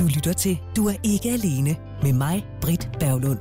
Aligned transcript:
Du 0.00 0.06
lytter 0.06 0.32
til 0.32 0.60
Du 0.76 0.88
er 0.88 0.94
ikke 1.02 1.30
alene 1.30 1.76
med 2.02 2.12
mig, 2.12 2.46
Britt 2.60 2.88
Berglund. 3.00 3.38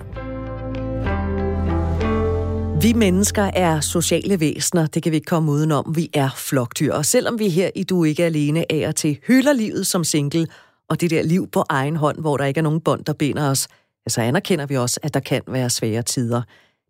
Vi 2.82 2.93
mennesker 2.93 3.43
er 3.43 3.79
sociale 3.79 4.39
væsener, 4.39 4.87
det 4.87 5.03
kan 5.03 5.11
vi 5.11 5.16
ikke 5.16 5.25
komme 5.25 5.51
udenom. 5.51 5.95
Vi 5.95 6.09
er 6.14 6.30
flokdyr, 6.37 6.93
og 6.93 7.06
selvom 7.06 7.40
vi 7.40 7.50
her 7.50 7.69
i 7.75 7.83
Du 7.83 8.02
er 8.02 8.05
ikke 8.05 8.25
alene 8.25 8.71
af 8.71 8.88
og 8.88 8.95
til 8.95 9.20
hylder 9.27 9.54
livet 9.54 9.87
som 9.87 10.03
single, 10.03 10.47
og 10.89 11.01
det 11.01 11.09
der 11.09 11.23
liv 11.23 11.47
på 11.47 11.63
egen 11.69 11.95
hånd, 11.95 12.19
hvor 12.19 12.37
der 12.37 12.45
ikke 12.45 12.57
er 12.57 12.63
nogen 12.63 12.81
bånd, 12.81 13.05
der 13.05 13.13
binder 13.13 13.49
os, 13.49 13.67
så 14.07 14.21
anerkender 14.21 14.65
vi 14.65 14.77
også, 14.77 14.99
at 15.03 15.13
der 15.13 15.19
kan 15.19 15.41
være 15.47 15.69
svære 15.69 16.01
tider. 16.01 16.41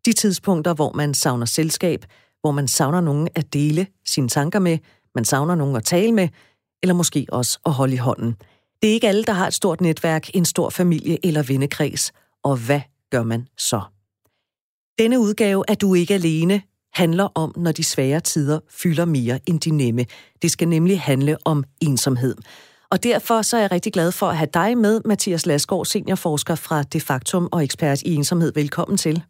De 0.06 0.14
tidspunkter, 0.14 0.74
hvor 0.74 0.92
man 0.92 1.14
savner 1.14 1.46
selskab, 1.46 2.06
hvor 2.42 2.52
man 2.52 2.68
savner 2.68 3.02
nogen 3.02 3.28
at 3.36 3.54
dele 3.54 3.88
sine 4.06 4.28
tanker 4.28 4.60
med, 4.60 4.78
man 5.16 5.26
savner 5.26 5.56
nogen 5.56 5.76
at 5.76 5.84
tale 5.84 6.12
med, 6.12 6.28
eller 6.84 6.94
måske 6.94 7.26
også 7.32 7.60
at 7.66 7.72
holde 7.72 7.94
i 7.94 7.98
hånden. 7.98 8.36
Det 8.82 8.90
er 8.90 8.94
ikke 8.94 9.08
alle, 9.08 9.24
der 9.24 9.34
har 9.34 9.48
et 9.48 9.54
stort 9.54 9.82
netværk, 9.82 10.36
en 10.36 10.46
stor 10.46 10.70
familie 10.70 11.26
eller 11.26 11.44
vennekreds. 11.44 12.12
Og 12.44 12.58
hvad 12.66 12.82
gør 13.12 13.24
man 13.24 13.48
så? 13.58 13.82
Denne 15.00 15.20
udgave 15.20 15.64
er 15.68 15.76
Du 15.76 15.94
ikke 15.94 16.14
alene 16.14 16.62
handler 16.94 17.28
om, 17.36 17.54
når 17.58 17.72
de 17.72 17.84
svære 17.84 18.20
tider 18.20 18.60
fylder 18.70 19.06
mere 19.06 19.40
end 19.46 19.60
de 19.60 19.72
nemme. 19.72 20.06
Det 20.42 20.52
skal 20.52 20.68
nemlig 20.68 21.02
handle 21.02 21.38
om 21.46 21.64
ensomhed. 21.82 22.36
Og 22.90 23.04
derfor 23.04 23.42
så 23.42 23.58
er 23.58 23.62
jeg 23.62 23.72
rigtig 23.72 23.94
glad 23.94 24.12
for 24.12 24.28
at 24.28 24.38
have 24.38 24.50
dig 24.54 24.78
med, 24.78 25.02
Mathias 25.06 25.46
Lasgaard, 25.46 25.86
seniorforsker 25.86 26.56
fra 26.56 26.84
Det 26.84 27.02
Faktum 27.02 27.50
og 27.52 27.64
ekspert 27.64 28.02
i 28.02 28.16
ensomhed. 28.16 28.54
Velkommen 28.54 28.98
til. 28.98 29.24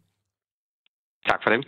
Tak 1.26 1.40
for 1.42 1.50
det. 1.50 1.66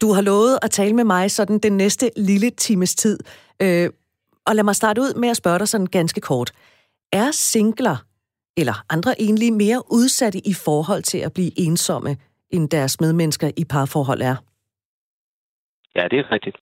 Du 0.00 0.12
har 0.12 0.22
lovet 0.22 0.58
at 0.62 0.70
tale 0.70 0.92
med 0.92 1.04
mig 1.04 1.30
sådan 1.30 1.58
den 1.58 1.76
næste 1.76 2.10
lille 2.16 2.50
times 2.50 2.94
tid. 2.94 3.18
Øh, 3.62 3.90
og 4.46 4.54
lad 4.56 4.64
mig 4.64 4.76
starte 4.76 5.00
ud 5.00 5.14
med 5.14 5.28
at 5.28 5.36
spørge 5.36 5.58
dig 5.58 5.68
sådan 5.68 5.86
ganske 5.86 6.20
kort. 6.20 6.52
Er 7.22 7.30
singler 7.30 7.98
eller 8.56 8.76
andre 8.94 9.12
egentlig 9.20 9.52
mere 9.52 9.82
udsatte 9.98 10.38
i 10.38 10.54
forhold 10.66 11.02
til 11.02 11.18
at 11.18 11.32
blive 11.34 11.52
ensomme, 11.66 12.16
end 12.50 12.70
deres 12.70 13.00
medmennesker 13.00 13.50
i 13.56 13.64
parforhold 13.64 14.20
er? 14.20 14.36
Ja, 15.96 16.08
det 16.10 16.18
er 16.18 16.32
rigtigt. 16.32 16.56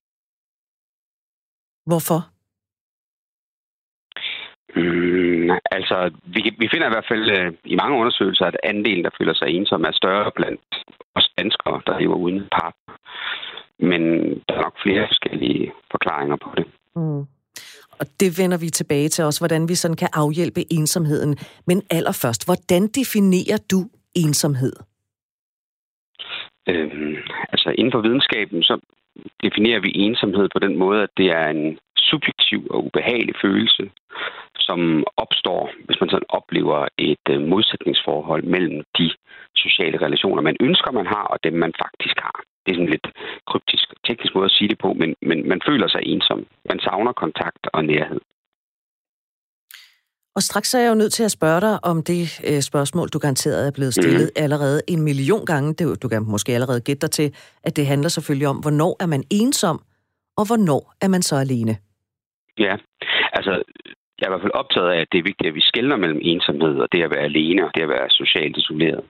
Hvorfor? 1.85 2.19
Mm, 4.75 5.49
altså, 5.77 5.97
vi, 6.23 6.41
vi 6.59 6.67
finder 6.73 6.87
i 6.87 6.93
hvert 6.95 7.09
fald 7.11 7.25
øh, 7.37 7.53
i 7.63 7.75
mange 7.75 7.97
undersøgelser, 7.97 8.45
at 8.45 8.57
andelen, 8.63 9.03
der 9.03 9.17
føler 9.19 9.33
sig 9.33 9.47
ensom, 9.47 9.83
er 9.83 9.91
større 9.91 10.31
blandt 10.35 10.61
os 11.15 11.29
danskere, 11.37 11.81
der 11.87 11.99
lever 11.99 12.15
uden 12.15 12.47
partner. 12.51 12.95
Men 13.79 14.01
der 14.47 14.53
er 14.55 14.61
nok 14.61 14.77
flere 14.83 15.07
forskellige 15.07 15.73
forklaringer 15.91 16.35
på 16.35 16.49
det. 16.57 16.65
Mm. 16.95 17.25
Og 17.99 18.05
det 18.19 18.29
vender 18.39 18.57
vi 18.57 18.69
tilbage 18.69 19.09
til 19.09 19.25
også, 19.25 19.39
hvordan 19.39 19.69
vi 19.69 19.75
sådan 19.75 19.97
kan 19.97 20.09
afhjælpe 20.13 20.61
ensomheden. 20.73 21.37
Men 21.67 21.81
allerførst, 21.91 22.45
hvordan 22.47 22.87
definerer 22.87 23.59
du 23.71 23.79
ensomhed? 24.15 24.73
Øhm, 26.69 27.15
altså 27.53 27.69
inden 27.77 27.91
for 27.91 28.01
videnskaben, 28.01 28.63
så 28.63 28.75
definerer 29.43 29.79
vi 29.79 29.91
ensomhed 29.95 30.49
på 30.53 30.59
den 30.59 30.77
måde, 30.77 31.03
at 31.03 31.09
det 31.17 31.27
er 31.31 31.47
en 31.47 31.79
subjektiv 31.97 32.67
og 32.69 32.85
ubehagelig 32.85 33.35
følelse, 33.41 33.83
som 34.55 34.79
opstår, 35.17 35.71
hvis 35.85 35.99
man 36.01 36.09
sådan 36.09 36.33
oplever 36.39 36.87
et 36.97 37.25
øh, 37.29 37.41
modsætningsforhold 37.41 38.43
mellem 38.43 38.83
de 38.97 39.11
sociale 39.55 39.97
relationer, 40.05 40.41
man 40.41 40.57
ønsker, 40.59 40.91
man 40.91 41.05
har, 41.05 41.25
og 41.33 41.37
dem, 41.43 41.53
man 41.53 41.73
faktisk 41.83 42.17
har. 42.19 42.37
Det 42.63 42.71
er 42.71 42.75
sådan 42.75 42.93
lidt 42.95 43.07
kryptisk, 43.47 43.87
teknisk 44.07 44.35
måde 44.35 44.45
at 44.45 44.51
sige 44.57 44.69
det 44.69 44.79
på, 44.79 44.93
men, 44.93 45.15
men 45.21 45.47
man 45.47 45.61
føler 45.67 45.87
sig 45.87 46.01
ensom. 46.03 46.45
Man 46.69 46.79
savner 46.79 47.13
kontakt 47.23 47.63
og 47.73 47.85
nærhed. 47.85 48.21
Og 50.35 50.41
straks 50.41 50.73
er 50.73 50.79
jeg 50.79 50.89
jo 50.89 50.95
nødt 50.95 51.13
til 51.13 51.23
at 51.23 51.31
spørge 51.31 51.61
dig 51.61 51.85
om 51.85 52.03
det 52.03 52.23
øh, 52.49 52.61
spørgsmål, 52.61 53.07
du 53.07 53.19
garanteret 53.19 53.67
er 53.67 53.71
blevet 53.71 53.93
stillet 53.93 54.31
mm. 54.35 54.43
allerede 54.43 54.81
en 54.87 55.01
million 55.01 55.45
gange. 55.45 55.73
Det, 55.73 56.03
du 56.03 56.07
kan 56.07 56.23
måske 56.23 56.51
allerede 56.53 56.81
gætte 56.81 57.01
dig 57.01 57.11
til, 57.11 57.27
at 57.63 57.75
det 57.75 57.85
handler 57.87 58.09
selvfølgelig 58.09 58.47
om, 58.47 58.57
hvornår 58.57 58.93
er 59.03 59.05
man 59.05 59.23
ensom, 59.31 59.77
og 60.37 60.43
hvornår 60.47 60.93
er 61.01 61.07
man 61.07 61.21
så 61.21 61.35
alene? 61.35 61.73
Ja, 62.57 62.75
altså 63.33 63.51
jeg 64.17 64.25
er 64.25 64.29
i 64.29 64.33
hvert 64.33 64.45
fald 64.45 64.61
optaget 64.61 64.89
af, 64.95 64.99
at 65.01 65.07
det 65.11 65.17
er 65.19 65.29
vigtigt, 65.29 65.49
at 65.49 65.55
vi 65.55 65.61
skældner 65.61 65.97
mellem 65.97 66.19
ensomhed 66.21 66.75
og 66.83 66.87
det 66.91 67.03
at 67.03 67.11
være 67.15 67.27
alene 67.31 67.65
og 67.65 67.71
det 67.75 67.81
at 67.81 67.89
være 67.89 68.09
socialt 68.09 68.57
isoleret. 68.57 69.03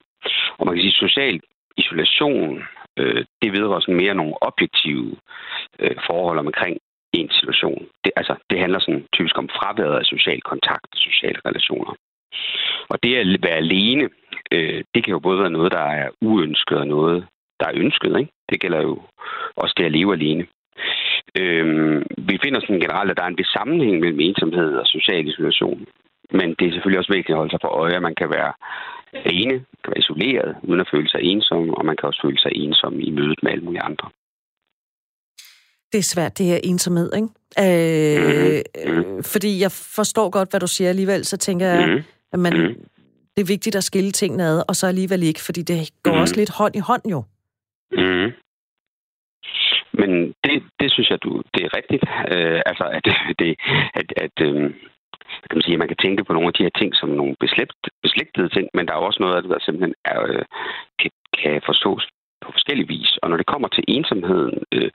Og 0.57 0.65
man 0.65 0.75
kan 0.75 0.81
sige, 0.83 0.95
at 0.97 1.03
social 1.05 1.39
isolation, 1.77 2.63
øh, 2.99 3.25
det 3.41 3.51
vedrører 3.51 3.79
sådan 3.79 4.01
mere 4.03 4.15
nogle 4.15 4.35
objektive 4.41 5.15
øh, 5.79 5.95
forhold 6.07 6.39
omkring 6.39 6.77
en 7.13 7.29
situation. 7.39 7.87
Det, 8.03 8.11
altså, 8.15 8.35
det 8.49 8.59
handler 8.59 8.79
sådan 8.79 9.05
typisk 9.13 9.37
om 9.37 9.49
fraværet 9.49 9.99
af 9.99 10.05
social 10.05 10.41
kontakt 10.41 10.87
sociale 10.95 11.39
relationer. 11.45 11.93
Og 12.89 13.03
det 13.03 13.15
at 13.15 13.27
være 13.43 13.61
alene, 13.65 14.09
øh, 14.51 14.83
det 14.93 15.03
kan 15.03 15.11
jo 15.11 15.19
både 15.19 15.39
være 15.39 15.57
noget, 15.57 15.71
der 15.71 15.85
er 16.01 16.09
uønsket 16.21 16.77
og 16.77 16.87
noget, 16.87 17.27
der 17.59 17.65
er 17.67 17.79
ønsket. 17.83 18.19
Ikke? 18.19 18.31
Det 18.49 18.61
gælder 18.61 18.81
jo 18.81 19.01
også 19.55 19.73
det 19.77 19.85
at 19.85 19.91
leve 19.91 20.13
alene. 20.13 20.45
Øh, 21.39 21.65
vi 22.17 22.39
finder 22.43 22.59
sådan 22.59 22.79
generelt, 22.79 23.11
at 23.11 23.17
der 23.17 23.23
er 23.23 23.27
en 23.27 23.37
vis 23.37 23.53
sammenhæng 23.57 23.99
mellem 23.99 24.19
ensomhed 24.19 24.75
og 24.75 24.87
social 24.87 25.27
isolation. 25.27 25.85
Men 26.31 26.55
det 26.59 26.67
er 26.67 26.71
selvfølgelig 26.71 26.99
også 26.99 27.13
vigtigt 27.13 27.33
at 27.33 27.37
holde 27.37 27.51
sig 27.51 27.59
for 27.61 27.73
øje, 27.81 27.95
at 27.95 28.01
man 28.01 28.15
kan 28.15 28.29
være 28.29 28.53
alene, 29.13 29.53
kan 29.83 29.91
være 29.93 29.99
isoleret, 29.99 30.55
uden 30.63 30.79
at 30.79 30.89
føle 30.93 31.09
sig 31.09 31.21
ensom, 31.21 31.69
og 31.69 31.85
man 31.85 31.95
kan 31.97 32.07
også 32.07 32.21
føle 32.25 32.39
sig 32.39 32.51
ensom 32.55 32.99
i 32.99 33.09
mødet 33.11 33.39
med 33.43 33.51
alle 33.51 33.65
mulige 33.65 33.81
andre. 33.81 34.09
Det 35.91 35.99
er 35.99 36.03
svært, 36.13 36.37
det 36.37 36.45
her 36.45 36.59
ensomhed, 36.63 37.09
ikke? 37.19 37.29
Øh, 37.63 38.61
mm-hmm. 38.87 39.23
Fordi 39.23 39.61
jeg 39.61 39.71
forstår 39.71 40.29
godt, 40.29 40.49
hvad 40.51 40.59
du 40.59 40.67
siger 40.67 40.89
alligevel, 40.89 41.25
så 41.25 41.37
tænker 41.37 41.65
jeg, 41.65 41.87
mm-hmm. 41.87 42.03
at 42.33 42.39
man, 42.39 42.53
mm-hmm. 42.53 42.83
det 43.35 43.41
er 43.41 43.53
vigtigt 43.55 43.75
at 43.75 43.83
skille 43.83 44.11
tingene 44.11 44.43
ad, 44.43 44.63
og 44.69 44.75
så 44.75 44.87
alligevel 44.87 45.23
ikke, 45.23 45.41
fordi 45.47 45.61
det 45.61 45.77
går 46.03 46.11
mm-hmm. 46.11 46.21
også 46.21 46.35
lidt 46.35 46.51
hånd 46.57 46.75
i 46.75 46.79
hånd 46.79 47.01
jo. 47.11 47.23
Mm-hmm. 47.91 48.31
Men 49.99 50.11
det, 50.43 50.63
det 50.79 50.91
synes 50.91 51.09
jeg, 51.09 51.23
du, 51.23 51.41
det 51.53 51.61
er 51.65 51.77
rigtigt. 51.77 52.03
Øh, 52.33 52.61
altså, 52.65 52.85
at, 52.97 53.05
det, 53.39 53.55
at, 53.99 54.07
at 54.25 54.35
øh, 54.47 54.73
kan 55.49 55.57
man 55.57 55.65
sige, 55.65 55.77
at 55.77 55.83
man 55.83 55.91
kan 55.91 56.03
tænke 56.03 56.23
på 56.23 56.33
nogle 56.33 56.47
af 56.47 56.53
de 56.53 56.63
her 56.63 56.75
ting 56.79 56.95
som 56.95 57.09
nogle 57.09 57.35
beslægt, 57.39 57.73
beslægtede 58.05 58.49
ting, 58.49 58.65
men 58.73 58.85
der 58.85 58.93
er 58.93 59.07
også 59.07 59.19
noget 59.21 59.35
af 59.35 59.41
det, 59.41 59.51
der 59.51 59.59
simpelthen 59.61 59.95
er, 60.05 60.19
øh, 60.29 60.45
kan, 60.99 61.11
kan 61.39 61.61
forstås 61.65 62.03
på 62.43 62.51
forskellige 62.51 62.87
vis. 62.87 63.11
Og 63.21 63.29
når 63.29 63.37
det 63.37 63.51
kommer 63.53 63.67
til 63.67 63.83
ensomheden, 63.87 64.55
øh, 64.71 64.91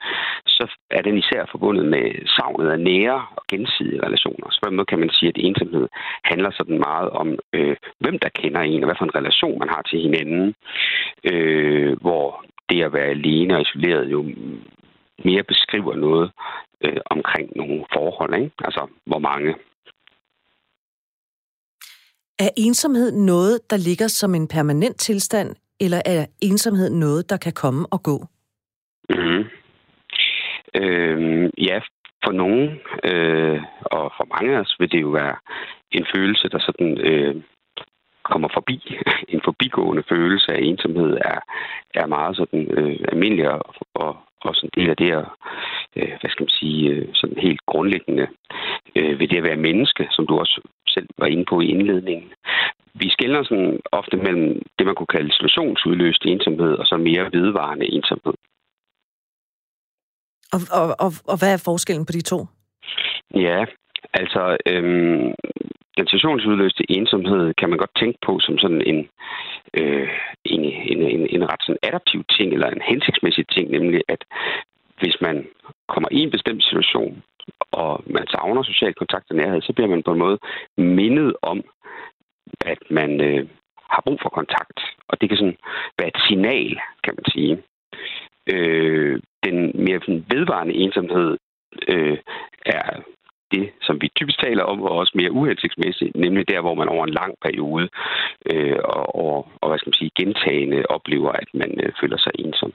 så 0.55 0.63
er 0.91 1.01
den 1.01 1.17
især 1.17 1.41
forbundet 1.51 1.85
med 1.85 2.05
savnet 2.37 2.69
af 2.75 2.79
nære 2.79 3.19
og 3.37 3.43
gensidige 3.51 4.03
relationer. 4.05 4.47
Så 4.49 4.59
på 4.61 4.69
den 4.69 4.75
måde 4.75 4.91
kan 4.91 4.99
man 4.99 5.09
sige, 5.09 5.29
at 5.29 5.37
ensomhed 5.47 5.87
handler 6.23 6.51
sådan 6.51 6.79
meget 6.89 7.09
om, 7.09 7.27
øh, 7.53 7.75
hvem 7.99 8.19
der 8.19 8.29
kender 8.29 8.61
en, 8.61 8.83
og 8.83 8.87
hvad 8.87 8.99
for 8.99 9.05
en 9.05 9.19
relation 9.19 9.59
man 9.59 9.69
har 9.69 9.81
til 9.81 9.99
hinanden. 10.05 10.55
Øh, 11.31 12.01
hvor 12.01 12.45
det 12.69 12.83
at 12.83 12.93
være 12.93 13.13
alene 13.17 13.55
og 13.55 13.61
isoleret 13.61 14.11
jo 14.11 14.19
mere 15.25 15.43
beskriver 15.43 15.95
noget 15.95 16.31
øh, 16.85 17.01
omkring 17.05 17.49
nogle 17.55 17.85
forhold. 17.93 18.33
Ikke? 18.35 18.51
Altså, 18.67 18.87
hvor 19.05 19.19
mange 19.19 19.55
er 22.39 22.49
ensomhed 22.57 23.11
noget, 23.11 23.59
der 23.69 23.77
ligger 23.77 24.07
som 24.07 24.35
en 24.35 24.47
permanent 24.47 24.97
tilstand, 24.99 25.55
eller 25.79 26.01
er 26.05 26.25
ensomhed 26.41 26.89
noget, 26.89 27.29
der 27.29 27.37
kan 27.37 27.53
komme 27.53 27.87
og 27.91 28.03
gå? 28.03 28.17
Mm. 29.09 29.43
Øh, 30.75 31.49
ja, 31.57 31.79
for 32.23 32.31
nogen, 32.31 32.65
øh, 33.03 33.61
og 33.81 34.11
for 34.17 34.25
mange 34.33 34.55
af 34.55 34.59
os, 34.59 34.75
vil 34.79 34.91
det 34.91 35.01
jo 35.01 35.09
være 35.09 35.35
en 35.91 36.05
følelse, 36.15 36.49
der 36.49 36.59
sådan 36.59 36.97
øh, 36.97 37.35
kommer 38.23 38.49
forbi. 38.53 38.77
En 39.33 39.41
forbigående 39.45 40.03
følelse 40.09 40.51
af 40.51 40.59
ensomhed 40.61 41.17
er, 41.31 41.39
er 41.95 42.05
meget 42.05 42.35
sådan 42.37 42.61
øh, 42.77 42.99
almindelig 43.11 43.49
og, 43.51 43.75
og, 43.93 44.17
og 44.45 44.55
sådan 44.55 44.69
en 44.69 44.81
del 44.81 44.89
af 44.89 44.97
det 44.97 45.11
at, 45.11 45.25
øh, 45.95 46.13
hvad 46.19 46.29
skal 46.31 46.43
man 46.43 46.57
sige, 46.59 46.89
øh, 46.89 47.07
sådan 47.13 47.37
helt 47.37 47.61
grundlæggende 47.65 48.27
øh, 48.95 49.19
ved 49.19 49.27
det 49.27 49.37
at 49.37 49.43
være 49.49 49.65
menneske, 49.67 50.07
som 50.11 50.27
du 50.27 50.39
også 50.39 50.61
selv 50.87 51.07
var 51.17 51.27
inde 51.27 51.45
på 51.45 51.61
i 51.61 51.67
indledningen. 51.67 52.31
Vi 52.93 53.09
skældner 53.09 53.43
sådan 53.43 53.79
ofte 53.91 54.17
mellem 54.17 54.61
det, 54.77 54.85
man 54.85 54.95
kunne 54.95 55.13
kalde 55.15 55.29
isolationsudløst 55.29 56.25
ensomhed, 56.25 56.73
og 56.73 56.85
så 56.85 56.97
mere 56.97 57.29
vedvarende 57.33 57.91
ensomhed. 57.93 58.33
Og, 60.53 60.59
og, 60.79 60.87
og, 61.05 61.11
og 61.31 61.37
hvad 61.39 61.53
er 61.53 61.61
forskellen 61.65 62.05
på 62.05 62.11
de 62.11 62.21
to? 62.21 62.39
Ja, 63.35 63.65
altså 64.13 64.57
øhm, 64.65 65.33
den 65.99 66.71
ensomhed 66.89 67.53
kan 67.53 67.69
man 67.69 67.77
godt 67.77 67.95
tænke 67.99 68.19
på 68.25 68.39
som 68.39 68.57
sådan 68.57 68.81
en, 68.91 69.09
øh, 69.73 70.09
en, 70.45 70.63
en, 70.91 71.01
en, 71.01 71.27
en 71.35 71.43
ret 71.51 71.63
sådan 71.63 71.83
adaptiv 71.83 72.23
ting, 72.37 72.53
eller 72.53 72.67
en 72.67 72.81
hensigtsmæssig 72.81 73.45
ting, 73.47 73.71
nemlig 73.71 74.01
at 74.07 74.21
hvis 75.01 75.17
man 75.21 75.47
kommer 75.87 76.09
i 76.11 76.19
en 76.19 76.31
bestemt 76.31 76.63
situation, 76.63 77.23
og 77.71 78.03
man 78.07 78.27
savner 78.27 78.63
social 78.63 78.93
kontakt 78.93 79.25
og 79.29 79.35
nærhed, 79.35 79.61
så 79.61 79.73
bliver 79.73 79.89
man 79.89 80.03
på 80.03 80.11
en 80.11 80.19
måde 80.19 80.37
mindet 80.77 81.35
om, 81.41 81.63
at 82.65 82.79
man 82.89 83.21
øh, 83.21 83.47
har 83.89 84.01
brug 84.05 84.19
for 84.21 84.29
kontakt. 84.29 84.79
Og 85.07 85.21
det 85.21 85.29
kan 85.29 85.37
sådan 85.37 85.57
være 85.99 86.07
et 86.07 86.21
signal, 86.27 86.79
kan 87.03 87.13
man 87.17 87.25
sige. 87.33 87.63
Øh, 88.53 89.19
den 89.45 89.71
mere 89.85 89.99
sådan 89.99 90.25
vedvarende 90.29 90.73
ensomhed 90.73 91.37
øh, 91.87 92.17
er 92.65 93.01
det, 93.51 93.69
som 93.81 94.01
vi 94.01 94.07
typisk 94.15 94.39
taler 94.39 94.63
om, 94.63 94.81
og 94.81 94.91
også 94.91 95.13
mere 95.15 95.31
uhensigtsmæssigt, 95.31 96.15
nemlig 96.15 96.47
der, 96.47 96.61
hvor 96.61 96.73
man 96.73 96.89
over 96.89 97.05
en 97.05 97.13
lang 97.13 97.33
periode 97.41 97.89
øh, 98.51 98.77
og, 98.83 99.15
og, 99.15 99.47
og 99.61 99.69
hvad 99.69 99.79
skal 99.79 99.89
man 99.89 100.01
sige, 100.01 100.11
gentagende 100.19 100.85
oplever, 100.89 101.31
at 101.31 101.49
man 101.53 101.71
øh, 101.83 101.91
føler 102.01 102.17
sig 102.17 102.31
ensom. 102.39 102.73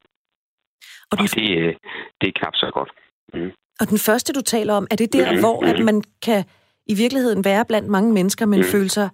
Og, 1.10 1.18
og 1.18 1.18
det, 1.18 1.58
øh, 1.58 1.74
det 2.20 2.26
er 2.28 2.38
knap 2.40 2.54
så 2.54 2.70
godt. 2.74 2.90
Mm. 3.34 3.52
Og 3.80 3.86
den 3.90 3.98
første, 3.98 4.32
du 4.32 4.40
taler 4.40 4.74
om, 4.74 4.86
er 4.90 4.96
det 4.96 5.12
der, 5.12 5.32
mm. 5.32 5.40
hvor 5.40 5.66
at 5.70 5.84
man 5.84 6.02
kan 6.22 6.44
i 6.86 6.94
virkeligheden 6.94 7.44
være 7.44 7.64
blandt 7.68 7.88
mange 7.88 8.12
mennesker, 8.12 8.46
men 8.46 8.58
mm. 8.58 8.64
føle 8.64 8.88
sig 8.88 9.08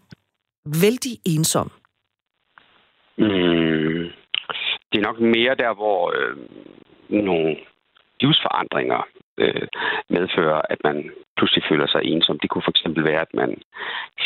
vældig 0.82 1.14
ensom? 1.26 1.70
Mm. 3.18 4.04
Det 4.90 4.98
er 4.98 5.08
nok 5.08 5.20
mere 5.20 5.54
der, 5.54 5.74
hvor 5.74 6.12
øh, 6.16 6.36
nogle 7.08 7.56
livsforandringer 8.20 9.06
øh, 9.40 9.66
medfører, 10.08 10.60
at 10.72 10.78
man 10.84 11.10
pludselig 11.36 11.64
føler 11.68 11.86
sig 11.86 12.02
ensom. 12.04 12.38
Det 12.38 12.50
kunne 12.50 12.66
for 12.66 12.74
eksempel 12.76 13.04
være, 13.04 13.20
at 13.20 13.34
man 13.34 13.50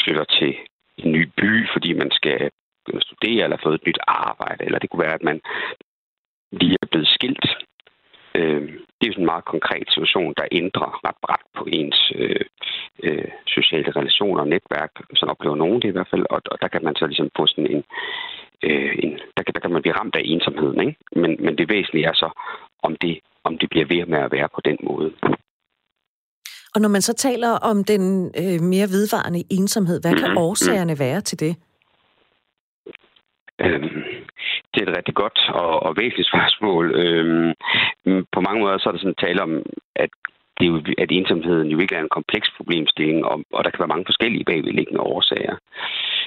flytter 0.04 0.24
til 0.24 0.54
en 0.98 1.12
ny 1.12 1.22
by, 1.36 1.68
fordi 1.72 1.92
man 1.92 2.10
skal 2.10 2.50
studere 3.00 3.44
eller 3.44 3.56
få 3.62 3.70
et 3.70 3.86
nyt 3.86 3.98
arbejde, 4.06 4.64
eller 4.64 4.78
det 4.78 4.90
kunne 4.90 5.04
være, 5.06 5.18
at 5.20 5.28
man 5.30 5.40
lige 6.52 6.76
er 6.82 6.86
blevet 6.86 7.08
skilt. 7.08 7.46
Øh, 8.34 8.62
det 8.96 9.04
er 9.04 9.10
jo 9.10 9.12
sådan 9.12 9.22
en 9.22 9.32
meget 9.34 9.44
konkret 9.44 9.86
situation, 9.88 10.34
der 10.36 10.46
ændrer 10.52 11.06
ret 11.06 11.18
bræt 11.22 11.44
på 11.56 11.64
ens 11.72 12.12
øh, 12.14 12.44
øh, 13.02 13.28
sociale 13.46 13.90
relationer 13.98 14.40
og 14.40 14.48
netværk. 14.48 14.90
Sådan 15.14 15.30
oplever 15.30 15.56
nogen 15.56 15.82
det 15.82 15.88
i 15.88 15.96
hvert 15.96 16.10
fald, 16.10 16.24
og, 16.30 16.40
og 16.52 16.58
der 16.62 16.68
kan 16.68 16.84
man 16.84 16.96
så 16.96 17.06
ligesom 17.06 17.30
få 17.36 17.46
sådan 17.46 17.70
en, 17.74 17.84
øh, 18.62 18.92
en 19.02 19.10
der, 19.36 19.42
kan, 19.42 19.54
der 19.54 19.60
kan 19.60 19.72
man 19.72 19.82
blive 19.82 19.98
ramt 20.00 20.16
af 20.16 20.22
ensomheden. 20.24 20.80
Ikke? 20.80 20.96
Men, 21.16 21.36
men 21.44 21.58
det 21.58 21.68
væsentlige 21.68 22.06
er 22.06 22.12
så, 22.12 22.28
om 22.82 22.96
det, 22.96 23.20
om 23.44 23.58
det 23.58 23.70
bliver 23.70 23.86
ved 23.86 24.06
med 24.06 24.18
at 24.18 24.32
være 24.32 24.48
på 24.54 24.60
den 24.64 24.78
måde. 24.82 25.10
Og 26.74 26.80
når 26.80 26.88
man 26.88 27.02
så 27.02 27.14
taler 27.14 27.50
om 27.70 27.84
den 27.84 28.02
øh, 28.42 28.60
mere 28.72 28.88
vedvarende 28.96 29.42
ensomhed, 29.50 30.00
hvad 30.00 30.14
kan 30.14 30.28
mm-hmm. 30.28 30.46
årsagerne 30.46 30.98
være 30.98 31.20
til 31.20 31.40
det? 31.40 31.56
Øhm, 33.64 34.02
det 34.70 34.78
er 34.80 34.86
et 34.90 34.96
rigtig 34.98 35.14
godt 35.14 35.38
og, 35.62 35.82
og 35.86 35.96
væsentligt 36.00 36.32
spørgsmål. 36.32 36.84
Øhm, 37.02 37.52
på 38.34 38.40
mange 38.40 38.60
måder 38.62 38.78
så 38.78 38.88
er 38.88 38.92
der 38.92 39.04
sådan 39.04 39.24
tale 39.24 39.42
om, 39.42 39.52
at 40.04 40.10
det 40.58 40.64
er 40.66 40.72
jo, 40.72 40.78
at 40.98 41.10
ensomheden 41.10 41.68
jo 41.68 41.78
ikke 41.78 41.94
er 41.94 42.02
en 42.02 42.16
kompleks 42.18 42.48
problemstilling, 42.56 43.24
og, 43.24 43.36
og 43.52 43.64
der 43.64 43.70
kan 43.70 43.82
være 43.82 43.94
mange 43.94 44.08
forskellige 44.10 44.44
bagvedliggende 44.44 45.00
årsager. 45.00 45.56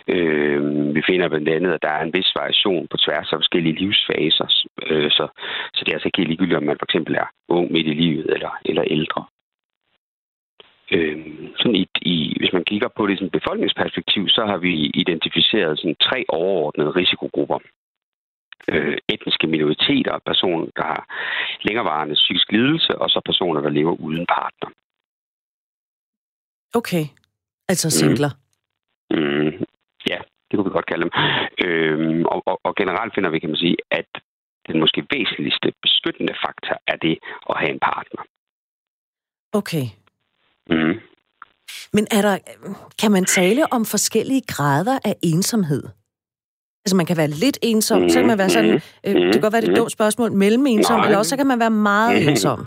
Øh, 0.07 0.95
vi 0.95 1.01
finder 1.09 1.29
blandt 1.29 1.49
andet, 1.49 1.71
at 1.73 1.81
der 1.81 1.89
er 1.89 2.03
en 2.03 2.13
vis 2.13 2.31
variation 2.35 2.87
på 2.87 2.97
tværs 2.97 3.33
af 3.33 3.37
forskellige 3.37 3.79
livsfaser, 3.79 4.47
øh, 4.87 5.11
så, 5.11 5.27
så 5.73 5.79
det 5.83 5.89
er 5.89 5.95
altså 5.95 6.07
ikke 6.07 6.17
helt 6.17 6.29
ligegyldigt, 6.29 6.57
om 6.57 6.63
man 6.63 6.77
for 6.79 6.85
eksempel 6.85 7.15
er 7.15 7.27
ung 7.47 7.71
midt 7.71 7.87
i 7.87 7.93
livet 7.93 8.33
eller, 8.33 8.51
eller 8.65 8.83
ældre. 8.83 9.25
Øh, 10.91 11.17
sådan 11.57 11.75
i, 11.75 11.87
i, 12.01 12.35
hvis 12.39 12.53
man 12.53 12.63
kigger 12.63 12.87
på 12.97 13.07
det 13.07 13.21
i 13.21 13.29
befolkningsperspektiv, 13.29 14.29
så 14.29 14.45
har 14.45 14.57
vi 14.57 14.73
identificeret 14.93 15.79
sådan 15.79 15.95
tre 16.01 16.25
overordnede 16.29 16.89
risikogrupper. 16.89 17.59
Øh, 18.71 18.97
etniske 19.09 19.47
minoriteter, 19.47 20.19
personer, 20.25 20.65
der 20.75 20.83
har 20.83 21.03
længerevarende 21.61 22.15
psykisk 22.15 22.51
lidelse, 22.51 22.97
og 22.97 23.09
så 23.09 23.21
personer, 23.25 23.61
der 23.61 23.69
lever 23.69 23.91
uden 23.91 24.25
partner. 24.25 24.69
Okay, 26.73 27.05
altså 27.67 27.89
singler. 27.89 28.29
Mm. 29.11 29.17
Mm. 29.17 29.65
Ja, 30.11 30.19
det 30.47 30.53
kunne 30.53 30.67
vi 30.69 30.77
godt 30.77 30.91
kalde 30.91 31.03
dem. 31.05 31.13
Øh, 31.65 32.25
og, 32.33 32.39
og, 32.49 32.59
og 32.63 32.75
generelt 32.75 33.13
finder 33.15 33.29
vi, 33.29 33.39
kan 33.39 33.49
man 33.49 33.63
sige, 33.65 33.77
at 33.91 34.09
den 34.67 34.79
måske 34.79 34.99
væsentligste 35.11 35.67
beskyttende 35.81 36.33
faktor 36.45 36.75
er 36.87 36.97
det 37.05 37.15
at 37.49 37.55
have 37.59 37.71
en 37.71 37.79
partner. 37.79 38.21
Okay. 39.53 39.85
Mm. 40.69 40.95
Men 41.93 42.03
er 42.17 42.21
der, 42.27 42.37
kan 43.01 43.11
man 43.11 43.25
tale 43.25 43.63
om 43.73 43.85
forskellige 43.85 44.41
grader 44.47 44.99
af 45.05 45.15
ensomhed? 45.23 45.83
Altså 46.83 46.95
man 46.95 47.05
kan 47.05 47.17
være 47.17 47.27
lidt 47.27 47.57
ensom, 47.61 48.01
mm. 48.01 48.09
så 48.09 48.19
kan 48.19 48.27
man 48.27 48.37
være 48.37 48.49
sådan, 48.49 48.75
øh, 49.05 49.15
det 49.15 49.33
kan 49.33 49.41
godt 49.41 49.53
være 49.53 49.61
det 49.61 49.69
er 49.69 49.71
et 49.71 49.77
dumt 49.77 49.91
spørgsmål, 49.91 50.31
mellem 50.31 50.65
ensom, 50.67 50.97
Nej. 50.97 51.05
eller 51.05 51.17
også 51.17 51.29
så 51.29 51.37
kan 51.37 51.47
man 51.47 51.59
være 51.59 51.75
meget 51.91 52.21
mm. 52.21 52.29
ensom. 52.29 52.59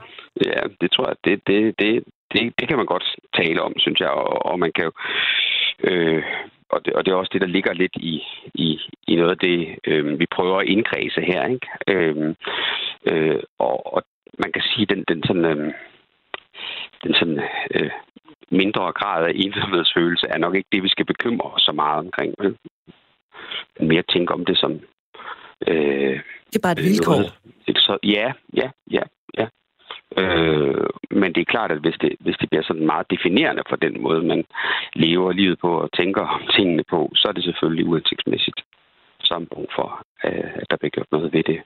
Ja, 0.46 0.60
det 0.80 0.88
tror 0.92 1.06
jeg, 1.08 1.16
det, 1.24 1.34
det, 1.46 1.74
det, 1.78 2.04
det, 2.32 2.52
det 2.58 2.68
kan 2.68 2.76
man 2.76 2.86
godt 2.86 3.06
tale 3.34 3.62
om, 3.62 3.72
synes 3.78 4.00
jeg, 4.00 4.08
og, 4.10 4.46
og 4.50 4.58
man 4.58 4.72
kan 4.74 4.84
jo... 4.84 4.92
Øh, 5.88 6.22
og 6.72 6.84
det, 6.84 6.92
og 6.92 7.04
det 7.04 7.10
er 7.10 7.16
også 7.16 7.30
det, 7.32 7.40
der 7.40 7.46
ligger 7.46 7.72
lidt 7.72 7.96
i, 7.96 8.22
i, 8.54 8.80
i 9.08 9.16
noget 9.16 9.30
af 9.30 9.38
det, 9.38 9.78
øh, 9.86 10.18
vi 10.20 10.26
prøver 10.34 10.58
at 10.58 10.66
indkredse 10.66 11.20
her. 11.20 11.46
Ikke? 11.46 11.68
Øh, 11.88 12.34
øh, 13.10 13.40
og, 13.58 13.94
og 13.94 14.02
man 14.38 14.52
kan 14.52 14.62
sige, 14.62 14.86
den, 14.86 15.04
den 15.08 15.22
sådan... 15.26 15.44
Øh, 15.44 15.72
den 17.04 17.14
sådan 17.14 17.40
øh, 17.74 17.90
mindre 18.50 18.92
grad 18.92 19.24
af 19.24 19.32
ensomhedsfølelse 19.34 20.26
er 20.26 20.38
nok 20.38 20.54
ikke 20.54 20.68
det, 20.72 20.82
vi 20.82 20.88
skal 20.88 21.06
bekymre 21.06 21.50
os 21.50 21.62
så 21.62 21.72
meget 21.72 21.98
omkring. 21.98 22.34
Vel? 22.38 22.56
Men 23.78 23.88
mere 23.88 24.02
tænke 24.02 24.34
om 24.34 24.44
det 24.44 24.58
som... 24.58 24.72
Øh, 25.68 26.20
det 26.50 26.56
er 26.56 26.62
bare 26.62 26.72
et 26.72 26.84
vilkår. 26.84 27.18
Øh, 27.68 27.74
så, 27.76 27.98
ja, 28.02 28.32
ja, 28.56 28.70
ja, 28.90 29.02
ja. 29.38 29.46
Øh, 30.16 30.86
men 31.10 31.32
det 31.34 31.40
er 31.40 31.52
klart, 31.54 31.70
at 31.72 31.78
hvis 31.78 31.94
det, 32.00 32.12
hvis 32.20 32.36
det 32.40 32.50
bliver 32.50 32.62
sådan 32.62 32.86
meget 32.86 33.06
definerende 33.10 33.62
for 33.68 33.76
den 33.76 34.02
måde, 34.02 34.22
man 34.22 34.44
lever 34.94 35.32
livet 35.32 35.58
på 35.60 35.70
og 35.80 35.88
tænker 35.92 36.42
tingene 36.56 36.84
på, 36.90 37.12
så 37.14 37.28
er 37.28 37.32
det 37.32 37.44
selvfølgelig 37.44 37.86
uansigtsmæssigt. 37.86 38.60
Så 39.20 39.34
er 39.34 39.44
brug 39.54 39.68
for, 39.74 39.88
øh, 40.24 40.50
at 40.54 40.66
der 40.70 40.76
bliver 40.76 40.90
gjort 40.90 41.12
noget 41.12 41.32
ved 41.32 41.42
det. 41.42 41.60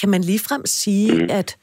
Kan 0.00 0.08
man 0.08 0.20
ligefrem 0.20 0.62
sige, 0.64 1.12
mm. 1.14 1.28
at 1.30 1.56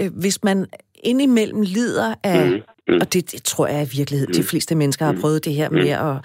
øh, 0.00 0.10
hvis 0.20 0.44
man 0.44 0.66
indimellem 1.04 1.62
lider 1.62 2.14
af, 2.24 2.50
mm. 2.50 2.62
Mm. 2.88 2.98
og 3.00 3.12
det, 3.12 3.32
det 3.32 3.42
tror 3.42 3.66
jeg 3.66 3.82
i 3.82 3.96
virkeligheden, 3.96 4.32
mm. 4.32 4.42
de 4.42 4.48
fleste 4.50 4.74
mennesker 4.74 5.04
har 5.04 5.12
mm. 5.12 5.20
prøvet 5.20 5.44
det 5.44 5.54
her 5.54 5.70
med 5.70 5.98
mm. 6.00 6.08
at 6.08 6.16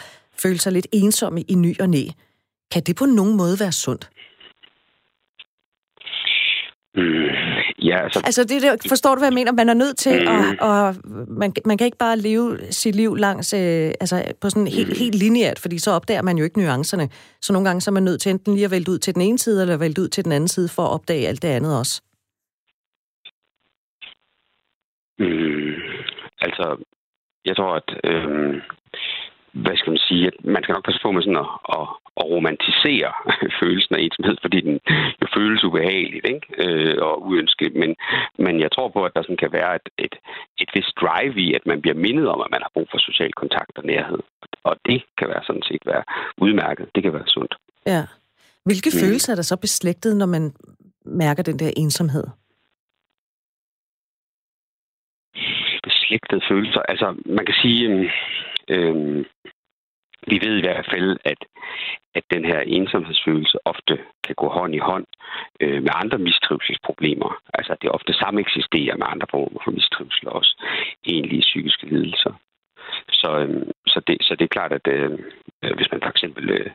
føle 0.44 0.58
sig 0.58 0.72
lidt 0.72 0.88
ensomme 0.92 1.42
i 1.42 1.56
ny 1.56 1.80
og 1.80 1.90
næ. 1.90 2.04
Kan 2.72 2.84
det 2.84 2.96
på 2.96 3.06
nogen 3.06 3.38
måde 3.38 3.58
være 3.60 3.72
sundt? 3.72 4.10
Mm, 6.96 7.26
ja, 7.90 8.04
altså... 8.04 8.22
altså 8.26 8.44
det 8.44 8.62
der, 8.62 8.76
forstår 8.90 9.16
du, 9.16 9.20
hvad 9.20 9.28
jeg 9.28 9.34
mener? 9.34 9.52
Man 9.52 9.70
er 9.70 9.74
nødt 9.74 9.98
til 9.98 10.22
mm. 10.22 10.28
at... 10.28 10.60
Og 10.60 10.96
man, 11.28 11.54
man 11.66 11.78
kan 11.78 11.86
ikke 11.86 11.98
bare 11.98 12.18
leve 12.18 12.58
sit 12.70 12.96
liv 12.96 13.16
langs, 13.16 13.54
øh, 13.54 13.92
altså 14.04 14.34
på 14.42 14.50
sådan 14.50 14.68
helt, 14.68 14.90
mm. 14.90 14.96
helt 15.00 15.16
lineært, 15.16 15.60
fordi 15.60 15.78
så 15.80 15.92
opdager 15.92 16.22
man 16.22 16.38
jo 16.38 16.44
ikke 16.44 16.60
nuancerne. 16.60 17.10
Så 17.42 17.54
nogle 17.54 17.68
gange 17.68 17.82
så 17.82 17.92
er 17.92 17.94
man 17.94 18.04
nødt 18.04 18.22
til 18.22 18.30
enten 18.30 18.54
lige 18.54 18.66
at 18.66 18.72
vælte 18.72 18.92
ud 18.92 18.98
til 18.98 19.14
den 19.14 19.22
ene 19.22 19.40
side, 19.40 19.62
eller 19.62 19.78
vælte 19.78 20.02
ud 20.02 20.08
til 20.08 20.24
den 20.24 20.32
anden 20.32 20.48
side, 20.48 20.70
for 20.76 20.84
at 20.84 20.92
opdage 20.92 21.28
alt 21.28 21.42
det 21.42 21.48
andet 21.48 21.80
også. 21.80 22.02
Mm, 25.20 25.74
altså, 26.42 26.84
jeg 27.46 27.56
tror, 27.56 27.76
at... 27.76 27.90
Øh, 28.04 28.62
hvad 29.54 29.78
skal 29.78 29.92
man 29.92 30.04
sige, 30.08 30.28
at 30.28 30.34
man 30.44 30.64
skal 30.64 30.74
nok 30.74 30.86
passe 30.86 31.02
på 31.04 31.12
med 31.12 31.22
sådan 31.22 31.44
at, 31.46 31.50
at, 31.78 31.88
at 32.20 32.26
romantisere 32.34 33.12
følelsen 33.62 33.96
af 33.96 34.02
ensomhed, 34.02 34.38
fordi 34.42 34.62
den 34.62 34.80
jo 35.22 35.28
føles 35.36 35.64
ubehageligt 35.64 36.26
ikke? 36.34 36.48
Øh, 36.64 36.98
og 37.08 37.14
uønsket. 37.28 37.76
Men, 37.76 37.96
men 38.46 38.60
jeg 38.60 38.72
tror 38.72 38.90
på, 38.90 39.06
at 39.06 39.12
der 39.16 39.22
sådan 39.22 39.44
kan 39.44 39.52
være 39.52 39.76
et, 39.76 39.88
et, 40.06 40.16
et 40.62 40.70
vist 40.76 40.94
drive 41.02 41.36
i, 41.46 41.54
at 41.54 41.66
man 41.66 41.82
bliver 41.82 41.98
mindet 42.06 42.28
om, 42.28 42.42
at 42.42 42.52
man 42.52 42.62
har 42.62 42.72
brug 42.74 42.88
for 42.92 42.98
social 42.98 43.34
kontakt 43.34 43.78
og 43.78 43.86
nærhed. 43.86 44.20
Og 44.64 44.76
det 44.86 45.04
kan 45.18 45.28
være 45.28 45.44
sådan 45.48 45.64
set 45.70 45.84
være 45.86 46.04
udmærket. 46.38 46.86
Det 46.96 47.04
kan 47.04 47.14
være 47.14 47.28
sundt. 47.28 47.56
Ja. 47.86 48.04
Hvilke 48.66 48.92
mm. 48.94 49.00
følelser 49.02 49.32
er 49.32 49.36
der 49.36 49.50
så 49.52 49.58
beslægtet, 49.58 50.18
når 50.18 50.26
man 50.26 50.54
mærker 51.06 51.44
den 51.44 51.60
der 51.60 51.72
ensomhed? 51.78 52.24
Beslægtede 55.84 56.42
følelser. 56.50 56.82
Altså, 56.82 57.16
man 57.26 57.46
kan 57.46 57.56
sige, 57.62 58.12
øh, 58.70 59.26
vi 60.28 60.40
ved 60.46 60.58
i 60.58 60.66
hvert 60.68 60.88
fald, 60.92 61.18
at, 61.26 61.42
at 62.16 62.24
den 62.34 62.46
her 62.46 62.60
ensomhedsfølelse 62.60 63.58
ofte 63.66 64.00
kan 64.24 64.36
gå 64.36 64.48
hånd 64.50 64.76
i 64.76 64.86
hånd 64.90 65.06
øh, 65.60 65.84
med 65.84 65.92
andre 65.94 66.18
mistrivselsproblemer. 66.18 67.42
Altså, 67.54 67.76
det 67.82 67.90
ofte 67.92 68.14
samme 68.14 68.42
eksisterer 68.42 68.96
med 68.98 69.08
andre 69.10 69.28
former 69.32 69.60
for 69.64 69.72
mistrivsel, 69.72 70.28
også 70.28 70.52
egentlige 71.06 71.42
psykiske 71.42 71.86
lidelser. 71.86 72.34
Så, 73.10 73.30
øh, 73.40 73.62
så, 73.88 74.02
det, 74.08 74.18
så 74.22 74.36
det 74.36 74.44
er 74.46 74.56
klart, 74.58 74.72
at 74.72 74.88
øh, 74.88 75.12
hvis 75.78 75.92
man 75.92 76.02
for 76.04 76.10
eksempel 76.10 76.50
øh, 76.50 76.70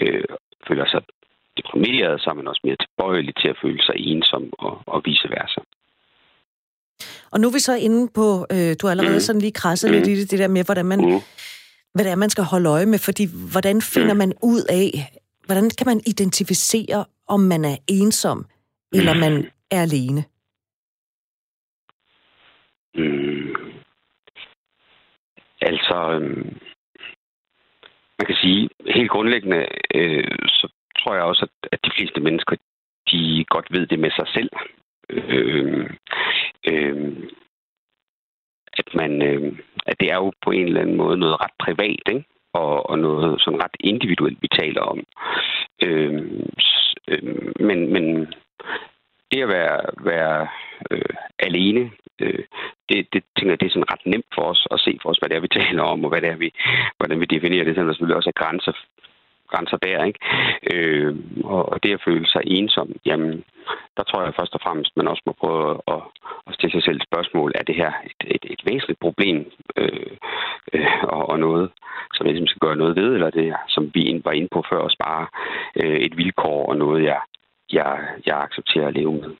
øh, 0.00 0.24
føler 0.68 0.86
sig 0.86 1.02
deprimeret, 1.56 2.20
så 2.20 2.30
er 2.30 2.34
man 2.34 2.48
også 2.48 2.60
mere 2.64 2.76
tilbøjelig 2.84 3.34
til 3.36 3.48
at 3.48 3.58
føle 3.62 3.82
sig 3.82 3.94
ensom 3.96 4.52
og, 4.58 4.82
og 4.86 5.02
vice 5.04 5.28
versa. 5.30 5.60
Og 7.32 7.40
nu 7.40 7.48
er 7.48 7.52
vi 7.52 7.68
så 7.68 7.74
inde 7.86 8.08
på, 8.18 8.46
øh, 8.54 8.70
du 8.78 8.82
har 8.86 8.90
allerede 8.90 9.20
mm. 9.20 9.26
sådan 9.28 9.40
lige 9.40 9.58
krasset 9.60 9.90
mm. 9.90 9.94
lidt 9.96 10.06
i 10.08 10.14
det, 10.20 10.30
det 10.30 10.38
der 10.38 10.48
med, 10.48 10.64
hvordan 10.64 10.86
man, 10.86 11.00
mm. 11.00 11.20
Hvad 11.98 12.04
det 12.04 12.12
er, 12.12 12.24
man 12.24 12.30
skal 12.30 12.44
holde 12.44 12.68
øje 12.68 12.86
med, 12.86 12.98
fordi 12.98 13.24
hvordan 13.52 13.78
finder 13.94 14.14
mm. 14.14 14.18
man 14.18 14.32
ud 14.52 14.62
af, 14.80 14.88
hvordan 15.46 15.70
kan 15.78 15.86
man 15.86 16.00
identificere, 16.06 17.04
om 17.28 17.40
man 17.40 17.64
er 17.64 17.76
ensom, 17.88 18.46
eller 18.92 19.14
man 19.14 19.34
er 19.70 19.82
alene? 19.82 20.22
Mm. 22.94 23.54
Altså, 25.60 25.96
øh, 26.20 26.44
man 28.18 28.26
kan 28.26 28.36
sige, 28.42 28.68
helt 28.96 29.10
grundlæggende, 29.10 29.66
øh, 29.94 30.38
så 30.48 30.68
tror 30.98 31.14
jeg 31.14 31.22
også, 31.22 31.42
at, 31.48 31.68
at 31.72 31.78
de 31.84 31.90
fleste 31.96 32.20
mennesker, 32.20 32.56
de 33.10 33.44
godt 33.48 33.66
ved 33.70 33.86
det 33.86 33.98
med 33.98 34.10
sig 34.10 34.28
selv. 34.36 34.50
Øh, 35.10 35.90
øh, 36.70 37.16
at 38.72 38.94
man, 38.94 39.22
øh, 39.22 39.52
at 39.86 40.00
det 40.00 40.10
er 40.10 40.16
jo 40.16 40.32
på 40.44 40.50
en 40.50 40.66
eller 40.66 40.80
anden 40.80 40.96
måde 40.96 41.18
noget 41.18 41.40
ret 41.40 41.56
privat, 41.58 42.02
ikke? 42.08 42.24
Og, 42.52 42.90
og 42.90 42.98
noget 42.98 43.40
sådan 43.40 43.62
ret 43.62 43.76
individuelt, 43.80 44.38
vi 44.42 44.48
taler 44.48 44.80
om. 44.80 45.04
Øh, 45.82 46.22
øh, 47.08 47.22
men, 47.60 47.92
men 47.92 48.34
det 49.30 49.42
at 49.42 49.48
være, 49.48 49.80
være 50.00 50.48
øh, 50.90 51.14
alene, 51.38 51.90
øh, 52.18 52.44
det, 52.88 53.06
det 53.12 53.22
tænker 53.36 53.52
jeg, 53.52 53.60
det 53.60 53.66
er 53.66 53.70
sådan 53.70 53.92
ret 53.92 54.06
nemt 54.06 54.26
for 54.34 54.42
os 54.42 54.66
at 54.70 54.80
se 54.80 54.98
for 55.02 55.10
os, 55.10 55.18
hvad 55.18 55.28
det 55.28 55.36
er, 55.36 55.40
vi 55.40 55.48
taler 55.60 55.82
om, 55.82 56.04
og 56.04 56.10
hvad 56.10 56.20
det 56.20 56.30
er, 56.30 56.36
vi, 56.36 56.54
hvordan 56.96 57.20
vi 57.20 57.24
definerer 57.24 57.64
det, 57.64 57.74
selvom 57.74 57.86
der 57.86 57.92
selvfølgelig 57.92 58.16
også 58.16 58.32
er 58.34 58.42
grænser, 58.42 58.72
grænser 59.52 59.76
der, 59.76 60.04
ikke? 60.04 60.20
Øh, 60.72 61.16
og 61.44 61.82
det 61.82 61.92
at 61.94 62.04
føle 62.06 62.26
sig 62.26 62.42
ensom, 62.46 62.88
jamen, 63.06 63.44
der 63.96 64.02
tror 64.02 64.22
jeg 64.22 64.38
først 64.38 64.54
og 64.54 64.60
fremmest, 64.64 64.96
man 64.96 65.08
også 65.08 65.22
må 65.26 65.32
prøve 65.42 65.80
at, 65.94 66.02
at 66.46 66.54
stille 66.54 66.74
sig 66.74 66.84
selv 66.84 66.96
et 66.96 67.08
spørgsmål, 67.10 67.52
er 67.54 67.64
det 67.68 67.76
her 67.82 67.92
et, 68.10 68.20
et, 68.34 68.44
et 68.54 68.62
væsentligt 68.70 69.00
problem 69.00 69.38
øh, 69.76 70.12
øh, 70.74 71.02
og, 71.02 71.22
og 71.32 71.38
noget, 71.38 71.70
som 72.14 72.26
jeg 72.26 72.32
ligesom 72.32 72.50
skal 72.50 72.64
gøre 72.66 72.82
noget 72.82 72.96
ved, 72.96 73.08
eller 73.14 73.30
det, 73.30 73.54
som 73.68 73.90
vi 73.94 74.22
var 74.24 74.32
inde 74.32 74.48
på 74.52 74.60
før, 74.70 74.78
også 74.78 74.98
bare 75.08 75.26
øh, 75.80 75.98
et 76.06 76.16
vilkår 76.16 76.66
og 76.70 76.76
noget, 76.76 77.04
jeg, 77.04 77.20
jeg, 77.72 77.92
jeg 78.26 78.36
accepterer 78.46 78.88
at 78.88 78.94
leve 78.94 79.12
med. 79.12 79.30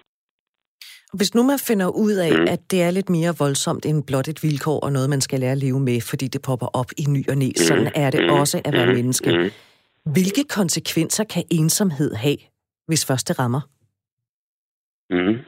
Hvis 1.15 1.35
nu 1.35 1.43
man 1.43 1.59
finder 1.69 1.89
ud 2.05 2.13
af, 2.13 2.33
mm. 2.39 2.47
at 2.49 2.61
det 2.71 2.83
er 2.83 2.91
lidt 2.91 3.11
mere 3.11 3.33
voldsomt 3.39 3.87
end 3.87 4.05
blot 4.07 4.29
et 4.29 4.43
vilkår 4.43 4.81
og 4.81 4.93
noget, 4.93 5.11
man 5.11 5.21
skal 5.21 5.41
lære 5.41 5.53
at 5.53 5.59
leve 5.59 5.81
med, 5.81 6.01
fordi 6.11 6.27
det 6.27 6.43
popper 6.43 6.67
op 6.81 6.91
i 6.99 7.05
ny 7.09 7.29
og 7.29 7.37
næ, 7.37 7.49
mm. 7.49 7.57
sådan 7.57 7.89
er 7.95 8.11
det 8.11 8.23
mm. 8.25 8.41
også 8.41 8.63
at 8.65 8.73
være 8.73 8.87
mm. 8.87 8.93
menneske. 8.93 9.31
Mm. 9.39 9.51
Hvilke 10.15 10.45
konsekvenser 10.59 11.25
kan 11.25 11.45
ensomhed 11.51 12.15
have, 12.15 12.39
hvis 12.87 13.07
først 13.07 13.29
det 13.29 13.39
rammer? 13.39 13.63
Mm. 15.11 15.39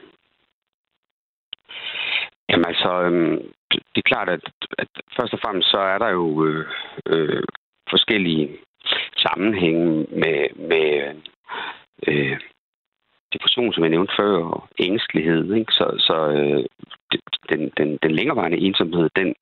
Jamen 2.49 2.65
altså, 2.71 2.91
øhm, 3.05 3.37
det 3.71 3.99
er 4.01 4.11
klart, 4.13 4.29
at, 4.29 4.41
at 4.77 4.87
først 5.17 5.33
og 5.33 5.39
fremmest 5.43 5.71
så 5.71 5.77
er 5.77 5.97
der 5.97 6.09
jo 6.09 6.45
øh, 6.45 6.65
øh, 7.05 7.43
forskellige 7.89 8.57
sammenhænge 9.17 9.87
med, 10.21 10.39
med 10.71 10.87
øh, 12.07 12.39
depression, 13.33 13.73
som 13.73 13.83
jeg 13.83 13.89
nævnte 13.89 14.13
før, 14.19 14.35
og 14.43 14.67
ængstelighed. 14.79 15.53
Ikke? 15.53 15.71
Så, 15.71 15.85
så 16.07 16.17
øh, 16.37 16.65
den, 17.49 17.71
den, 17.77 17.99
den 18.03 18.11
længerevarende 18.11 18.57
ensomhed, 18.57 19.09
den, 19.15 19.35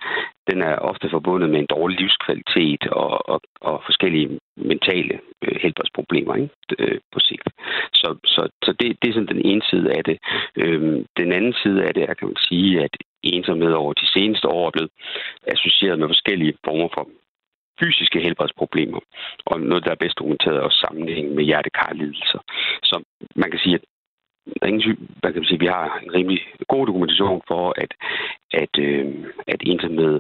den 0.50 0.62
er 0.62 0.76
ofte 0.76 1.10
forbundet 1.10 1.50
med 1.50 1.60
en 1.60 1.74
dårlig 1.76 2.00
livskvalitet 2.00 2.88
og, 2.88 3.30
og, 3.30 3.42
og 3.62 3.82
forskellige 3.86 4.40
mentale 4.60 5.20
øh, 5.44 5.56
helbredsproblemer 5.62 6.36
ikke? 6.36 6.50
Øh, 6.80 7.00
på 7.14 7.20
sigt. 7.20 7.48
Så, 7.94 8.18
så, 8.26 8.50
så 8.64 8.72
det, 8.80 8.98
det 9.02 9.10
er 9.10 9.14
sådan 9.14 9.36
den 9.36 9.46
ene 9.46 9.62
side 9.70 9.94
af 9.98 10.04
det. 10.04 10.18
Øh, 10.56 11.06
den 11.18 11.32
anden 11.32 11.54
side 11.64 11.84
af 11.84 11.94
det 11.94 12.04
er, 12.04 12.14
kan 12.14 12.28
man 12.28 12.38
sige, 12.50 12.84
at 12.84 12.98
ensomhed 13.24 13.72
over 13.72 13.94
de 13.94 14.08
seneste 14.08 14.48
år 14.48 14.68
er 14.68 14.72
blevet 14.72 14.92
associeret 15.48 16.00
med 16.00 16.08
forskellige 16.08 16.54
former 16.66 16.90
for 16.94 17.10
fysiske 17.82 18.20
helbredsproblemer, 18.20 19.00
og 19.46 19.60
noget, 19.60 19.86
der 19.86 19.92
er 19.92 20.04
bedst 20.04 20.20
dokumenteret 20.20 20.60
også 20.60 20.78
sammenhæng 20.86 21.36
med 21.36 21.44
hjertekarlidelser. 21.44 22.40
Så 22.84 23.04
man 23.36 23.52
kan 23.52 23.60
sige, 23.60 23.76
at 23.76 23.84
der 24.56 24.64
er 24.66 24.72
ingen, 24.72 25.10
man 25.24 25.34
kan 25.34 25.44
sige, 25.44 25.60
vi 25.60 25.66
har 25.66 26.00
en 26.04 26.14
rimelig 26.18 26.40
god 26.68 26.88
dokumentation 26.88 27.42
for, 27.48 27.64
at, 27.84 27.92
at, 28.62 28.74
øh, 28.88 29.06
at 29.48 29.60
ensomhed 29.72 30.16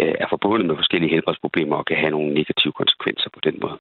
øh, 0.00 0.14
er 0.22 0.26
forbundet 0.30 0.66
med 0.66 0.76
forskellige 0.76 1.12
helbredsproblemer 1.14 1.76
og 1.76 1.86
kan 1.86 1.96
have 1.96 2.10
nogle 2.10 2.34
negative 2.34 2.72
konsekvenser 2.72 3.30
på 3.34 3.40
den 3.46 3.56
måde. 3.62 3.78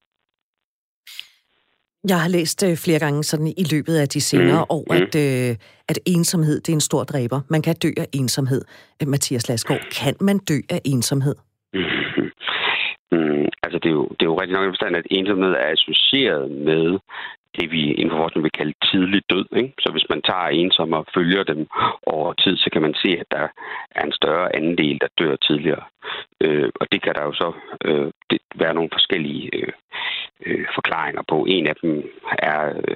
Jeg 2.11 2.19
har 2.23 2.29
læst 2.29 2.63
øh, 2.67 2.75
flere 2.85 2.99
gange 2.99 3.23
sådan 3.23 3.47
i 3.47 3.65
løbet 3.73 3.95
af 4.03 4.07
de 4.07 4.21
senere 4.21 4.63
mm. 4.63 4.75
år, 4.77 4.85
mm. 4.89 4.95
at, 4.97 5.11
øh, 5.25 5.55
at 5.91 5.99
ensomhed 6.05 6.61
det 6.61 6.69
er 6.69 6.77
en 6.81 6.89
stor 6.89 7.03
dræber. 7.03 7.39
Man 7.49 7.61
kan 7.61 7.75
dø 7.83 7.91
af 7.97 8.07
ensomhed. 8.13 8.61
Øh, 9.01 9.07
Mathias 9.07 9.49
Lasgaard, 9.49 9.81
kan 10.01 10.15
man 10.21 10.37
dø 10.37 10.57
af 10.69 10.81
ensomhed? 10.85 11.35
Mm. 11.73 11.99
Mm, 13.11 13.47
altså, 13.63 13.77
det 13.83 13.89
er, 13.89 13.97
jo, 13.99 14.07
det 14.17 14.21
er 14.21 14.31
jo 14.33 14.39
rigtig 14.39 14.55
nok 14.55 14.65
i 14.67 14.73
forstand, 14.75 14.95
at 14.95 15.07
ensomhed 15.11 15.51
er 15.51 15.69
associeret 15.75 16.51
med 16.51 16.99
det, 17.59 17.71
vi 17.71 17.81
inden 17.93 18.11
for 18.11 18.17
forskning 18.17 18.43
vil 18.43 18.59
kalde 18.59 18.73
tidlig 18.91 19.21
død. 19.29 19.45
Ikke? 19.55 19.73
Så 19.79 19.91
hvis 19.91 20.09
man 20.09 20.21
tager 20.21 20.47
ensomme 20.47 20.97
og 20.97 21.05
følger 21.15 21.43
dem 21.43 21.67
over 22.05 22.33
tid, 22.33 22.57
så 22.57 22.69
kan 22.73 22.81
man 22.81 22.93
se, 22.93 23.09
at 23.19 23.25
der 23.31 23.47
er 23.95 24.03
en 24.05 24.11
større 24.11 24.55
andel, 24.55 24.97
der 25.01 25.07
dør 25.19 25.35
tidligere. 25.35 25.83
Øh, 26.41 26.69
og 26.79 26.87
det 26.91 27.01
kan 27.01 27.13
der 27.15 27.23
jo 27.23 27.33
så 27.33 27.49
øh, 27.85 28.11
det 28.29 28.39
være 28.55 28.73
nogle 28.73 28.89
forskellige 28.93 29.49
øh, 29.55 29.73
øh, 30.45 30.65
forklaringer 30.75 31.23
på. 31.27 31.45
En 31.45 31.67
af 31.67 31.75
dem 31.81 32.11
er 32.51 32.59
øh, 32.69 32.95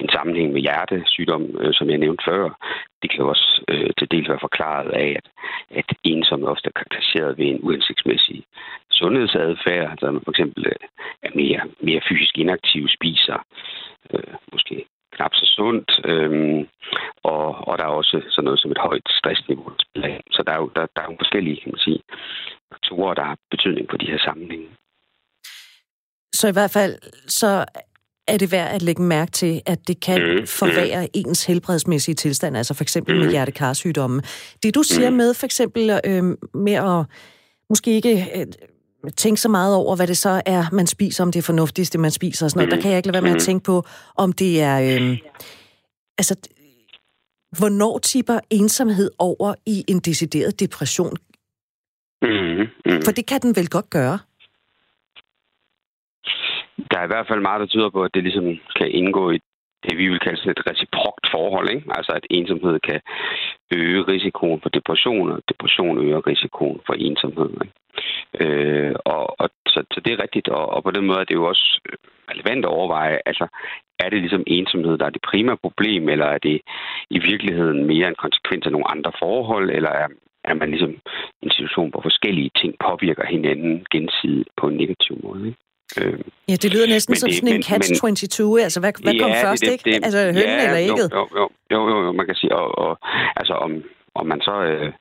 en 0.00 0.08
sammenhæng 0.08 0.52
med 0.52 0.60
hjertesygdom, 0.60 1.44
øh, 1.60 1.74
som 1.74 1.90
jeg 1.90 1.98
nævnte 1.98 2.24
før. 2.28 2.42
Det 3.02 3.10
kan 3.10 3.20
jo 3.20 3.28
også 3.28 3.64
øh, 3.68 3.90
til 3.98 4.10
dels 4.10 4.28
være 4.28 4.46
forklaret 4.46 4.90
af, 4.90 5.16
at, 5.18 5.26
at 5.70 5.96
ensomme 6.04 6.48
ofte 6.48 6.66
er 6.68 6.78
karakteriseret 6.78 7.38
ved 7.38 7.46
en 7.46 7.60
uhensigtsmæssig 7.62 8.44
sundhedsadfærd, 8.90 9.90
altså 9.90 10.10
man 10.10 10.24
for 10.24 10.30
eksempel 10.30 10.66
øh, 10.66 10.82
er 11.22 11.30
mere, 11.34 11.62
mere 11.80 12.00
fysisk 12.08 12.38
inaktiv, 12.38 12.88
spiser 12.88 13.38
øh, 14.12 14.34
måske 14.52 14.84
knap 15.12 15.34
så 15.34 15.46
sundt, 15.56 15.90
øh, 16.04 16.32
og, 17.22 17.68
og 17.68 17.78
der 17.78 17.84
er 17.84 17.98
også 18.00 18.16
sådan 18.28 18.44
noget 18.44 18.60
som 18.60 18.70
et 18.70 18.84
højt 18.88 19.08
stressniveau. 19.18 19.70
Så 20.30 20.42
der 20.46 20.52
er 20.52 20.60
jo 20.62 20.70
der, 20.76 20.86
der 20.96 21.02
er 21.02 21.10
jo 21.10 21.16
forskellige 21.18 21.60
kan 21.60 21.72
man 21.72 21.86
sige, 21.86 22.00
faktorer, 22.72 23.14
der 23.14 23.24
har 23.24 23.36
betydning 23.50 23.88
på 23.88 23.96
de 23.96 24.10
her 24.12 24.18
sammenhænge. 24.18 24.68
Så 26.38 26.48
i 26.48 26.52
hvert 26.52 26.70
fald, 26.70 26.98
så 27.28 27.64
er 28.28 28.36
det 28.36 28.52
værd 28.52 28.74
at 28.74 28.82
lægge 28.82 29.02
mærke 29.02 29.30
til, 29.30 29.62
at 29.66 29.88
det 29.88 30.00
kan 30.00 30.20
mm. 30.20 30.46
forværre 30.46 31.02
mm. 31.02 31.10
ens 31.14 31.44
helbredsmæssige 31.44 32.14
tilstand, 32.14 32.56
altså 32.56 32.74
for 32.74 32.84
eksempel 32.84 33.14
mm. 33.14 33.20
med 33.20 33.30
hjertekarsygdomme. 33.30 34.22
Det 34.62 34.74
du 34.74 34.82
siger 34.82 35.10
mm. 35.10 35.16
med 35.16 35.34
for 35.34 35.46
eksempel 35.46 36.00
øh, 36.04 36.24
med 36.54 36.72
at 36.72 37.04
måske 37.70 37.90
ikke 37.90 38.30
øh, 38.34 38.46
tænke 39.16 39.40
så 39.40 39.48
meget 39.48 39.74
over, 39.74 39.96
hvad 39.96 40.06
det 40.06 40.16
så 40.16 40.42
er, 40.46 40.64
man 40.72 40.86
spiser, 40.86 41.24
om 41.24 41.32
det 41.32 41.38
er 41.38 41.42
fornuftigste, 41.42 41.98
man 41.98 42.10
spiser 42.10 42.46
og 42.46 42.50
sådan 42.50 42.58
noget, 42.58 42.72
mm. 42.72 42.76
der 42.76 42.82
kan 42.82 42.90
jeg 42.90 42.98
ikke 42.98 43.06
lade 43.06 43.14
være 43.14 43.32
med 43.32 43.36
at 43.36 43.42
tænke 43.42 43.64
på, 43.64 43.84
om 44.16 44.32
det 44.32 44.62
er... 44.62 44.80
Øh, 44.80 45.18
altså, 46.18 46.34
hvornår 47.58 47.98
tipper 47.98 48.40
ensomhed 48.50 49.10
over 49.18 49.54
i 49.66 49.84
en 49.88 49.98
decideret 49.98 50.60
depression? 50.60 51.16
Mm. 52.22 52.28
Mm. 52.86 53.02
For 53.04 53.12
det 53.12 53.26
kan 53.26 53.40
den 53.40 53.56
vel 53.56 53.68
godt 53.68 53.90
gøre? 53.90 54.18
Der 56.90 56.98
er 56.98 57.04
i 57.04 57.12
hvert 57.12 57.28
fald 57.28 57.40
meget, 57.40 57.60
der 57.60 57.66
tyder 57.66 57.90
på, 57.90 58.02
at 58.04 58.14
det 58.14 58.22
ligesom 58.22 58.46
kan 58.78 58.90
indgå 58.90 59.30
i 59.30 59.38
det, 59.84 59.98
vi 59.98 60.08
vil 60.08 60.20
kalde 60.20 60.38
sådan 60.38 60.50
et 60.50 60.66
reciprokt 60.70 61.26
forhold. 61.34 61.68
Ikke? 61.74 61.86
Altså, 61.98 62.12
at 62.12 62.26
ensomhed 62.30 62.80
kan 62.80 63.00
øge 63.74 64.02
risikoen 64.02 64.60
for 64.60 64.68
depression, 64.68 65.32
og 65.32 65.42
depression 65.48 65.98
øger 66.04 66.26
risikoen 66.26 66.80
for 66.86 66.94
ensomhed. 66.94 67.50
Ikke? 67.64 67.74
Øh, 68.40 68.94
og, 69.04 69.40
og 69.40 69.50
så, 69.66 69.84
så 69.92 70.00
det 70.04 70.12
er 70.12 70.22
rigtigt, 70.22 70.48
og, 70.48 70.66
og 70.74 70.82
på 70.84 70.90
den 70.90 71.06
måde 71.06 71.20
er 71.20 71.24
det 71.24 71.34
jo 71.34 71.44
også 71.44 71.80
relevant 72.30 72.64
at 72.64 72.70
overveje, 72.70 73.18
altså, 73.26 73.46
er 73.98 74.08
det 74.08 74.20
ligesom 74.20 74.44
ensomhed, 74.46 74.98
der 74.98 75.06
er 75.06 75.10
det 75.10 75.28
primære 75.30 75.56
problem, 75.56 76.08
eller 76.08 76.26
er 76.26 76.38
det 76.38 76.60
i 77.10 77.18
virkeligheden 77.18 77.86
mere 77.86 78.08
en 78.08 78.22
konsekvens 78.24 78.66
af 78.66 78.72
nogle 78.72 78.90
andre 78.90 79.12
forhold, 79.18 79.70
eller 79.70 79.90
er, 79.90 80.08
er 80.44 80.54
man 80.54 80.70
ligesom 80.70 80.94
en 81.42 81.50
situation, 81.50 81.90
hvor 81.90 82.00
forskellige 82.00 82.50
ting 82.60 82.74
påvirker 82.86 83.26
hinanden 83.26 83.86
gensidigt 83.90 84.48
på 84.56 84.68
en 84.68 84.76
negativ 84.76 85.16
måde. 85.22 85.46
Ikke? 85.46 85.58
Øh, 85.96 86.18
ja, 86.48 86.56
det 86.62 86.72
lyder 86.72 86.86
næsten 86.86 87.16
som 87.16 87.28
det, 87.28 87.36
sådan 87.36 87.54
en 87.54 87.62
catch-22. 87.62 88.60
Altså, 88.66 88.80
hvad, 88.80 88.92
hvad 89.02 89.14
ja, 89.14 89.22
kom 89.22 89.32
først, 89.44 89.60
det, 89.62 89.84
det, 89.84 89.92
ikke? 89.94 90.04
Altså, 90.04 90.18
hønnen 90.18 90.58
ja, 90.60 90.64
eller 90.64 90.80
ægget? 90.88 91.08
Jo, 91.12 91.28
jo, 91.36 91.48
jo, 91.72 91.88
jo, 91.90 91.96
jo, 92.04 92.12
man 92.12 92.26
kan 92.26 92.34
sige, 92.34 92.56
og, 92.56 92.78
og 92.78 92.98
altså, 93.36 93.54
om, 93.54 93.72
om 94.14 94.26
man 94.26 94.40
så, 94.40 94.56
øh, 94.70 94.92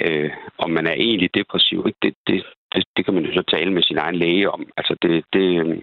øh, 0.00 0.30
om 0.58 0.70
man 0.70 0.86
er 0.86 0.92
egentlig 0.92 1.30
depressiv, 1.34 1.84
ikke? 1.86 1.98
Det, 2.02 2.14
det, 2.26 2.44
det, 2.72 2.84
det 2.96 3.04
kan 3.04 3.14
man 3.14 3.24
jo 3.24 3.32
så 3.32 3.42
tale 3.54 3.72
med 3.72 3.82
sin 3.82 3.98
egen 3.98 4.16
læge 4.16 4.50
om. 4.50 4.68
Altså, 4.76 4.96
det, 5.02 5.24
det, 5.32 5.46
øh, 5.60 5.82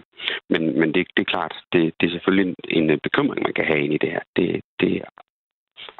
men, 0.49 0.79
men 0.79 0.93
det, 0.93 1.07
det 1.15 1.21
er 1.21 1.31
klart, 1.35 1.53
det, 1.73 1.93
det 1.99 2.05
er 2.07 2.11
selvfølgelig 2.11 2.55
en, 2.69 2.89
en 2.89 2.99
bekymring, 3.03 3.43
man 3.43 3.53
kan 3.53 3.65
have 3.65 3.83
ind 3.83 3.93
i 3.93 3.97
det 4.03 4.11
her. 4.11 4.23
Det, 4.35 4.61
det 4.79 5.01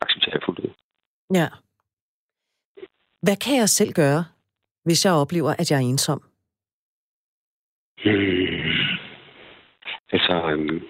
accepterer 0.04 0.36
jeg 0.36 0.46
fuldt 0.46 0.60
ud. 0.60 0.72
Ja. 1.34 1.48
Hvad 3.22 3.36
kan 3.36 3.56
jeg 3.58 3.70
selv 3.70 3.94
gøre, 3.94 4.26
hvis 4.86 5.06
jeg 5.06 5.14
oplever, 5.14 5.52
at 5.60 5.72
jeg 5.72 5.78
er 5.78 5.88
ensom? 5.92 6.22
Hmm. 8.04 8.98
Altså, 10.12 10.34
øhm, 10.52 10.82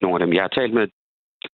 nogle 0.00 0.14
af 0.16 0.20
dem, 0.26 0.32
jeg 0.34 0.42
har 0.42 0.48
talt 0.48 0.74
med, 0.74 0.88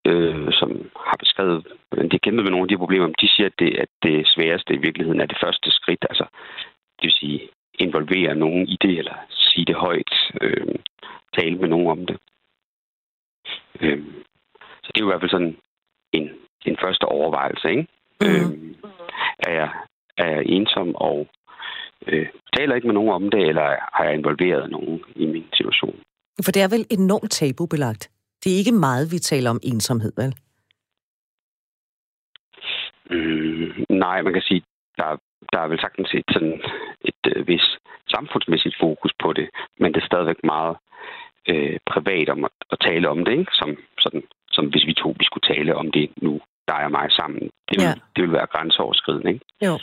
øh, 0.05 0.53
som 0.53 0.71
har 0.97 1.17
beskrevet, 1.19 1.67
hvordan 1.89 2.09
de 2.11 2.19
kæmper 2.19 2.43
med 2.43 2.51
nogle 2.51 2.65
af 2.65 2.69
de 2.69 2.83
problemer, 2.83 3.07
de 3.07 3.29
siger, 3.29 3.47
at 3.47 3.59
det, 3.59 3.77
at 3.79 3.89
det 4.03 4.29
sværeste 4.29 4.75
i 4.75 4.83
virkeligheden 4.87 5.21
er 5.21 5.27
det 5.27 5.39
første 5.45 5.71
skridt. 5.71 6.07
Altså, 6.11 6.27
det 6.97 7.05
vil 7.09 7.13
sige, 7.13 7.49
involvere 7.75 8.35
nogen 8.35 8.69
i 8.69 8.77
det, 8.83 8.99
eller 8.99 9.17
sige 9.31 9.65
det 9.65 9.75
højt, 9.75 10.15
øh, 10.41 10.75
tale 11.39 11.57
med 11.57 11.69
nogen 11.69 11.87
om 11.87 12.07
det. 12.07 12.19
Øh, 13.81 14.05
så 14.83 14.89
det 14.93 15.01
er 15.01 15.05
jo 15.05 15.09
i 15.09 15.13
hvert 15.13 15.23
fald 15.23 15.31
sådan 15.31 15.57
en, 16.13 16.31
en 16.67 16.77
første 16.77 17.05
overvejelse, 17.05 17.71
ikke? 17.71 17.87
Mm. 18.21 18.27
Øh, 18.27 18.75
er, 19.39 19.53
jeg, 19.53 19.71
er 20.17 20.29
jeg 20.31 20.43
ensom, 20.47 20.95
og 20.95 21.29
øh, 22.07 22.29
taler 22.57 22.75
ikke 22.75 22.87
med 22.87 22.95
nogen 22.95 23.13
om 23.13 23.31
det, 23.31 23.49
eller 23.49 23.77
har 23.97 24.05
jeg 24.05 24.15
involveret 24.15 24.71
nogen 24.71 25.05
i 25.17 25.27
min 25.27 25.47
situation. 25.53 26.01
For 26.45 26.53
det 26.53 26.63
er 26.63 26.69
vel 26.69 26.87
enormt 26.91 27.31
tabubelagt? 27.31 28.11
Det 28.45 28.53
er 28.53 28.59
ikke 28.59 28.73
meget, 28.73 29.13
vi 29.13 29.19
taler 29.19 29.51
om 29.51 29.61
ensomhed, 29.63 30.13
vel? 30.17 30.35
Mm, 33.11 33.85
nej, 34.05 34.23
man 34.23 34.33
kan 34.33 34.43
sige, 34.43 34.63
der, 34.97 35.17
der 35.53 35.59
er 35.61 35.69
vel 35.69 35.81
sagtens 35.81 36.15
et, 36.15 36.25
sådan 36.33 36.61
et 37.05 37.23
øh, 37.37 37.49
vis 37.49 37.67
samfundsmæssigt 38.09 38.77
fokus 38.81 39.13
på 39.23 39.33
det, 39.33 39.49
men 39.81 39.95
det 39.95 40.01
er 40.01 40.07
stadigvæk 40.07 40.41
meget 40.45 40.77
øh, 41.51 41.79
privat 41.93 42.29
om 42.29 42.45
at, 42.45 42.57
at 42.73 42.79
tale 42.81 43.09
om 43.09 43.25
det, 43.25 43.33
ikke? 43.39 43.53
Som, 43.53 43.77
sådan, 43.99 44.23
som 44.51 44.67
hvis 44.67 44.87
vi 44.87 44.95
to 44.95 45.09
vi 45.19 45.25
skulle 45.25 45.55
tale 45.55 45.77
om 45.77 45.93
det 45.93 46.11
nu, 46.23 46.41
dig 46.73 46.83
og 46.89 46.93
mig 46.99 47.09
sammen. 47.21 47.43
Det 47.69 47.77
vil, 47.79 47.89
ja. 47.91 47.95
det 48.15 48.21
vil 48.25 48.33
være 48.39 48.53
grænseoverskridende. 48.55 49.31
Ikke? 49.33 49.45
Jo. 49.67 49.75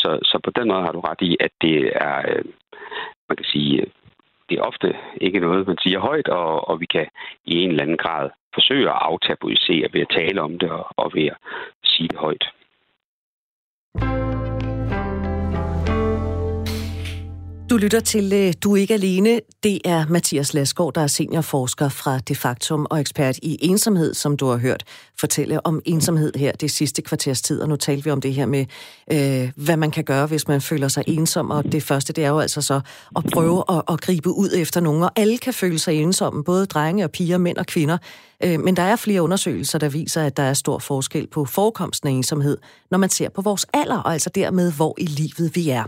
Så, 0.00 0.10
så 0.30 0.36
på 0.44 0.50
den 0.58 0.66
måde 0.68 0.82
har 0.86 0.92
du 0.92 1.00
ret 1.00 1.22
i, 1.30 1.36
at 1.40 1.52
det 1.64 1.76
er, 2.08 2.16
øh, 2.30 2.44
man 3.28 3.36
kan 3.36 3.48
sige, 3.54 3.80
øh, 3.80 3.86
det 4.48 4.54
er 4.58 4.62
ofte 4.70 4.88
ikke 5.20 5.40
noget, 5.40 5.66
man 5.66 5.78
siger 5.84 6.00
højt, 6.00 6.28
og, 6.28 6.68
og 6.68 6.80
vi 6.80 6.86
kan 6.86 7.06
i 7.44 7.52
en 7.62 7.70
eller 7.70 7.82
anden 7.82 8.02
grad 8.04 8.30
forsøge 8.54 8.90
at 8.90 8.98
aftabuisere 9.00 9.88
ved 9.92 10.00
at 10.00 10.14
tale 10.18 10.42
om 10.42 10.58
det 10.58 10.70
og, 10.70 10.86
og 10.96 11.10
ved 11.14 11.26
at 11.26 11.36
sige 11.84 12.08
det 12.08 12.18
højt. 12.18 12.44
Du 17.74 17.78
lytter 17.78 18.00
til 18.00 18.32
øh, 18.32 18.52
Du 18.62 18.72
er 18.72 18.76
ikke 18.76 18.94
alene. 18.94 19.40
Det 19.62 19.80
er 19.84 20.06
Mathias 20.08 20.54
Lasgaard, 20.54 20.94
der 20.94 21.00
er 21.00 21.06
seniorforsker 21.06 21.88
fra 21.88 22.18
De 22.18 22.34
Factum 22.34 22.86
og 22.90 23.00
ekspert 23.00 23.38
i 23.42 23.58
ensomhed, 23.60 24.14
som 24.14 24.36
du 24.36 24.46
har 24.46 24.56
hørt 24.56 24.84
fortælle 25.20 25.66
om 25.66 25.82
ensomhed 25.84 26.32
her 26.36 26.52
det 26.52 26.70
sidste 26.70 27.02
kvarters 27.02 27.42
tid. 27.42 27.60
Og 27.60 27.68
nu 27.68 27.76
talte 27.76 28.04
vi 28.04 28.10
om 28.10 28.20
det 28.20 28.34
her 28.34 28.46
med, 28.46 28.66
øh, 29.12 29.50
hvad 29.56 29.76
man 29.76 29.90
kan 29.90 30.04
gøre, 30.04 30.26
hvis 30.26 30.48
man 30.48 30.60
føler 30.60 30.88
sig 30.88 31.04
ensom. 31.06 31.50
Og 31.50 31.72
det 31.72 31.82
første, 31.82 32.12
det 32.12 32.24
er 32.24 32.28
jo 32.28 32.38
altså 32.38 32.60
så 32.60 32.80
at 33.16 33.24
prøve 33.32 33.64
at, 33.68 33.82
at 33.88 34.00
gribe 34.00 34.30
ud 34.30 34.50
efter 34.54 34.80
nogen. 34.80 35.02
Og 35.02 35.10
alle 35.16 35.38
kan 35.38 35.54
føle 35.54 35.78
sig 35.78 35.94
ensomme, 35.94 36.44
både 36.44 36.66
drenge 36.66 37.04
og 37.04 37.10
piger, 37.10 37.38
mænd 37.38 37.56
og 37.56 37.66
kvinder. 37.66 37.98
Øh, 38.44 38.60
men 38.60 38.76
der 38.76 38.82
er 38.82 38.96
flere 38.96 39.22
undersøgelser, 39.22 39.78
der 39.78 39.88
viser, 39.88 40.22
at 40.22 40.36
der 40.36 40.42
er 40.42 40.54
stor 40.54 40.78
forskel 40.78 41.26
på 41.26 41.44
forekomsten 41.44 42.08
af 42.08 42.12
ensomhed, 42.12 42.58
når 42.90 42.98
man 42.98 43.10
ser 43.10 43.28
på 43.28 43.42
vores 43.42 43.66
alder, 43.72 43.98
og 43.98 44.12
altså 44.12 44.30
dermed, 44.34 44.72
hvor 44.72 44.94
i 44.98 45.06
livet 45.06 45.50
vi 45.54 45.70
er. 45.70 45.84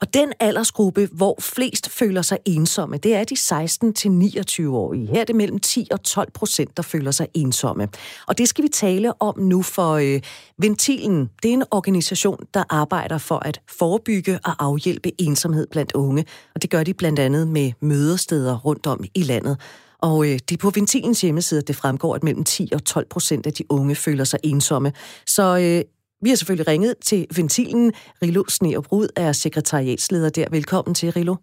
Og 0.00 0.14
den 0.14 0.32
aldersgruppe, 0.40 1.08
hvor 1.12 1.36
flest 1.40 1.90
føler 1.90 2.22
sig 2.22 2.38
ensomme, 2.44 2.96
det 2.96 3.14
er 3.14 3.24
de 3.24 3.34
16-29-årige. 3.34 5.06
Her 5.06 5.20
er 5.20 5.24
det 5.24 5.36
mellem 5.36 5.58
10 5.58 5.88
og 5.90 6.02
12 6.02 6.30
procent, 6.30 6.76
der 6.76 6.82
føler 6.82 7.10
sig 7.10 7.26
ensomme. 7.34 7.88
Og 8.26 8.38
det 8.38 8.48
skal 8.48 8.64
vi 8.64 8.68
tale 8.68 9.22
om 9.22 9.38
nu, 9.38 9.62
for 9.62 9.92
øh, 9.92 10.20
Ventilen, 10.58 11.30
det 11.42 11.48
er 11.48 11.52
en 11.52 11.64
organisation, 11.70 12.38
der 12.54 12.64
arbejder 12.70 13.18
for 13.18 13.38
at 13.38 13.60
forebygge 13.78 14.38
og 14.44 14.64
afhjælpe 14.64 15.20
ensomhed 15.20 15.66
blandt 15.70 15.92
unge. 15.92 16.24
Og 16.54 16.62
det 16.62 16.70
gør 16.70 16.84
de 16.84 16.94
blandt 16.94 17.18
andet 17.18 17.48
med 17.48 17.72
mødesteder 17.80 18.58
rundt 18.58 18.86
om 18.86 19.04
i 19.14 19.22
landet. 19.22 19.56
Og 19.98 20.26
øh, 20.26 20.32
det 20.32 20.52
er 20.52 20.58
på 20.58 20.70
Ventilens 20.70 21.20
hjemmeside, 21.20 21.60
at 21.60 21.68
det 21.68 21.76
fremgår, 21.76 22.14
at 22.14 22.24
mellem 22.24 22.44
10 22.44 22.68
og 22.72 22.84
12 22.84 23.06
procent 23.10 23.46
af 23.46 23.52
de 23.52 23.64
unge 23.68 23.94
føler 23.94 24.24
sig 24.24 24.40
ensomme. 24.42 24.92
Så 25.26 25.58
øh, 25.58 25.97
vi 26.22 26.28
har 26.28 26.36
selvfølgelig 26.36 26.68
ringet 26.68 26.94
til 26.98 27.26
Ventilen. 27.36 27.92
Rilo 28.22 28.44
Sneobrud 28.48 29.08
er 29.16 29.32
sekretariatsleder 29.32 30.30
der. 30.30 30.46
Velkommen 30.50 30.94
til, 30.94 31.12
Rilo. 31.12 31.36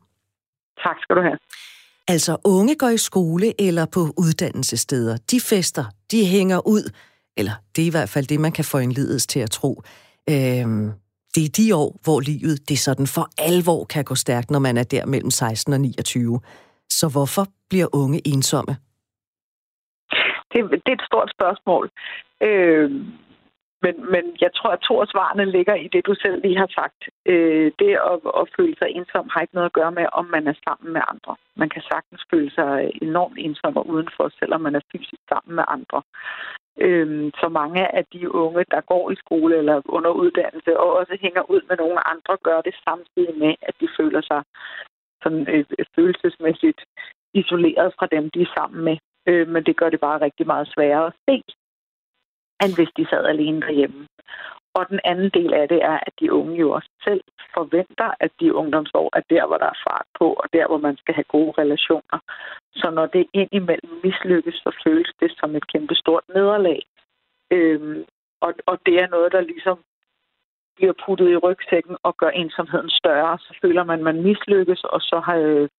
Tak 0.84 0.96
skal 1.02 1.16
du 1.16 1.22
have. 1.22 1.38
Altså, 2.08 2.38
unge 2.46 2.76
går 2.76 2.90
i 2.90 2.98
skole 2.98 3.62
eller 3.68 3.86
på 3.94 4.00
uddannelsessteder. 4.18 5.18
De 5.32 5.40
fester, 5.50 5.86
de 6.12 6.26
hænger 6.26 6.68
ud. 6.68 6.84
Eller 7.38 7.56
det 7.76 7.82
er 7.82 7.88
i 7.88 7.96
hvert 7.98 8.10
fald 8.10 8.28
det, 8.28 8.40
man 8.40 8.52
kan 8.52 8.66
få 8.66 8.78
en 8.78 8.92
lidelse 8.92 9.28
til 9.28 9.40
at 9.40 9.52
tro. 9.52 9.72
Øhm, 10.30 10.92
det 11.36 11.44
er 11.46 11.54
de 11.58 11.76
år, 11.76 11.90
hvor 12.04 12.20
livet 12.20 12.70
det 12.70 12.80
sådan 12.80 13.08
for 13.16 13.26
alvor 13.50 13.84
kan 13.94 14.04
gå 14.04 14.16
stærkt, 14.16 14.52
når 14.52 14.60
man 14.60 14.78
er 14.78 14.84
der 14.84 15.06
mellem 15.06 15.32
16 15.32 15.74
og 15.74 15.82
29. 15.82 16.40
Så 16.90 17.06
hvorfor 17.16 17.46
bliver 17.70 17.88
unge 17.94 18.22
ensomme? 18.28 18.74
Det, 20.52 20.60
det 20.86 20.92
er 20.94 20.98
et 21.02 21.08
stort 21.12 21.32
spørgsmål. 21.38 21.92
Øh, 22.42 22.92
men, 23.86 23.96
men 24.14 24.24
jeg 24.44 24.52
tror, 24.58 24.72
at 24.74 24.86
to 24.88 24.94
af 25.02 25.08
svarene 25.08 25.46
ligger 25.46 25.76
i 25.76 25.88
det, 25.94 26.06
du 26.06 26.14
selv 26.24 26.42
lige 26.42 26.58
har 26.64 26.72
sagt. 26.80 27.00
Øh, 27.32 27.72
det 27.80 27.92
at, 28.12 28.20
at 28.40 28.46
føle 28.58 28.76
sig 28.78 28.90
ensom 28.90 29.30
har 29.34 29.42
ikke 29.42 29.58
noget 29.58 29.72
at 29.72 29.78
gøre 29.80 29.92
med, 30.00 30.06
om 30.20 30.26
man 30.36 30.48
er 30.48 30.58
sammen 30.68 30.94
med 30.94 31.02
andre. 31.14 31.36
Man 31.62 31.70
kan 31.70 31.84
sagtens 31.92 32.22
føle 32.32 32.52
sig 32.58 32.72
øh, 32.84 32.92
enormt 33.08 33.38
ensom 33.46 33.78
og 33.78 33.88
udenfor, 33.94 34.26
selvom 34.40 34.62
man 34.62 34.76
er 34.76 34.88
fysisk 34.92 35.22
sammen 35.30 35.56
med 35.56 35.66
andre. 35.76 36.00
Øh, 36.86 37.32
så 37.42 37.48
mange 37.50 37.96
af 37.98 38.04
de 38.14 38.34
unge, 38.44 38.64
der 38.74 38.82
går 38.92 39.12
i 39.12 39.16
skole 39.24 39.58
eller 39.58 39.82
under 39.86 40.12
uddannelse 40.22 40.80
og 40.80 40.90
også 41.00 41.18
hænger 41.22 41.44
ud 41.54 41.62
med 41.70 41.78
nogle 41.78 42.00
andre, 42.14 42.34
gør 42.44 42.62
det 42.62 42.76
samtidig 42.88 43.36
med, 43.44 43.54
at 43.62 43.76
de 43.82 43.88
føler 43.98 44.22
sig 44.22 44.42
sådan, 45.24 45.46
øh, 45.54 45.66
følelsesmæssigt 45.96 46.82
isoleret 47.34 47.94
fra 47.98 48.08
dem, 48.16 48.24
de 48.30 48.42
er 48.42 48.54
sammen 48.58 48.84
med. 48.88 48.98
Øh, 49.30 49.48
men 49.48 49.64
det 49.64 49.78
gør 49.78 49.90
det 49.90 50.00
bare 50.00 50.22
rigtig 50.22 50.48
meget 50.48 50.68
sværere 50.74 51.08
at 51.08 51.14
se, 51.30 51.36
end 52.64 52.76
hvis 52.76 52.92
de 52.98 53.06
sad 53.10 53.26
alene 53.26 53.62
derhjemme. 53.62 54.08
Og 54.78 54.84
den 54.90 55.00
anden 55.04 55.30
del 55.30 55.54
af 55.54 55.68
det 55.68 55.84
er, 55.84 55.98
at 56.08 56.14
de 56.20 56.34
unge 56.34 56.56
jo 56.64 56.72
også 56.72 56.90
selv 57.04 57.22
forventer, 57.54 58.10
at 58.20 58.32
de 58.40 58.54
ungdomsår 58.54 59.08
er 59.18 59.24
der, 59.30 59.44
hvor 59.48 59.58
der 59.58 59.70
er 59.76 59.82
fart 59.88 60.08
på, 60.20 60.28
og 60.42 60.48
der, 60.54 60.68
hvor 60.68 60.78
man 60.78 60.98
skal 60.98 61.14
have 61.16 61.34
gode 61.36 61.54
relationer. 61.62 62.20
Så 62.76 62.88
når 62.90 63.06
det 63.06 63.26
indimellem 63.34 63.94
mislykkes, 64.04 64.56
så 64.64 64.70
føles 64.86 65.12
det 65.20 65.32
som 65.40 65.56
et 65.56 65.68
kæmpe 65.74 65.96
stort 65.96 66.24
nederlag. 66.36 66.80
Øhm, 67.52 68.06
og, 68.42 68.54
og 68.66 68.76
det 68.86 68.96
er 69.02 69.08
noget, 69.08 69.32
der 69.32 69.42
ligesom 69.42 69.78
bliver 70.76 70.94
puttet 71.06 71.30
i 71.32 71.38
rygsækken 71.38 71.96
og 72.04 72.18
gør 72.18 72.30
ensomheden 72.30 72.90
større. 72.90 73.38
Så 73.40 73.52
føler 73.62 73.84
man, 73.84 74.00
at 74.00 74.04
man 74.04 74.24
mislykkes, 74.24 74.84
og 74.84 75.02
så 75.02 75.20
har, 75.26 75.36
øh, 75.36 75.70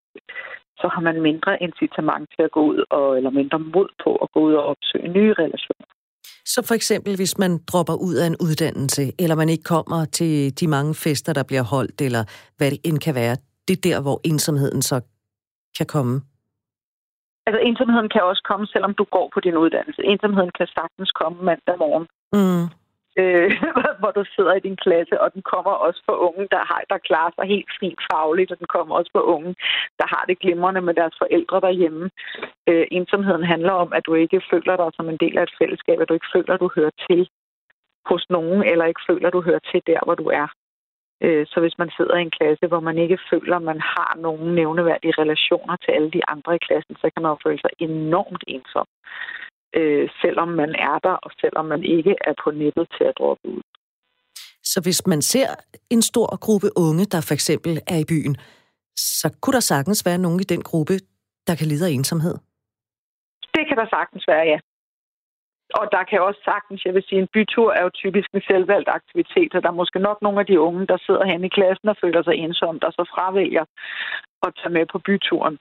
så 0.80 0.88
har 0.94 1.00
man 1.00 1.22
mindre 1.22 1.62
incitament 1.62 2.28
til 2.34 2.42
at 2.42 2.50
gå 2.50 2.60
ud, 2.72 2.84
og, 2.90 3.16
eller 3.16 3.30
mindre 3.30 3.58
mod 3.58 3.88
på 4.04 4.16
at 4.16 4.28
gå 4.32 4.40
ud 4.40 4.54
og 4.54 4.64
opsøge 4.64 5.08
nye 5.08 5.32
relationer. 5.32 5.95
Så 6.44 6.62
for 6.68 6.74
eksempel, 6.74 7.16
hvis 7.16 7.38
man 7.38 7.58
dropper 7.72 7.94
ud 7.94 8.14
af 8.14 8.26
en 8.26 8.36
uddannelse, 8.40 9.12
eller 9.18 9.36
man 9.36 9.48
ikke 9.48 9.64
kommer 9.64 10.04
til 10.04 10.60
de 10.60 10.66
mange 10.68 10.94
fester, 10.94 11.32
der 11.32 11.42
bliver 11.42 11.62
holdt, 11.62 12.00
eller 12.00 12.24
hvad 12.56 12.70
det 12.70 12.80
end 12.84 12.98
kan 12.98 13.14
være, 13.14 13.36
det 13.68 13.76
er 13.76 13.90
der, 13.90 14.02
hvor 14.02 14.20
ensomheden 14.24 14.82
så 14.82 15.00
kan 15.78 15.86
komme? 15.86 16.20
Altså, 17.46 17.60
ensomheden 17.68 18.08
kan 18.08 18.22
også 18.22 18.42
komme, 18.50 18.66
selvom 18.66 18.94
du 18.94 19.04
går 19.16 19.30
på 19.34 19.40
din 19.40 19.56
uddannelse. 19.56 20.02
Ensomheden 20.04 20.50
kan 20.58 20.66
sagtens 20.66 21.10
komme 21.10 21.38
mandag 21.42 21.78
morgen. 21.78 22.06
Mm 22.32 22.85
øh, 23.20 23.50
hvor 24.00 24.10
du 24.18 24.24
sidder 24.34 24.54
i 24.54 24.64
din 24.66 24.76
klasse, 24.76 25.20
og 25.20 25.28
den 25.34 25.42
kommer 25.42 25.70
også 25.86 26.00
for 26.06 26.16
unge, 26.28 26.48
der, 26.50 26.62
har, 26.70 26.82
der 26.90 26.98
klarer 27.08 27.30
sig 27.34 27.46
helt 27.54 27.70
fint 27.80 28.00
fagligt, 28.10 28.52
og 28.52 28.58
den 28.58 28.66
kommer 28.74 28.94
også 28.94 29.10
for 29.16 29.24
unge, 29.34 29.54
der 30.00 30.06
har 30.14 30.24
det 30.28 30.38
glimrende 30.38 30.80
med 30.80 30.94
deres 30.94 31.14
forældre 31.18 31.60
derhjemme. 31.60 32.10
Øh, 32.68 32.86
ensomheden 32.90 33.44
handler 33.44 33.72
om, 33.72 33.92
at 33.92 34.06
du 34.06 34.14
ikke 34.14 34.40
føler 34.50 34.76
dig 34.76 34.90
som 34.94 35.08
en 35.08 35.22
del 35.24 35.38
af 35.38 35.42
et 35.42 35.56
fællesskab, 35.60 36.00
at 36.00 36.08
du 36.08 36.14
ikke 36.14 36.32
føler, 36.34 36.54
at 36.54 36.60
du 36.60 36.70
hører 36.76 36.94
til 37.10 37.28
hos 38.10 38.24
nogen, 38.30 38.64
eller 38.70 38.84
ikke 38.84 39.06
føler, 39.08 39.26
at 39.26 39.32
du 39.32 39.42
hører 39.42 39.64
til 39.70 39.82
der, 39.86 40.00
hvor 40.04 40.14
du 40.14 40.26
er. 40.42 40.48
Øh, 41.24 41.46
så 41.46 41.60
hvis 41.60 41.78
man 41.78 41.90
sidder 41.96 42.16
i 42.16 42.22
en 42.22 42.36
klasse, 42.38 42.66
hvor 42.66 42.80
man 42.80 42.98
ikke 42.98 43.18
føler, 43.30 43.56
at 43.56 43.62
man 43.62 43.80
har 43.80 44.12
nogen 44.26 44.54
nævneværdige 44.54 45.18
relationer 45.18 45.76
til 45.76 45.90
alle 45.92 46.10
de 46.10 46.22
andre 46.28 46.54
i 46.54 46.64
klassen, 46.66 46.96
så 46.96 47.10
kan 47.10 47.22
man 47.22 47.30
jo 47.32 47.38
føle 47.44 47.60
sig 47.60 47.70
enormt 47.78 48.44
ensom 48.46 48.86
øh, 49.78 50.08
selvom 50.22 50.48
man 50.48 50.70
er 50.88 50.98
der, 51.06 51.16
og 51.24 51.30
selvom 51.40 51.64
man 51.72 51.82
ikke 51.82 52.14
er 52.28 52.34
på 52.44 52.50
nettet 52.50 52.86
til 52.96 53.04
at 53.04 53.14
droppe 53.18 53.48
ud. 53.48 53.62
Så 54.72 54.80
hvis 54.82 55.06
man 55.06 55.22
ser 55.22 55.48
en 55.90 56.02
stor 56.02 56.36
gruppe 56.46 56.68
unge, 56.76 57.04
der 57.04 57.20
for 57.28 57.34
eksempel 57.34 57.72
er 57.94 57.98
i 58.04 58.06
byen, 58.12 58.36
så 58.96 59.26
kunne 59.40 59.54
der 59.54 59.60
sagtens 59.72 60.06
være 60.06 60.18
nogen 60.18 60.40
i 60.40 60.48
den 60.52 60.62
gruppe, 60.62 60.94
der 61.46 61.54
kan 61.54 61.66
lide 61.66 61.86
af 61.86 61.90
ensomhed? 61.90 62.36
Det 63.54 63.64
kan 63.68 63.76
der 63.76 63.86
sagtens 63.96 64.24
være, 64.28 64.44
ja. 64.52 64.58
Og 65.80 65.86
der 65.92 66.02
kan 66.10 66.20
også 66.20 66.40
sagtens, 66.44 66.84
jeg 66.84 66.94
vil 66.94 67.04
sige, 67.08 67.20
en 67.20 67.32
bytur 67.34 67.72
er 67.72 67.82
jo 67.82 67.90
typisk 68.02 68.28
en 68.34 68.42
selvvalgt 68.50 68.88
aktivitet, 68.88 69.54
og 69.54 69.62
der 69.62 69.68
er 69.68 69.80
måske 69.82 69.98
nok 69.98 70.18
nogle 70.22 70.40
af 70.40 70.46
de 70.46 70.60
unge, 70.60 70.86
der 70.86 70.98
sidder 71.06 71.24
hen 71.24 71.44
i 71.44 71.48
klassen 71.48 71.88
og 71.88 71.96
føler 72.00 72.22
sig 72.22 72.34
ensomt, 72.34 72.84
og 72.84 72.92
så 72.92 73.02
fravælger 73.14 73.64
at 74.46 74.52
tage 74.58 74.72
med 74.78 74.86
på 74.86 74.98
byturen, 74.98 75.58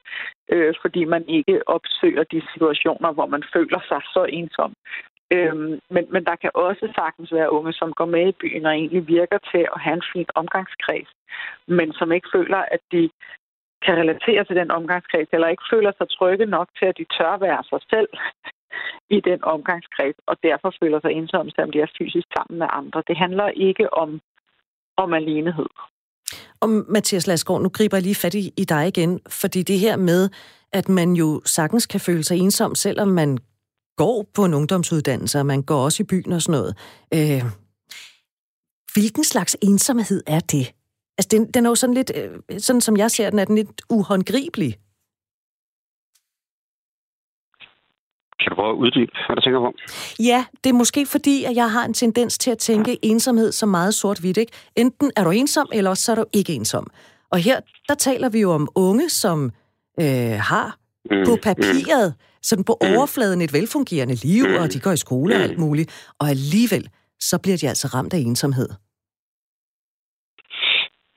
øh, 0.54 0.74
fordi 0.82 1.06
man 1.06 1.24
ikke 1.28 1.70
opsøger 1.70 2.24
de 2.24 2.42
situationer, 2.54 3.12
hvor 3.12 3.26
man 3.26 3.44
føler 3.54 3.80
sig 3.90 4.02
så 4.14 4.24
ensom. 4.30 4.74
Øhm, 5.34 5.80
men, 5.90 6.06
men 6.14 6.24
der 6.26 6.36
kan 6.36 6.52
også 6.54 6.86
sagtens 6.96 7.34
være 7.34 7.52
unge, 7.52 7.74
som 7.74 7.94
går 7.94 8.06
med 8.06 8.28
i 8.28 8.38
byen 8.42 8.66
og 8.66 8.74
egentlig 8.74 9.08
virker 9.08 9.40
til 9.52 9.64
at 9.74 9.82
have 9.82 9.94
en 9.94 10.10
fin 10.14 10.28
omgangskreds, 10.36 11.12
men 11.68 11.94
som 11.94 12.12
ikke 12.12 12.30
føler, 12.36 12.58
at 12.58 12.80
de 12.92 13.10
kan 13.86 13.96
relatere 13.98 14.44
til 14.44 14.56
den 14.56 14.72
omgangskreds, 14.72 15.30
eller 15.34 15.48
ikke 15.48 15.70
føler 15.74 15.92
sig 15.98 16.08
trygge 16.10 16.46
nok 16.46 16.68
til, 16.80 16.86
at 16.86 16.98
de 16.98 17.06
tør 17.18 17.38
være 17.38 17.64
sig 17.72 17.82
selv 17.90 18.10
i 19.10 19.20
den 19.30 19.40
omgangskreds, 19.44 20.16
og 20.28 20.36
derfor 20.44 20.74
føler 20.82 21.00
sig 21.02 21.12
ensomme, 21.12 21.52
selvom 21.52 21.72
de 21.72 21.80
er 21.80 21.96
fysisk 21.98 22.28
sammen 22.38 22.60
med 22.60 22.68
andre. 22.80 23.04
Det 23.08 23.18
handler 23.18 23.48
ikke 23.48 23.94
om, 23.94 24.22
om 24.98 25.14
alenehed. 25.14 25.70
Og 26.62 26.70
Mathias 26.70 27.28
Lasgaard, 27.28 27.62
nu 27.62 27.70
griber 27.70 27.98
jeg 27.98 28.04
lige 28.04 28.16
fat 28.16 28.34
i, 28.34 28.54
i 28.58 28.64
dig 28.64 28.88
igen, 28.88 29.20
fordi 29.30 29.64
det 29.64 29.80
her 29.80 29.98
med, 29.98 30.30
at 30.74 30.90
man 30.90 31.14
jo 31.14 31.42
sagtens 31.46 31.86
kan 31.86 32.00
føle 32.00 32.24
sig 32.24 32.38
ensom, 32.38 32.76
selvom 32.76 33.08
man 33.08 33.38
går 33.96 34.26
på 34.34 34.46
en 34.46 34.54
ungdomsuddannelse, 34.54 35.40
og 35.40 35.46
man 35.46 35.62
går 35.64 35.84
også 35.84 36.04
i 36.04 36.06
byen 36.06 36.32
og 36.32 36.42
sådan 36.42 36.60
noget. 36.60 36.76
Øh, 37.14 37.44
hvilken 38.94 39.24
slags 39.24 39.58
ensomhed 39.62 40.24
er 40.28 40.40
det? 40.40 40.74
Altså, 41.18 41.30
den, 41.32 41.52
den 41.52 41.66
er 41.66 41.70
jo 41.70 41.76
sådan 41.76 41.94
lidt, 41.94 42.12
øh, 42.16 42.60
sådan 42.60 42.82
som 42.82 42.98
jeg 42.98 43.12
ser 43.12 43.30
den, 43.30 43.40
er 43.40 43.46
den 43.46 43.56
lidt 43.56 43.82
uhåndgribelig. 43.90 44.76
Kan 48.40 48.50
du 48.50 48.56
prøve 48.56 48.70
at 48.70 48.76
uddybe, 48.76 49.12
hvad 49.28 49.36
du 49.36 49.42
tænker 49.42 49.60
på? 49.60 49.74
Ja, 50.20 50.46
det 50.64 50.70
er 50.70 50.74
måske 50.74 51.06
fordi, 51.06 51.44
at 51.44 51.56
jeg 51.56 51.72
har 51.72 51.86
en 51.86 51.94
tendens 51.94 52.38
til 52.38 52.52
at 52.52 52.58
tænke 52.58 53.06
ensomhed 53.06 53.52
som 53.52 53.70
meget 53.70 53.94
sort-hvidt. 53.94 54.38
Ikke? 54.38 54.52
Enten 54.76 55.12
er 55.16 55.24
du 55.24 55.30
ensom, 55.30 55.68
eller 55.74 55.94
så 55.94 56.12
er 56.12 56.16
du 56.16 56.26
ikke 56.34 56.54
ensom. 56.54 56.88
Og 57.32 57.40
her, 57.40 57.60
der 57.90 57.96
taler 57.96 58.30
vi 58.30 58.40
jo 58.40 58.52
om 58.52 58.70
unge, 58.76 59.10
som 59.10 59.52
øh, 60.00 60.40
har 60.52 60.78
mm, 61.12 61.26
på 61.26 61.38
papiret, 61.44 62.14
mm. 62.18 62.40
sådan 62.44 62.64
på 62.64 62.78
mm. 62.82 62.88
overfladen, 62.88 63.42
et 63.42 63.54
velfungerende 63.54 64.14
liv, 64.14 64.48
mm. 64.48 64.56
og 64.56 64.74
de 64.74 64.80
går 64.80 64.92
i 64.92 64.98
skole 64.98 65.36
og 65.36 65.42
alt 65.42 65.60
muligt. 65.60 66.12
Og 66.20 66.30
alligevel, 66.30 66.90
så 67.20 67.38
bliver 67.38 67.58
de 67.58 67.70
altså 67.70 67.88
ramt 67.88 68.14
af 68.14 68.18
ensomhed. 68.18 68.70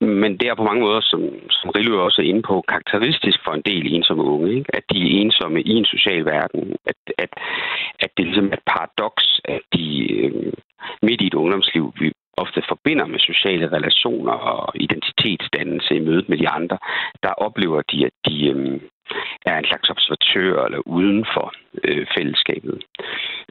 Men 0.00 0.36
det 0.38 0.48
er 0.48 0.54
på 0.54 0.62
mange 0.62 0.80
måder, 0.80 1.00
som, 1.00 1.20
som 1.50 1.70
Rillø 1.70 1.98
også 1.98 2.22
er 2.22 2.26
inde 2.26 2.42
på, 2.42 2.64
karakteristisk 2.68 3.38
for 3.44 3.52
en 3.52 3.62
del 3.62 3.94
ensomme 3.94 4.24
unge. 4.24 4.54
Ikke? 4.58 4.76
At 4.76 4.84
de 4.90 4.98
er 5.02 5.20
ensomme 5.20 5.62
i 5.62 5.70
en 5.70 5.84
social 5.84 6.24
verden. 6.24 6.76
At, 6.86 6.96
at, 7.18 7.30
at 8.00 8.10
det 8.16 8.24
ligesom 8.26 8.48
er 8.48 8.52
et 8.52 8.66
paradoks, 8.66 9.40
at 9.44 9.60
de 9.74 10.12
øh, 10.12 10.52
midt 11.02 11.20
i 11.20 11.26
et 11.26 11.34
ungdomsliv, 11.34 11.92
vi 12.00 12.12
ofte 12.36 12.62
forbinder 12.68 13.06
med 13.06 13.18
sociale 13.18 13.72
relationer 13.76 14.32
og 14.32 14.72
identitetsdannelse 14.74 15.94
i 15.94 16.00
mødet 16.00 16.28
med 16.28 16.38
de 16.38 16.48
andre, 16.48 16.78
der 17.22 17.32
oplever 17.46 17.82
de, 17.82 18.06
at 18.06 18.16
de 18.26 18.48
øh, 18.48 18.80
er 19.46 19.58
en 19.58 19.68
slags 19.70 19.90
observatør 19.90 20.64
eller 20.64 20.82
uden 20.96 21.26
for 21.34 21.52
øh, 21.84 22.06
fællesskabet. 22.16 22.84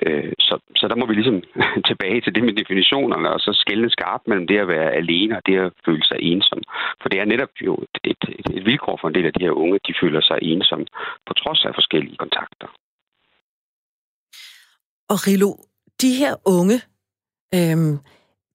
Øh, 0.05 0.33
så, 0.79 0.87
der 0.87 0.95
må 0.95 1.05
vi 1.05 1.13
ligesom 1.13 1.39
tilbage 1.89 2.21
til 2.21 2.35
det 2.35 2.43
med 2.43 2.53
definitionerne, 2.61 3.29
og 3.35 3.39
så 3.39 3.51
skælne 3.63 3.89
skarpt 3.89 4.27
mellem 4.27 4.47
det 4.47 4.57
at 4.57 4.67
være 4.67 4.89
alene 5.01 5.37
og 5.37 5.43
det 5.45 5.55
at 5.65 5.71
føle 5.85 6.03
sig 6.09 6.17
ensom. 6.31 6.61
For 7.01 7.09
det 7.09 7.19
er 7.19 7.25
netop 7.25 7.53
jo 7.67 7.73
et, 7.85 7.95
et, 8.11 8.23
et, 8.57 8.65
vilkår 8.65 8.97
for 9.01 9.07
en 9.07 9.15
del 9.15 9.25
af 9.25 9.33
de 9.33 9.45
her 9.45 9.51
unge, 9.51 9.79
de 9.87 9.93
føler 10.01 10.21
sig 10.21 10.37
ensom 10.41 10.81
på 11.27 11.33
trods 11.33 11.65
af 11.65 11.71
forskellige 11.79 12.17
kontakter. 12.23 12.67
Og 15.11 15.17
Rilo, 15.27 15.51
de 16.01 16.11
her 16.21 16.33
unge, 16.57 16.77
øhm, 17.57 17.93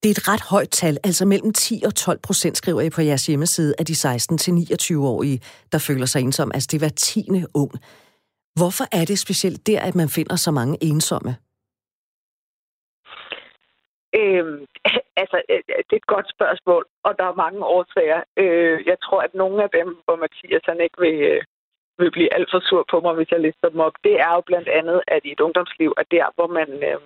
det 0.02 0.08
er 0.08 0.14
et 0.18 0.28
ret 0.28 0.44
højt 0.50 0.70
tal, 0.70 0.98
altså 1.04 1.24
mellem 1.26 1.52
10 1.52 1.82
og 1.86 1.94
12 1.94 2.18
procent, 2.22 2.56
skriver 2.56 2.80
I 2.80 2.90
på 2.90 3.00
jeres 3.00 3.26
hjemmeside, 3.26 3.74
af 3.78 3.86
de 3.86 3.92
16-29-årige, 3.92 5.40
der 5.72 5.78
føler 5.78 6.06
sig 6.06 6.22
ensomme. 6.22 6.54
Altså 6.54 6.68
det 6.70 6.76
er 6.76 6.86
hver 6.86 6.96
tiende 6.96 7.46
ung. 7.54 7.72
Hvorfor 8.54 8.84
er 8.92 9.04
det 9.04 9.18
specielt 9.18 9.66
der, 9.66 9.80
at 9.80 9.94
man 9.94 10.08
finder 10.08 10.36
så 10.36 10.50
mange 10.50 10.78
ensomme? 10.80 11.36
Øhm, 14.20 14.66
altså, 15.22 15.36
øh, 15.50 15.62
altså, 15.68 15.82
det 15.88 15.94
er 15.96 16.02
et 16.04 16.14
godt 16.14 16.28
spørgsmål, 16.36 16.84
og 17.06 17.12
der 17.18 17.24
er 17.28 17.42
mange 17.44 17.60
årsager. 17.76 18.20
Øh, 18.36 18.78
jeg 18.86 18.96
tror, 19.04 19.20
at 19.26 19.34
nogle 19.34 19.62
af 19.62 19.70
dem, 19.78 19.88
hvor 20.04 20.16
Mathias 20.16 20.64
han 20.70 20.80
ikke 20.80 20.98
vil, 21.04 21.18
øh, 21.32 21.42
vil 21.98 22.10
blive 22.10 22.34
alt 22.34 22.48
for 22.50 22.60
sur 22.68 22.84
på 22.90 23.00
mig, 23.00 23.14
hvis 23.14 23.30
jeg 23.30 23.40
lister 23.40 23.68
dem 23.68 23.80
op, 23.80 23.96
det 24.04 24.14
er 24.20 24.32
jo 24.34 24.40
blandt 24.40 24.68
andet, 24.68 25.00
at 25.06 25.20
i 25.24 25.32
et 25.32 25.40
ungdomsliv 25.40 25.90
er 25.96 26.06
der, 26.16 26.26
hvor 26.34 26.46
man, 26.58 26.68
øh, 26.88 27.00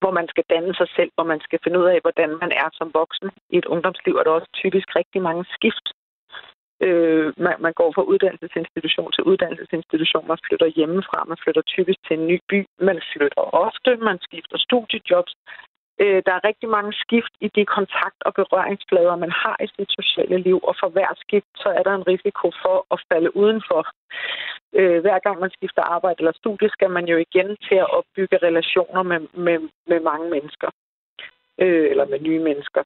hvor 0.00 0.12
man 0.18 0.28
skal 0.28 0.44
danne 0.50 0.74
sig 0.74 0.88
selv, 0.96 1.10
hvor 1.14 1.24
man 1.32 1.40
skal 1.40 1.58
finde 1.64 1.78
ud 1.78 1.84
af, 1.94 1.98
hvordan 2.00 2.30
man 2.42 2.52
er 2.62 2.68
som 2.72 2.90
voksen. 2.94 3.30
I 3.50 3.56
et 3.58 3.70
ungdomsliv 3.74 4.14
er 4.16 4.22
der 4.24 4.30
også 4.30 4.50
typisk 4.52 4.96
rigtig 4.96 5.22
mange 5.22 5.44
skift. 5.56 5.86
Øh, 6.86 7.32
man, 7.44 7.56
man 7.66 7.72
går 7.80 7.90
fra 7.92 8.02
uddannelsesinstitution 8.02 9.12
til 9.12 9.24
uddannelsesinstitution. 9.24 10.28
Man 10.28 10.38
flytter 10.46 10.66
hjemmefra. 10.76 11.24
Man 11.24 11.38
flytter 11.42 11.62
typisk 11.62 11.98
til 12.06 12.18
en 12.18 12.26
ny 12.26 12.38
by. 12.48 12.66
Man 12.88 13.00
flytter 13.12 13.42
ofte. 13.66 13.90
Man 13.96 14.18
skifter 14.26 14.58
studiejobs. 14.58 15.34
Øh, 16.02 16.22
der 16.26 16.32
er 16.34 16.48
rigtig 16.48 16.68
mange 16.68 16.92
skift 16.92 17.34
i 17.40 17.48
de 17.56 17.64
kontakt- 17.76 18.22
og 18.26 18.34
berøringsflader, 18.34 19.16
man 19.16 19.30
har 19.30 19.56
i 19.64 19.66
sit 19.76 19.90
sociale 19.98 20.38
liv, 20.38 20.58
og 20.68 20.74
for 20.80 20.88
hver 20.88 21.10
skift, 21.24 21.50
så 21.62 21.68
er 21.68 21.82
der 21.82 21.94
en 21.94 22.08
risiko 22.12 22.46
for 22.62 22.76
at 22.94 22.98
falde 23.12 23.36
udenfor. 23.36 23.82
Øh, 24.78 25.00
hver 25.00 25.18
gang 25.18 25.40
man 25.40 25.50
skifter 25.50 25.82
arbejde 25.82 26.18
eller 26.18 26.32
studie, 26.42 26.68
skal 26.70 26.90
man 26.90 27.06
jo 27.12 27.16
igen 27.26 27.56
til 27.68 27.74
at 27.84 27.90
opbygge 27.98 28.38
relationer 28.48 29.02
med, 29.02 29.20
med, 29.46 29.58
med 29.86 30.00
mange 30.00 30.30
mennesker, 30.30 30.70
øh, 31.62 31.90
eller 31.90 32.06
med 32.06 32.20
nye 32.20 32.42
mennesker. 32.48 32.82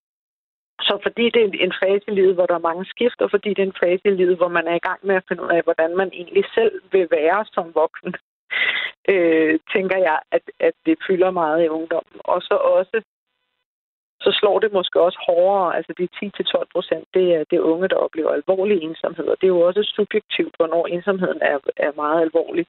Så 0.81 0.99
fordi 1.03 1.25
det 1.31 1.41
er 1.43 1.49
en 1.65 1.81
fase 1.83 2.05
i 2.09 2.15
livet, 2.15 2.35
hvor 2.35 2.47
der 2.47 2.55
er 2.55 2.69
mange 2.71 2.85
skift, 2.85 3.21
og 3.23 3.31
fordi 3.31 3.49
det 3.49 3.63
er 3.63 3.67
en 3.73 3.83
fase 3.85 4.05
i 4.05 4.19
livet, 4.21 4.37
hvor 4.37 4.49
man 4.49 4.67
er 4.67 4.75
i 4.75 4.87
gang 4.89 5.01
med 5.03 5.15
at 5.15 5.25
finde 5.29 5.43
ud 5.43 5.51
af, 5.57 5.63
hvordan 5.63 5.97
man 5.97 6.11
egentlig 6.13 6.45
selv 6.55 6.75
vil 6.93 7.09
være 7.11 7.45
som 7.53 7.75
voksen, 7.75 8.15
øh, 9.09 9.59
tænker 9.75 9.99
jeg, 9.99 10.19
at, 10.31 10.43
at 10.61 10.75
det 10.87 10.99
fylder 11.07 11.31
meget 11.31 11.65
i 11.65 11.69
ungdommen. 11.69 12.21
Og 12.25 12.43
så 12.43 12.55
også, 12.55 13.03
så 14.21 14.31
slår 14.41 14.59
det 14.59 14.73
måske 14.73 15.01
også 15.01 15.19
hårdere. 15.27 15.77
Altså 15.77 15.93
de 15.99 16.09
10-12 16.17 16.65
procent, 16.75 17.07
det 17.15 17.35
er 17.35 17.45
det 17.51 17.59
unge, 17.59 17.89
der 17.89 17.97
oplever 17.97 18.31
alvorlig 18.31 18.83
ensomhed. 18.83 19.27
Og 19.27 19.37
det 19.41 19.47
er 19.47 19.57
jo 19.57 19.61
også 19.61 19.83
subjektivt, 19.97 20.55
hvornår 20.57 20.87
ensomheden 20.87 21.39
er, 21.43 21.59
er 21.77 21.93
meget 21.97 22.21
alvorlig. 22.23 22.67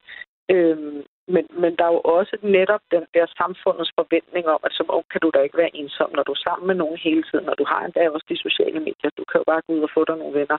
Øhm, 0.52 1.04
men, 1.28 1.46
men 1.62 1.72
der 1.78 1.86
er 1.86 1.94
jo 1.98 2.02
også 2.18 2.38
netop 2.42 2.84
den 2.92 3.06
der 3.14 3.26
samfundets 3.38 3.92
forventning 4.00 4.46
om, 4.48 4.60
at 4.64 4.74
som 4.74 4.88
ung 4.90 5.06
kan 5.12 5.22
du 5.22 5.30
da 5.34 5.40
ikke 5.42 5.58
være 5.58 5.76
ensom, 5.76 6.10
når 6.16 6.24
du 6.24 6.32
er 6.32 6.46
sammen 6.48 6.68
med 6.68 6.76
nogen 6.76 6.98
hele 6.98 7.24
tiden, 7.30 7.50
og 7.50 7.56
du 7.58 7.66
har 7.72 7.80
endda 7.86 8.10
også 8.10 8.26
de 8.30 8.38
sociale 8.46 8.80
medier. 8.80 9.10
Du 9.18 9.24
kan 9.30 9.40
jo 9.40 9.46
bare 9.52 9.66
gå 9.68 9.74
ud 9.74 9.84
og 9.88 9.94
få 9.94 10.06
dig 10.06 10.18
nogle 10.18 10.40
venner. 10.40 10.58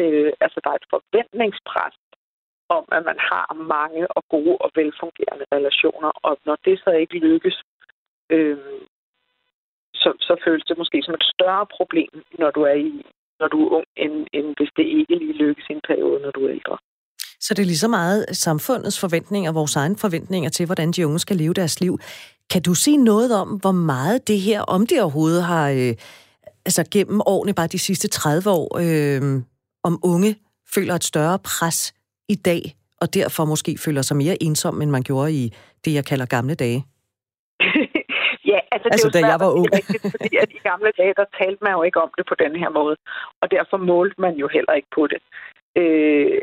Øh, 0.00 0.32
altså, 0.44 0.58
der 0.64 0.70
er 0.70 0.78
et 0.80 0.92
forventningspres 0.94 1.94
om, 2.76 2.84
at 2.96 3.02
man 3.10 3.18
har 3.30 3.46
mange 3.76 4.02
og 4.16 4.22
gode 4.34 4.56
og 4.64 4.70
velfungerende 4.80 5.46
relationer. 5.56 6.10
Og 6.26 6.32
når 6.46 6.56
det 6.64 6.76
så 6.84 6.90
ikke 6.90 7.18
lykkes, 7.18 7.56
øh, 8.34 8.58
så, 10.02 10.10
så 10.20 10.32
føles 10.44 10.64
det 10.68 10.78
måske 10.78 11.02
som 11.02 11.14
et 11.14 11.30
større 11.34 11.66
problem, 11.76 12.12
når 12.38 12.50
du 12.50 12.62
er 12.62 12.76
i 12.88 12.92
når 13.40 13.48
du 13.48 13.58
er 13.66 13.70
ung, 13.76 13.86
end, 13.96 14.14
end 14.36 14.46
hvis 14.58 14.70
det 14.76 14.86
ikke 14.98 15.14
lige 15.22 15.36
lykkes 15.44 15.64
i 15.70 15.72
en 15.72 15.84
periode, 15.88 16.22
når 16.22 16.30
du 16.30 16.40
er 16.46 16.50
ældre. 16.50 16.76
Så 17.40 17.54
det 17.54 17.62
er 17.62 17.66
lige 17.66 17.86
så 17.86 17.88
meget 17.88 18.26
samfundets 18.32 19.00
forventninger, 19.00 19.52
vores 19.52 19.76
egne 19.76 19.96
forventninger 19.98 20.50
til, 20.50 20.66
hvordan 20.66 20.92
de 20.92 21.06
unge 21.06 21.18
skal 21.18 21.36
leve 21.36 21.54
deres 21.54 21.80
liv. 21.80 21.98
Kan 22.50 22.62
du 22.62 22.74
sige 22.74 22.96
noget 22.96 23.34
om, 23.34 23.48
hvor 23.48 23.72
meget 23.72 24.28
det 24.28 24.40
her, 24.40 24.60
om 24.62 24.86
det 24.86 25.02
overhovedet 25.02 25.42
har, 25.42 25.70
øh, 25.70 25.94
altså 26.66 26.84
gennem 26.92 27.20
årene, 27.26 27.54
bare 27.54 27.66
de 27.66 27.78
sidste 27.78 28.08
30 28.08 28.50
år, 28.50 28.68
øh, 28.84 29.42
om 29.84 30.00
unge 30.02 30.36
føler 30.74 30.94
et 30.94 31.04
større 31.04 31.38
pres 31.38 31.94
i 32.30 32.34
dag, 32.34 32.76
og 33.00 33.14
derfor 33.14 33.44
måske 33.44 33.78
føler 33.78 34.02
sig 34.02 34.16
mere 34.16 34.42
ensom, 34.42 34.82
end 34.82 34.90
man 34.90 35.02
gjorde 35.02 35.32
i 35.32 35.52
det, 35.84 35.92
jeg 35.94 36.04
kalder 36.04 36.26
gamle 36.26 36.54
dage? 36.54 36.84
Altså, 38.84 38.88
altså 38.94 39.08
det 39.08 39.16
er 39.16 39.20
jo 39.20 39.26
da 39.26 39.32
jeg 39.34 39.40
var 39.46 39.52
ung. 39.58 39.66
Rigtigt, 39.78 40.02
fordi 40.14 40.36
at 40.42 40.50
i 40.58 40.60
gamle 40.70 40.90
dage, 41.00 41.14
der 41.20 41.26
talte 41.40 41.60
man 41.64 41.72
jo 41.76 41.82
ikke 41.88 42.00
om 42.04 42.10
det 42.18 42.24
på 42.30 42.36
den 42.44 42.52
her 42.62 42.70
måde, 42.78 42.96
og 43.42 43.46
derfor 43.56 43.76
målte 43.92 44.18
man 44.24 44.34
jo 44.42 44.46
heller 44.56 44.74
ikke 44.78 44.90
på 44.98 45.02
det. 45.12 45.20
Øh, 45.76 46.40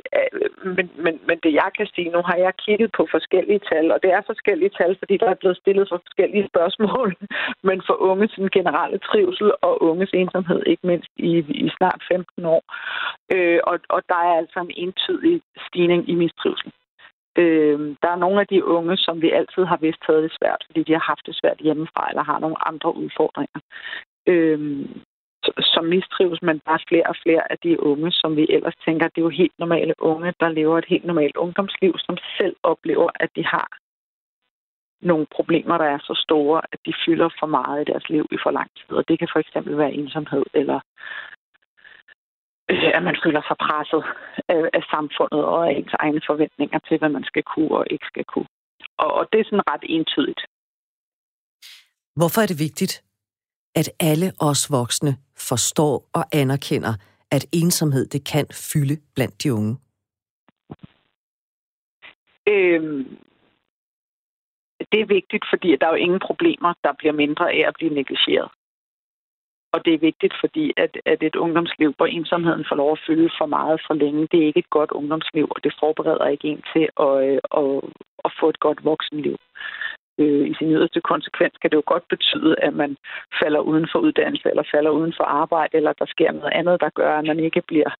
men, 0.75 0.87
men, 1.05 1.15
men 1.27 1.37
det 1.43 1.53
jeg 1.53 1.69
kan 1.77 1.87
sige, 1.95 2.09
nu 2.09 2.21
har 2.29 2.37
jeg 2.45 2.53
kigget 2.65 2.89
på 2.97 3.07
forskellige 3.11 3.61
tal, 3.71 3.91
og 3.91 3.99
det 4.03 4.11
er 4.11 4.21
forskellige 4.31 4.71
tal, 4.79 4.95
fordi 4.99 5.17
der 5.17 5.29
er 5.29 5.41
blevet 5.41 5.57
stillet 5.57 5.85
for 5.89 5.97
forskellige 6.05 6.49
spørgsmål, 6.51 7.15
men 7.67 7.81
for 7.87 7.95
unge 8.09 8.27
den 8.35 8.49
generelle 8.49 8.99
trivsel 9.09 9.51
og 9.61 9.83
unges 9.89 10.11
ensomhed, 10.13 10.63
ikke 10.65 10.87
mindst 10.87 11.11
i, 11.17 11.31
i 11.65 11.69
snart 11.77 12.01
15 12.11 12.45
år. 12.45 12.63
Øh, 13.33 13.59
og, 13.63 13.79
og 13.89 14.01
der 14.09 14.19
er 14.27 14.35
altså 14.41 14.59
en 14.59 14.73
entydig 14.75 15.41
stigning 15.67 16.09
i 16.09 16.15
mistrivsel. 16.15 16.71
Øh, 17.37 17.79
der 18.01 18.09
er 18.11 18.23
nogle 18.23 18.39
af 18.41 18.47
de 18.47 18.65
unge, 18.65 18.97
som 18.97 19.21
vi 19.21 19.29
altid 19.31 19.63
har 19.65 19.77
vidst 19.77 20.03
havde 20.07 20.23
det 20.23 20.37
svært, 20.39 20.63
fordi 20.65 20.83
de 20.83 20.93
har 20.93 21.05
haft 21.11 21.25
det 21.25 21.35
svært 21.35 21.59
hjemmefra, 21.59 22.09
eller 22.09 22.23
har 22.23 22.39
nogle 22.39 22.67
andre 22.67 22.95
udfordringer. 22.95 23.59
Øh, 24.27 24.85
som 25.59 25.85
mistrives, 25.85 26.41
men 26.41 26.59
bare 26.65 26.79
flere 26.87 27.07
og 27.11 27.15
flere 27.23 27.51
af 27.51 27.57
de 27.63 27.83
unge, 27.83 28.11
som 28.11 28.35
vi 28.35 28.47
ellers 28.49 28.75
tænker, 28.85 29.07
det 29.07 29.17
er 29.17 29.27
jo 29.29 29.39
helt 29.41 29.59
normale 29.59 29.93
unge, 29.99 30.33
der 30.39 30.49
lever 30.49 30.77
et 30.77 30.85
helt 30.87 31.05
normalt 31.05 31.37
ungdomsliv, 31.37 31.93
som 31.97 32.17
selv 32.37 32.55
oplever, 32.63 33.09
at 33.15 33.29
de 33.35 33.45
har 33.45 33.67
nogle 35.01 35.25
problemer, 35.35 35.77
der 35.77 35.85
er 35.85 35.99
så 35.99 36.13
store, 36.25 36.61
at 36.71 36.79
de 36.85 36.93
fylder 37.05 37.29
for 37.39 37.47
meget 37.47 37.81
i 37.81 37.91
deres 37.91 38.09
liv 38.09 38.25
i 38.31 38.37
for 38.43 38.51
lang 38.51 38.69
tid. 38.77 38.97
Og 38.97 39.07
det 39.07 39.19
kan 39.19 39.27
for 39.33 39.39
eksempel 39.39 39.77
være 39.77 39.93
ensomhed, 39.93 40.43
eller 40.53 40.79
øh, 42.71 42.89
at 42.97 43.03
man 43.03 43.17
føler 43.23 43.41
sig 43.47 43.57
presset 43.67 44.01
af, 44.53 44.61
af 44.77 44.83
samfundet 44.93 45.41
og 45.53 45.59
af 45.67 45.71
ens 45.79 45.95
egne 46.03 46.21
forventninger 46.29 46.79
til, 46.87 46.97
hvad 46.99 47.09
man 47.09 47.23
skal 47.23 47.43
kunne 47.43 47.73
og 47.79 47.85
ikke 47.93 48.05
skal 48.11 48.25
kunne. 48.33 48.49
Og, 48.97 49.09
og 49.17 49.23
det 49.31 49.39
er 49.39 49.43
sådan 49.43 49.69
ret 49.71 49.85
entydigt. 49.97 50.41
Hvorfor 52.19 52.41
er 52.41 52.47
det 52.51 52.59
vigtigt, 52.59 52.93
at 53.75 53.87
alle 53.99 54.27
os 54.49 54.71
voksne 54.71 55.11
forstår 55.49 55.95
og 56.13 56.23
anerkender, 56.41 56.93
at 57.31 57.43
ensomhed 57.53 58.05
det 58.05 58.21
kan 58.33 58.45
fylde 58.73 58.95
blandt 59.15 59.43
de 59.43 59.53
unge? 59.53 59.73
Øhm, 62.47 63.17
det 64.91 64.99
er 65.01 65.13
vigtigt, 65.17 65.45
fordi 65.51 65.75
der 65.79 65.85
er 65.87 65.93
jo 65.95 66.03
ingen 66.05 66.19
problemer, 66.19 66.73
der 66.83 66.93
bliver 66.99 67.13
mindre 67.13 67.51
af 67.51 67.67
at 67.67 67.73
blive 67.77 67.93
negligeret. 67.93 68.49
Og 69.73 69.85
det 69.85 69.93
er 69.93 70.05
vigtigt, 70.09 70.33
fordi 70.39 70.73
at, 70.77 70.97
at 71.05 71.23
et 71.23 71.35
ungdomsliv, 71.35 71.93
hvor 71.97 72.05
ensomheden 72.05 72.65
får 72.69 72.75
lov 72.75 72.91
at 72.91 73.03
fylde 73.07 73.29
for 73.37 73.45
meget 73.45 73.81
for 73.87 73.93
længe, 73.93 74.27
det 74.31 74.39
er 74.39 74.47
ikke 74.47 74.59
et 74.59 74.69
godt 74.69 74.91
ungdomsliv, 74.91 75.47
og 75.55 75.63
det 75.63 75.73
forbereder 75.79 76.27
ikke 76.27 76.47
en 76.47 76.63
til 76.73 76.85
at, 77.07 77.13
øh, 77.27 77.39
at, 77.61 77.81
at 78.25 78.31
få 78.39 78.49
et 78.49 78.59
godt 78.59 78.85
voksenliv 78.85 79.37
øh, 80.17 80.47
i 80.51 80.53
sin 80.57 80.71
yderste 80.71 81.01
konsekvens 81.01 81.53
kan 81.61 81.69
det 81.69 81.75
jo 81.75 81.83
godt 81.85 82.07
betyde, 82.07 82.55
at 82.59 82.73
man 82.73 82.97
falder 83.41 83.59
uden 83.59 83.87
for 83.91 83.99
uddannelse, 83.99 84.49
eller 84.49 84.63
falder 84.73 84.91
uden 84.91 85.13
for 85.17 85.23
arbejde, 85.23 85.77
eller 85.77 85.93
der 85.93 86.05
sker 86.05 86.31
noget 86.31 86.53
andet, 86.53 86.81
der 86.81 86.89
gør, 86.89 87.17
at 87.17 87.25
man 87.25 87.39
ikke 87.39 87.61
bliver 87.67 87.91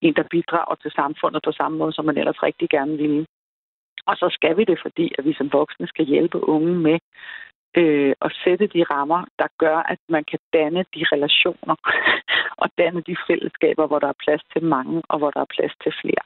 en, 0.00 0.14
der 0.14 0.22
bidrager 0.30 0.74
til 0.74 0.90
samfundet 0.90 1.42
på 1.44 1.52
samme 1.52 1.78
måde, 1.78 1.92
som 1.92 2.04
man 2.04 2.18
ellers 2.18 2.42
rigtig 2.42 2.68
gerne 2.68 2.96
vil. 2.96 3.26
Og 4.06 4.16
så 4.16 4.28
skal 4.32 4.56
vi 4.56 4.64
det, 4.64 4.78
fordi 4.82 5.12
at 5.18 5.24
vi 5.24 5.34
som 5.34 5.52
voksne 5.52 5.86
skal 5.86 6.04
hjælpe 6.04 6.48
unge 6.48 6.74
med 6.74 6.98
øh, 7.76 8.14
og 8.20 8.30
sætte 8.44 8.66
de 8.66 8.82
rammer, 8.82 9.24
der 9.38 9.46
gør, 9.58 9.76
at 9.76 9.98
man 10.08 10.24
kan 10.24 10.38
danne 10.52 10.84
de 10.94 11.04
relationer 11.12 11.76
og 12.62 12.68
danne 12.78 13.00
de 13.00 13.16
fællesskaber, 13.26 13.86
hvor 13.86 13.98
der 13.98 14.08
er 14.08 14.22
plads 14.24 14.42
til 14.52 14.62
mange 14.64 15.02
og 15.08 15.18
hvor 15.18 15.30
der 15.30 15.40
er 15.40 15.54
plads 15.56 15.74
til 15.82 15.92
flere. 16.00 16.24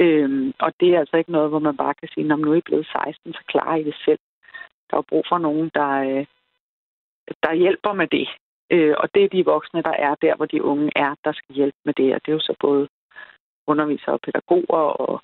Øhm, 0.00 0.52
og 0.58 0.72
det 0.80 0.88
er 0.94 0.98
altså 0.98 1.16
ikke 1.16 1.32
noget, 1.32 1.50
hvor 1.50 1.58
man 1.58 1.76
bare 1.76 1.94
kan 1.94 2.08
sige, 2.08 2.28
når 2.28 2.36
nu 2.36 2.52
er 2.52 2.56
I 2.56 2.60
blevet 2.60 2.86
16, 2.86 3.32
så 3.32 3.42
klarer 3.48 3.76
I 3.76 3.84
det 3.84 3.96
selv. 4.04 4.18
Der 4.90 4.96
er 4.96 5.08
brug 5.10 5.24
for 5.28 5.38
nogen, 5.38 5.70
der, 5.74 5.90
øh, 6.08 6.26
der 7.42 7.52
hjælper 7.52 7.92
med 7.92 8.06
det. 8.06 8.28
Øh, 8.70 8.94
og 8.98 9.14
det 9.14 9.24
er 9.24 9.28
de 9.28 9.44
voksne, 9.44 9.82
der 9.82 9.96
er 9.98 10.14
der, 10.14 10.36
hvor 10.36 10.46
de 10.46 10.62
unge 10.62 10.90
er, 10.96 11.14
der 11.24 11.32
skal 11.32 11.54
hjælpe 11.54 11.78
med 11.84 11.94
det. 11.94 12.14
Og 12.14 12.20
det 12.24 12.28
er 12.28 12.36
jo 12.38 12.40
så 12.40 12.54
både 12.60 12.88
undervisere 13.66 14.14
og 14.14 14.20
pædagoger 14.20 14.84
og, 15.04 15.22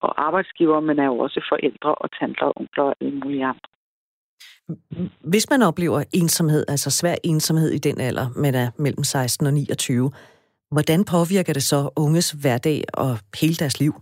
og 0.00 0.24
arbejdsgiver, 0.26 0.80
men 0.80 0.98
er 0.98 1.04
jo 1.04 1.18
også 1.18 1.46
forældre 1.48 1.94
og 1.94 2.08
tanter 2.18 2.46
og 2.46 2.52
onkler 2.56 2.84
og 2.84 2.96
alle 3.00 3.14
mulige 3.14 3.44
andre. 3.44 3.73
Hvis 5.20 5.50
man 5.50 5.62
oplever 5.62 6.04
ensomhed, 6.12 6.64
altså 6.68 6.90
svær 6.90 7.14
ensomhed 7.24 7.70
i 7.70 7.78
den 7.78 8.00
alder, 8.00 8.26
man 8.36 8.54
er 8.54 8.70
mellem 8.78 9.04
16 9.04 9.46
og 9.46 9.52
29, 9.52 10.10
hvordan 10.70 11.04
påvirker 11.04 11.52
det 11.52 11.62
så 11.62 11.90
unges 11.96 12.30
hverdag 12.30 12.84
og 12.94 13.18
hele 13.40 13.54
deres 13.54 13.80
liv? 13.80 13.94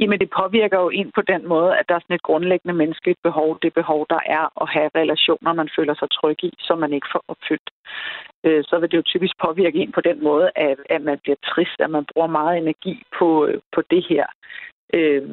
Jamen, 0.00 0.18
det 0.20 0.30
påvirker 0.40 0.78
jo 0.84 0.88
ind 0.88 1.10
på 1.14 1.22
den 1.32 1.48
måde, 1.48 1.70
at 1.78 1.84
der 1.88 1.94
er 1.94 2.02
sådan 2.02 2.14
et 2.14 2.28
grundlæggende 2.28 2.74
menneskeligt 2.82 3.22
behov. 3.22 3.58
Det 3.62 3.74
behov, 3.74 4.06
der 4.10 4.20
er 4.26 4.62
at 4.62 4.68
have 4.74 4.90
relationer, 4.94 5.52
man 5.52 5.70
føler 5.76 5.94
sig 5.94 6.08
tryg 6.10 6.44
i, 6.44 6.52
som 6.58 6.78
man 6.78 6.92
ikke 6.92 7.08
får 7.12 7.22
opfyldt. 7.28 7.70
Øh, 8.44 8.64
så 8.68 8.78
vil 8.78 8.90
det 8.90 8.96
jo 8.96 9.10
typisk 9.12 9.34
påvirke 9.44 9.78
ind 9.78 9.92
på 9.92 10.00
den 10.00 10.24
måde, 10.24 10.50
at, 10.56 10.78
at 10.90 11.02
man 11.02 11.18
bliver 11.22 11.36
trist, 11.50 11.78
at 11.80 11.90
man 11.90 12.04
bruger 12.12 12.26
meget 12.38 12.58
energi 12.58 13.02
på, 13.18 13.46
øh, 13.46 13.60
på 13.74 13.80
det 13.90 14.02
her. 14.10 14.26
Øh, 14.94 15.28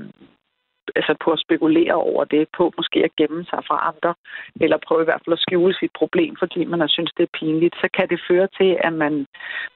Altså 0.95 1.15
på 1.23 1.31
at 1.31 1.39
spekulere 1.39 1.93
over 1.93 2.23
det, 2.23 2.47
på 2.57 2.73
måske 2.77 2.99
at 3.03 3.15
gemme 3.15 3.45
sig 3.45 3.61
fra 3.67 3.77
andre, 3.89 4.13
eller 4.61 4.77
prøve 4.87 5.01
i 5.01 5.09
hvert 5.09 5.21
fald 5.25 5.37
at 5.37 5.45
skjule 5.45 5.73
sit 5.73 5.91
problem, 5.99 6.35
fordi 6.39 6.65
man 6.65 6.79
har 6.79 6.87
synes, 6.87 7.11
det 7.17 7.23
er 7.23 7.37
pinligt, 7.39 7.75
så 7.81 7.87
kan 7.97 8.09
det 8.09 8.25
føre 8.29 8.47
til, 8.59 8.77
at 8.87 8.93
man 8.93 9.25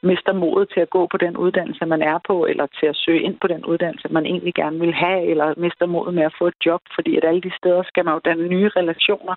mister 0.03 0.33
modet 0.33 0.69
til 0.73 0.79
at 0.79 0.89
gå 0.89 1.07
på 1.11 1.17
den 1.17 1.37
uddannelse, 1.37 1.85
man 1.85 2.01
er 2.01 2.19
på, 2.27 2.45
eller 2.45 2.65
til 2.79 2.85
at 2.85 2.99
søge 3.03 3.21
ind 3.21 3.37
på 3.39 3.47
den 3.47 3.65
uddannelse, 3.65 4.07
man 4.09 4.25
egentlig 4.25 4.53
gerne 4.53 4.79
vil 4.79 4.93
have, 4.93 5.21
eller 5.31 5.53
mister 5.57 5.85
modet 5.85 6.13
med 6.13 6.23
at 6.23 6.35
få 6.39 6.47
et 6.47 6.59
job, 6.65 6.81
fordi 6.95 7.17
at 7.17 7.25
alle 7.25 7.41
de 7.41 7.51
steder 7.59 7.83
skal 7.83 8.05
man 8.05 8.13
jo 8.13 8.21
danne 8.25 8.47
nye 8.47 8.69
relationer. 8.79 9.35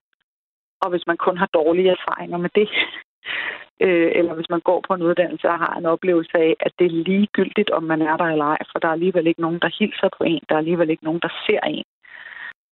Og 0.82 0.90
hvis 0.90 1.06
man 1.06 1.16
kun 1.16 1.36
har 1.38 1.48
dårlige 1.54 1.90
erfaringer 1.90 2.38
med 2.38 2.50
det, 2.54 2.68
øh, 3.80 4.10
eller 4.14 4.34
hvis 4.34 4.50
man 4.50 4.60
går 4.60 4.84
på 4.86 4.94
en 4.94 5.02
uddannelse 5.02 5.48
og 5.48 5.58
har 5.58 5.74
en 5.78 5.86
oplevelse 5.86 6.38
af, 6.38 6.56
at 6.60 6.72
det 6.78 6.86
er 6.86 7.04
ligegyldigt, 7.10 7.70
om 7.70 7.82
man 7.82 8.02
er 8.02 8.16
der 8.16 8.24
eller 8.24 8.44
ej, 8.44 8.58
for 8.72 8.78
der 8.78 8.88
er 8.88 8.92
alligevel 8.92 9.26
ikke 9.26 9.40
nogen, 9.40 9.60
der 9.60 9.76
hilser 9.78 10.08
på 10.18 10.24
en, 10.24 10.42
der 10.48 10.54
er 10.54 10.58
alligevel 10.58 10.90
ikke 10.90 11.04
nogen, 11.04 11.20
der 11.20 11.32
ser 11.46 11.60
en. 11.60 11.84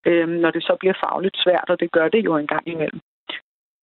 Øh, 0.06 0.28
når 0.28 0.50
det 0.50 0.62
så 0.62 0.76
bliver 0.80 0.96
fagligt 1.04 1.36
svært, 1.44 1.68
og 1.68 1.80
det 1.80 1.92
gør 1.92 2.08
det 2.08 2.24
jo 2.24 2.36
en 2.36 2.46
gang 2.46 2.68
imellem, 2.68 3.00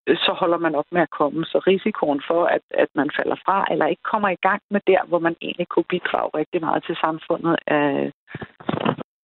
øh, 0.08 0.18
så 0.18 0.32
holder 0.40 0.58
man 0.58 0.76
op 0.76 0.90
med 0.92 1.02
at 1.02 1.16
komme. 1.20 1.46
Så 1.46 1.58
risikoen 1.68 2.22
for, 2.30 2.46
at, 2.46 2.62
at 2.84 2.90
man 2.96 3.10
falder 3.18 3.38
fra, 3.46 3.58
eller 3.72 3.86
ikke 3.86 4.10
kommer 4.12 4.30
i 4.30 4.42
gang 4.48 4.62
med 4.72 4.82
der, 4.88 5.02
hvor 5.08 5.20
man 5.20 5.36
egentlig 5.42 5.68
kunne 5.68 5.90
bidrage 5.94 6.30
rigtig 6.40 6.62
meget 6.62 6.84
til 6.88 6.96
samfundet, 7.04 7.56
er, 7.68 8.12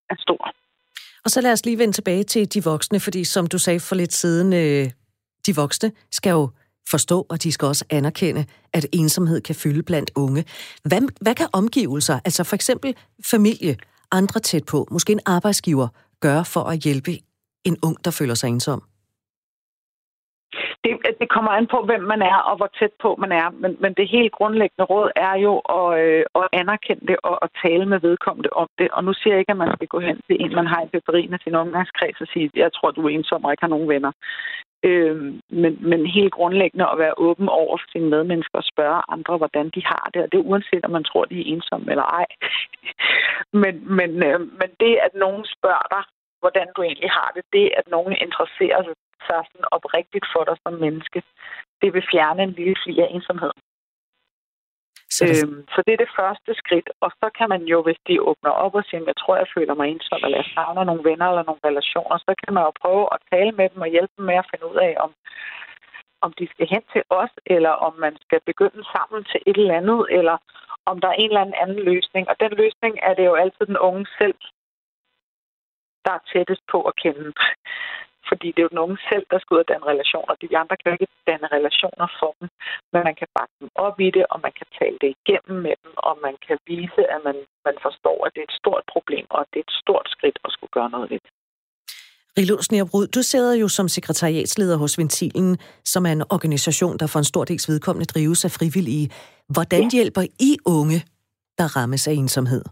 er 0.09 0.17
stor. 0.19 0.43
Og 1.25 1.29
så 1.31 1.41
lad 1.41 1.51
os 1.51 1.65
lige 1.65 1.79
vende 1.79 1.93
tilbage 1.93 2.23
til 2.23 2.53
de 2.53 2.63
voksne, 2.71 2.99
fordi 2.99 3.23
som 3.23 3.47
du 3.47 3.57
sagde 3.57 3.79
for 3.79 3.95
lidt 3.95 4.13
siden, 4.13 4.53
øh, 4.53 4.85
de 5.47 5.51
voksne 5.61 5.91
skal 6.11 6.31
jo 6.31 6.49
forstå, 6.89 7.25
og 7.29 7.43
de 7.43 7.51
skal 7.51 7.65
også 7.65 7.85
anerkende, 7.89 8.45
at 8.73 8.85
ensomhed 8.93 9.41
kan 9.41 9.55
fylde 9.55 9.83
blandt 9.83 10.11
unge. 10.15 10.45
Hvad, 10.83 11.01
hvad 11.21 11.35
kan 11.35 11.47
omgivelser, 11.53 12.19
altså 12.25 12.43
for 12.43 12.55
eksempel 12.55 12.95
familie, 13.25 13.77
andre 14.11 14.39
tæt 14.39 14.65
på, 14.65 14.87
måske 14.91 15.13
en 15.13 15.19
arbejdsgiver, 15.25 15.87
gøre 16.19 16.45
for 16.45 16.63
at 16.63 16.79
hjælpe 16.79 17.11
en 17.65 17.77
ung, 17.83 18.05
der 18.05 18.11
føler 18.11 18.33
sig 18.33 18.49
ensom? 18.49 18.83
det, 20.85 20.93
det 21.21 21.29
kommer 21.35 21.51
an 21.51 21.67
på, 21.73 21.79
hvem 21.89 22.03
man 22.13 22.21
er 22.21 22.37
og 22.49 22.55
hvor 22.57 22.69
tæt 22.79 22.93
på 23.03 23.09
man 23.23 23.31
er. 23.41 23.47
Men, 23.61 23.71
men 23.83 23.91
det 23.97 24.13
helt 24.17 24.33
grundlæggende 24.39 24.89
råd 24.93 25.09
er 25.15 25.35
jo 25.45 25.53
at, 25.79 25.89
øh, 26.03 26.23
at 26.39 26.45
anerkende 26.61 27.07
det 27.09 27.17
og 27.29 27.35
at 27.45 27.49
tale 27.65 27.85
med 27.91 27.99
vedkommende 28.07 28.49
om 28.61 28.67
det. 28.79 28.87
Og 28.95 29.01
nu 29.03 29.11
siger 29.13 29.33
jeg 29.33 29.41
ikke, 29.41 29.55
at 29.55 29.61
man 29.63 29.75
skal 29.75 29.87
gå 29.95 29.99
hen 30.07 30.17
til 30.27 30.35
en, 30.41 30.55
man 30.55 30.71
har 30.73 30.81
i 30.81 30.91
periferien 30.91 31.33
af 31.33 31.41
sin 31.43 31.55
omgangskreds 31.63 32.21
og 32.21 32.27
sige, 32.33 32.49
jeg 32.63 32.73
tror, 32.73 32.91
du 32.91 33.01
er 33.05 33.09
ensom 33.09 33.45
og 33.45 33.51
ikke 33.51 33.65
har 33.67 33.75
nogen 33.75 33.89
venner. 33.93 34.11
Øh, 34.87 35.17
men, 35.61 35.73
men 35.89 36.05
helt 36.05 36.33
grundlæggende 36.33 36.87
at 36.93 36.97
være 36.97 37.13
åben 37.17 37.49
over 37.49 37.77
for 37.77 37.87
sine 37.91 38.09
medmennesker 38.09 38.57
og 38.57 38.69
spørge 38.73 39.01
andre, 39.15 39.37
hvordan 39.37 39.69
de 39.75 39.81
har 39.85 40.09
det. 40.13 40.21
Og 40.23 40.31
det 40.31 40.37
er 40.37 40.49
uanset, 40.51 40.85
om 40.85 40.91
man 40.91 41.03
tror, 41.03 41.25
de 41.25 41.39
er 41.39 41.53
ensomme 41.53 41.91
eller 41.91 42.07
ej. 42.19 42.25
men, 43.63 43.75
men, 43.97 44.11
øh, 44.27 44.39
men 44.39 44.69
det, 44.79 44.93
at 45.05 45.13
nogen 45.23 45.45
spørger 45.55 45.87
dig, 45.95 46.03
hvordan 46.39 46.67
du 46.75 46.81
egentlig 46.81 47.11
har 47.11 47.31
det, 47.35 47.43
det, 47.53 47.65
at 47.79 47.87
nogen 47.95 48.13
interesserer 48.25 48.81
sig 49.27 49.39
sådan 49.51 49.67
oprigtigt 49.71 50.25
for 50.33 50.43
dig 50.43 50.57
som 50.63 50.73
menneske, 50.85 51.19
det 51.81 51.93
vil 51.93 52.09
fjerne 52.11 52.43
en 52.43 52.57
lille 52.59 52.75
fli 52.83 52.99
af 52.99 53.07
ensomhed. 53.11 53.53
Så. 55.15 55.25
Øhm, 55.25 55.61
så 55.73 55.79
det 55.85 55.93
er 55.93 56.01
det 56.03 56.15
første 56.19 56.51
skridt. 56.61 56.89
Og 57.03 57.11
så 57.19 57.27
kan 57.37 57.47
man 57.53 57.63
jo, 57.73 57.77
hvis 57.85 58.01
de 58.07 58.21
åbner 58.29 58.53
op 58.63 58.75
og 58.79 58.83
siger, 58.85 59.03
jeg 59.11 59.17
tror, 59.21 59.35
jeg 59.43 59.49
føler 59.55 59.73
mig 59.73 59.87
ensom, 59.87 60.19
eller 60.23 60.37
jeg 60.41 60.51
savner 60.55 60.83
nogle 60.83 61.03
venner 61.09 61.27
eller 61.27 61.45
nogle 61.49 61.65
relationer, 61.69 62.17
så 62.17 62.31
kan 62.41 62.53
man 62.53 62.63
jo 62.67 62.71
prøve 62.83 63.05
at 63.15 63.19
tale 63.31 63.51
med 63.59 63.67
dem 63.73 63.81
og 63.85 63.93
hjælpe 63.95 64.13
dem 64.17 64.25
med 64.25 64.37
at 64.41 64.49
finde 64.51 64.65
ud 64.71 64.77
af, 64.87 64.93
om, 65.05 65.11
om 66.25 66.31
de 66.39 66.45
skal 66.53 66.67
hen 66.73 66.83
til 66.93 67.03
os, 67.21 67.33
eller 67.45 67.73
om 67.87 67.93
man 68.05 68.15
skal 68.23 68.39
begynde 68.49 68.83
sammen 68.95 69.19
til 69.31 69.39
et 69.49 69.57
eller 69.57 69.77
andet, 69.81 70.01
eller 70.17 70.37
om 70.89 70.95
der 71.01 71.09
er 71.09 71.19
en 71.23 71.31
eller 71.31 71.45
anden 71.63 71.81
løsning. 71.91 72.23
Og 72.31 72.35
den 72.43 72.51
løsning 72.61 72.93
er 73.07 73.13
det 73.13 73.25
jo 73.25 73.35
altid 73.43 73.65
den 73.71 73.77
unge 73.77 74.05
selv, 74.19 74.39
der 76.05 76.11
er 76.11 76.27
tættest 76.33 76.63
på 76.71 76.79
at 76.89 76.95
kende. 77.03 77.33
Fordi 78.29 78.47
det 78.51 78.59
er 78.59 78.67
jo 78.67 78.73
den 78.73 78.85
unge 78.85 78.99
selv, 79.09 79.25
der 79.31 79.39
skal 79.39 79.53
ud 79.55 79.63
af 79.65 79.71
den 79.73 79.83
relation, 79.91 80.25
og 80.31 80.35
de 80.41 80.57
andre 80.61 80.75
kan 80.77 80.87
jo 80.89 80.95
ikke 80.95 81.09
danne 81.29 81.47
relationer 81.57 82.07
for 82.19 82.31
dem. 82.39 82.47
Men 82.93 83.01
man 83.07 83.15
kan 83.19 83.29
bakke 83.37 83.55
dem 83.61 83.69
op 83.85 83.97
i 84.07 84.09
det, 84.15 84.25
og 84.33 84.37
man 84.45 84.53
kan 84.59 84.67
tale 84.79 84.97
det 85.03 85.09
igennem 85.15 85.57
med 85.67 85.75
dem, 85.83 85.93
og 86.07 86.13
man 86.25 86.35
kan 86.45 86.57
vise, 86.71 87.01
at 87.13 87.19
man, 87.27 87.37
man 87.67 87.77
forstår, 87.85 88.17
at 88.25 88.31
det 88.33 88.41
er 88.43 88.49
et 88.51 88.59
stort 88.61 88.83
problem, 88.93 89.25
og 89.33 89.39
at 89.43 89.49
det 89.51 89.59
er 89.61 89.67
et 89.69 89.77
stort 89.83 90.07
skridt 90.15 90.37
at 90.45 90.51
skulle 90.55 90.73
gøre 90.77 90.89
noget 90.95 91.09
ved 91.11 91.19
det. 91.25 91.31
Rilo 92.37 92.61
Snerbrud, 92.61 93.07
du 93.07 93.21
sidder 93.21 93.53
jo 93.53 93.67
som 93.67 93.87
sekretariatsleder 93.87 94.77
hos 94.77 94.97
Ventilen, 94.97 95.57
som 95.83 96.05
er 96.05 96.11
en 96.11 96.21
organisation, 96.21 96.97
der 96.97 97.07
for 97.07 97.19
en 97.19 97.25
stor 97.25 97.43
dels 97.43 97.69
vedkommende 97.69 98.05
drives 98.05 98.45
af 98.45 98.51
frivillige. 98.51 99.09
Hvordan 99.49 99.83
ja. 99.83 99.89
hjælper 99.91 100.21
I 100.39 100.57
unge, 100.65 100.99
der 101.57 101.67
rammes 101.77 102.07
af 102.07 102.13
ensomhed? 102.13 102.63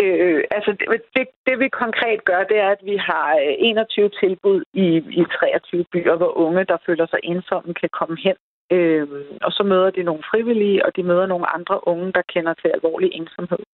Øh, 0.00 0.44
altså 0.50 0.70
det, 0.72 1.02
det, 1.16 1.26
det 1.46 1.58
vi 1.58 1.68
konkret 1.68 2.24
gør, 2.24 2.44
det 2.44 2.58
er, 2.58 2.70
at 2.70 2.82
vi 2.82 2.96
har 2.96 3.28
øh, 3.32 3.54
21 3.58 4.10
tilbud 4.22 4.62
i, 4.72 4.86
i 5.20 5.24
23 5.38 5.84
byer, 5.92 6.16
hvor 6.16 6.38
unge, 6.38 6.64
der 6.64 6.76
føler 6.86 7.06
sig 7.06 7.20
ensomme, 7.22 7.74
kan 7.74 7.88
komme 7.98 8.16
hen. 8.24 8.36
Øh, 8.72 9.08
og 9.42 9.52
så 9.52 9.62
møder 9.62 9.90
de 9.90 10.02
nogle 10.02 10.22
frivillige, 10.30 10.86
og 10.86 10.96
de 10.96 11.02
møder 11.02 11.26
nogle 11.26 11.54
andre 11.54 11.88
unge, 11.88 12.12
der 12.12 12.22
kender 12.32 12.54
til 12.54 12.68
alvorlig 12.68 13.10
ensomhed. 13.12 13.64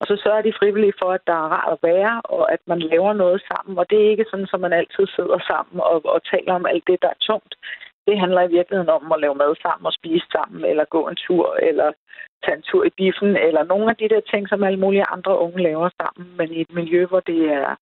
Og 0.00 0.06
så 0.06 0.22
sørger 0.24 0.42
de 0.42 0.58
frivillige 0.60 0.98
for, 1.02 1.10
at 1.12 1.26
der 1.26 1.32
er 1.32 1.48
rart 1.56 1.72
at 1.72 1.78
være, 1.90 2.20
og 2.24 2.52
at 2.52 2.60
man 2.66 2.80
laver 2.80 3.12
noget 3.12 3.42
sammen. 3.50 3.78
Og 3.78 3.90
det 3.90 3.98
er 3.98 4.10
ikke 4.10 4.26
sådan, 4.30 4.48
at 4.54 4.60
man 4.60 4.72
altid 4.72 5.06
sidder 5.16 5.38
sammen 5.50 5.80
og, 5.80 6.06
og 6.14 6.20
taler 6.32 6.52
om 6.54 6.66
alt 6.66 6.84
det, 6.86 7.02
der 7.02 7.08
er 7.08 7.24
tungt 7.30 7.54
det 8.06 8.20
handler 8.22 8.42
i 8.42 8.54
virkeligheden 8.58 8.94
om 8.98 9.12
at 9.12 9.20
lave 9.20 9.34
mad 9.42 9.52
sammen 9.62 9.86
og 9.86 9.92
spise 10.00 10.26
sammen, 10.36 10.64
eller 10.70 10.84
gå 10.84 11.08
en 11.08 11.18
tur, 11.26 11.46
eller 11.68 11.88
tage 12.44 12.56
en 12.56 12.62
tur 12.62 12.84
i 12.84 12.90
biffen, 12.98 13.36
eller 13.36 13.62
nogle 13.64 13.90
af 13.90 13.96
de 13.96 14.08
der 14.08 14.20
ting, 14.20 14.48
som 14.48 14.62
alle 14.62 14.80
mulige 14.80 15.10
andre 15.14 15.38
unge 15.38 15.62
laver 15.62 15.90
sammen, 16.00 16.36
men 16.36 16.52
i 16.52 16.60
et 16.60 16.72
miljø, 16.72 17.06
hvor 17.06 17.20
det 17.20 17.40
er 17.52 17.74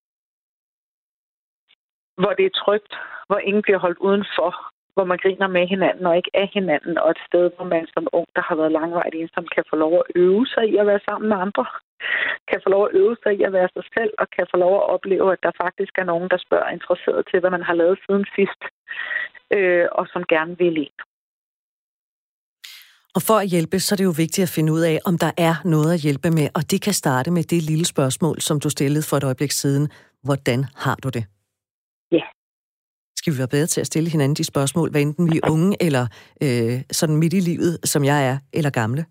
hvor 2.22 2.32
det 2.38 2.46
er 2.46 2.58
trygt, 2.64 2.92
hvor 3.26 3.38
ingen 3.38 3.62
bliver 3.62 3.78
holdt 3.78 3.98
udenfor, 3.98 4.50
hvor 4.94 5.04
man 5.04 5.18
griner 5.18 5.48
med 5.56 5.66
hinanden 5.66 6.06
og 6.06 6.16
ikke 6.16 6.30
af 6.34 6.48
hinanden, 6.54 6.98
og 6.98 7.10
et 7.10 7.22
sted, 7.28 7.50
hvor 7.56 7.64
man 7.64 7.86
som 7.94 8.08
ung, 8.12 8.26
der 8.36 8.42
har 8.48 8.54
været 8.54 8.72
langvejt 8.72 9.14
ensom, 9.14 9.46
kan 9.54 9.64
få 9.70 9.76
lov 9.76 9.92
at 9.98 10.06
øve 10.14 10.46
sig 10.46 10.64
i 10.72 10.76
at 10.76 10.86
være 10.86 11.00
sammen 11.08 11.28
med 11.28 11.36
andre, 11.36 11.66
kan 12.50 12.60
få 12.64 12.68
lov 12.68 12.82
at 12.86 12.94
øve 12.94 13.16
sig 13.22 13.32
i 13.38 13.42
at 13.42 13.52
være 13.52 13.68
sig 13.76 13.84
selv, 13.96 14.12
og 14.18 14.26
kan 14.36 14.46
få 14.50 14.56
lov 14.56 14.74
at 14.76 14.88
opleve, 14.94 15.32
at 15.32 15.42
der 15.42 15.52
faktisk 15.64 15.98
er 15.98 16.04
nogen, 16.04 16.28
der 16.30 16.38
spørger 16.46 16.68
interesseret 16.68 17.22
til, 17.30 17.40
hvad 17.40 17.50
man 17.50 17.62
har 17.62 17.74
lavet 17.74 17.98
siden 18.06 18.26
sidst 18.36 18.62
øh, 19.56 19.86
og 19.92 20.06
som 20.12 20.24
gerne 20.24 20.58
vil 20.58 20.76
ind. 20.76 20.98
Og 23.16 23.22
for 23.28 23.36
at 23.44 23.48
hjælpe, 23.54 23.78
så 23.78 23.94
er 23.94 23.96
det 23.96 24.04
jo 24.10 24.14
vigtigt 24.24 24.44
at 24.48 24.54
finde 24.56 24.72
ud 24.72 24.82
af, 24.92 24.98
om 25.08 25.14
der 25.24 25.32
er 25.48 25.54
noget 25.64 25.90
at 25.94 26.00
hjælpe 26.06 26.30
med, 26.38 26.46
og 26.56 26.62
det 26.70 26.82
kan 26.86 26.92
starte 27.02 27.30
med 27.30 27.42
det 27.42 27.62
lille 27.70 27.86
spørgsmål, 27.94 28.40
som 28.40 28.60
du 28.60 28.68
stillede 28.70 29.04
for 29.08 29.16
et 29.16 29.24
øjeblik 29.24 29.50
siden. 29.50 29.84
Hvordan 30.26 30.60
har 30.84 30.96
du 31.04 31.08
det? 31.08 31.24
Ja. 32.12 32.24
Skal 33.18 33.32
vi 33.32 33.38
være 33.38 33.54
bedre 33.56 33.66
til 33.66 33.80
at 33.80 33.86
stille 33.86 34.10
hinanden 34.10 34.36
de 34.36 34.44
spørgsmål, 34.44 34.90
hvad 34.90 35.00
enten 35.00 35.32
vi 35.32 35.36
er 35.42 35.50
unge 35.50 35.76
eller 35.86 36.04
øh, 36.44 36.74
sådan 36.90 37.16
midt 37.16 37.34
i 37.40 37.40
livet, 37.50 37.72
som 37.92 38.04
jeg 38.04 38.18
er, 38.30 38.36
eller 38.52 38.70
gamle? 38.70 39.04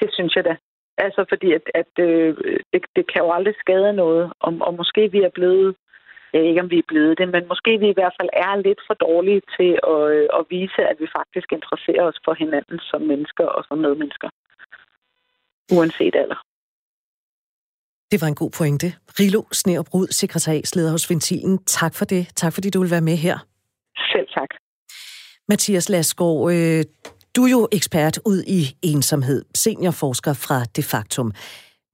Det 0.00 0.08
synes 0.12 0.36
jeg 0.36 0.44
da. 0.44 0.54
Altså 0.98 1.24
fordi, 1.28 1.48
at, 1.58 1.64
at 1.74 1.92
øh, 2.06 2.36
det, 2.72 2.82
det 2.96 3.04
kan 3.12 3.22
jo 3.24 3.32
aldrig 3.32 3.54
skade 3.60 3.92
noget, 3.92 4.32
og, 4.40 4.50
og 4.60 4.74
måske 4.74 5.02
vi 5.12 5.20
er 5.28 5.32
blevet 5.34 5.76
jeg 6.32 6.40
ved 6.40 6.48
ikke, 6.48 6.64
om 6.64 6.70
vi 6.70 6.78
er 6.78 6.90
blevet 6.92 7.18
det, 7.18 7.28
men 7.34 7.42
måske 7.52 7.70
vi 7.82 7.88
i 7.90 7.98
hvert 7.98 8.16
fald 8.18 8.30
er 8.46 8.52
lidt 8.66 8.80
for 8.86 8.94
dårlige 9.06 9.42
til 9.56 9.70
at, 9.94 10.02
øh, 10.16 10.26
at 10.38 10.42
vise, 10.54 10.80
at 10.90 10.96
vi 11.02 11.06
faktisk 11.18 11.48
interesserer 11.52 12.04
os 12.10 12.18
for 12.24 12.34
hinanden 12.42 12.78
som 12.90 13.00
mennesker 13.10 13.46
og 13.56 13.62
som 13.68 13.78
medmennesker. 13.84 14.28
Uanset 15.76 16.16
alder. 16.22 16.40
Det 18.10 18.18
var 18.22 18.28
en 18.28 18.40
god 18.42 18.50
pointe. 18.58 18.86
Rilo 19.18 19.42
Sneerbrud, 19.52 20.06
sekretariatsleder 20.06 20.90
hos 20.90 21.10
Ventilen. 21.10 21.58
Tak 21.64 21.94
for 21.94 22.04
det. 22.04 22.22
Tak 22.36 22.52
fordi 22.52 22.70
du 22.70 22.80
vil 22.80 22.90
være 22.90 23.08
med 23.10 23.16
her. 23.16 23.36
Selv 24.12 24.28
tak. 24.36 24.50
Mathias 25.48 25.88
Lasgaard, 25.88 26.52
øh, 26.52 26.84
du 27.36 27.40
er 27.44 27.50
jo 27.50 27.68
ekspert 27.72 28.18
ud 28.26 28.42
i 28.58 28.60
ensomhed, 28.82 29.44
seniorforsker 29.54 30.32
fra 30.32 30.58
De 30.76 30.82
Factum. 30.82 31.32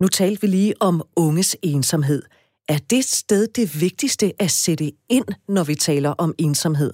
Nu 0.01 0.09
talte 0.09 0.40
vi 0.40 0.47
lige 0.47 0.75
om 0.81 1.03
unges 1.16 1.57
ensomhed. 1.62 2.23
Er 2.68 2.81
det 2.90 3.05
sted 3.05 3.46
det 3.46 3.66
vigtigste 3.85 4.27
at 4.44 4.50
sætte 4.50 4.85
ind, 5.16 5.29
når 5.48 5.64
vi 5.70 5.74
taler 5.74 6.12
om 6.18 6.35
ensomhed? 6.38 6.92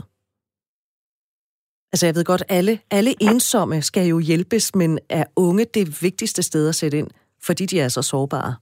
Altså 1.92 2.06
jeg 2.06 2.14
ved 2.14 2.24
godt, 2.24 2.42
alle, 2.48 2.74
alle 2.90 3.12
ensomme 3.20 3.82
skal 3.82 4.06
jo 4.08 4.18
hjælpes, 4.18 4.74
men 4.74 4.98
er 5.10 5.24
unge 5.36 5.64
det 5.64 5.86
vigtigste 6.02 6.42
sted 6.42 6.68
at 6.68 6.74
sætte 6.74 6.98
ind, 6.98 7.10
fordi 7.46 7.66
de 7.66 7.80
er 7.80 7.88
så 7.88 8.02
sårbare? 8.02 8.52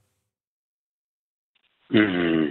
Mm. 1.90 2.46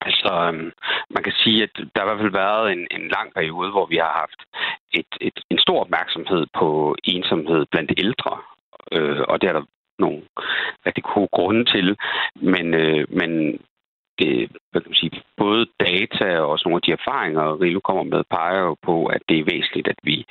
Altså, 0.00 0.30
øhm, 0.48 0.72
man 1.14 1.22
kan 1.22 1.32
sige, 1.42 1.62
at 1.62 1.74
der 1.76 2.00
har 2.00 2.04
i 2.04 2.08
hvert 2.08 2.22
fald 2.24 2.40
været 2.44 2.72
en, 2.72 2.86
en 2.90 3.08
lang 3.08 3.34
periode, 3.34 3.70
hvor 3.70 3.86
vi 3.86 3.96
har 3.96 4.12
haft 4.22 4.40
et, 4.92 5.12
et, 5.20 5.38
en 5.50 5.58
stor 5.58 5.80
opmærksomhed 5.80 6.46
på 6.58 6.96
ensomhed 7.04 7.66
blandt 7.70 7.92
ældre. 7.96 8.32
Øh, 8.92 9.20
og 9.28 9.40
det 9.40 9.48
er 9.48 9.52
der 9.52 9.64
nogle 9.98 10.22
rigtig 10.86 11.04
gode 11.04 11.28
grunde 11.32 11.64
til. 11.64 11.96
Men, 12.34 12.74
øh, 12.74 13.04
men 13.10 13.58
det, 14.18 14.50
hvad 14.70 14.80
kan 14.80 14.90
man 14.90 15.02
sige, 15.02 15.22
både 15.36 15.66
data 15.80 16.40
og 16.40 16.48
også 16.48 16.62
nogle 16.64 16.80
af 16.80 16.86
de 16.86 16.92
erfaringer, 17.00 17.60
Rilo 17.60 17.80
kommer 17.80 18.02
med, 18.02 18.22
peger 18.30 18.60
jo 18.60 18.76
på, 18.82 19.06
at 19.06 19.22
det 19.28 19.38
er 19.38 19.50
væsentligt, 19.52 19.88
at 19.88 20.00
vi 20.02 20.26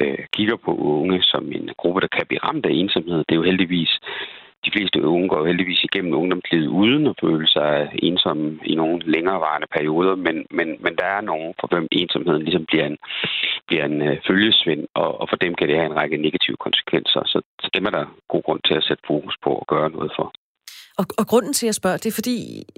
øh, 0.00 0.18
kigger 0.32 0.56
på 0.56 0.76
unge 0.76 1.22
som 1.22 1.52
en 1.52 1.70
gruppe, 1.76 2.00
der 2.00 2.16
kan 2.16 2.26
blive 2.26 2.44
ramt 2.46 2.66
af 2.66 2.70
ensomhed. 2.72 3.18
Det 3.18 3.32
er 3.32 3.40
jo 3.42 3.50
heldigvis 3.50 4.00
de 4.64 4.70
fleste 4.74 5.06
unge 5.14 5.28
går 5.28 5.46
heldigvis 5.46 5.84
igennem 5.84 6.14
ungdomslivet 6.14 6.66
uden 6.66 7.06
at 7.06 7.18
føle 7.20 7.48
sig 7.48 7.90
ensomme 8.02 8.58
i 8.64 8.74
nogle 8.74 8.98
længerevarende 9.14 9.66
perioder, 9.76 10.14
men, 10.14 10.46
men, 10.50 10.68
men 10.84 10.96
der 11.00 11.08
er 11.16 11.20
nogen, 11.20 11.54
for 11.60 11.66
hvem 11.70 11.86
ensomheden 11.92 12.42
ligesom 12.42 12.64
bliver 12.66 12.86
en, 12.86 12.98
bliver 13.68 13.84
en 13.84 14.02
øh, 14.08 14.16
følgesvind, 14.28 14.82
og, 14.94 15.20
og 15.20 15.26
for 15.30 15.36
dem 15.36 15.52
kan 15.54 15.68
det 15.68 15.76
have 15.76 15.90
en 15.90 15.98
række 16.00 16.16
negative 16.26 16.56
konsekvenser. 16.66 17.22
Så, 17.32 17.38
så 17.62 17.68
dem 17.74 17.84
er 17.88 17.90
der 17.90 18.04
god 18.32 18.42
grund 18.42 18.60
til 18.68 18.74
at 18.74 18.84
sætte 18.88 19.02
fokus 19.06 19.36
på 19.44 19.50
og 19.60 19.66
gøre 19.72 19.90
noget 19.90 20.12
for. 20.18 20.26
Og, 20.98 21.04
og 21.18 21.26
grunden 21.26 21.52
til 21.52 21.66
at 21.66 21.74
spørge, 21.74 21.98
det 21.98 22.06
er 22.06 22.18
fordi, 22.20 22.36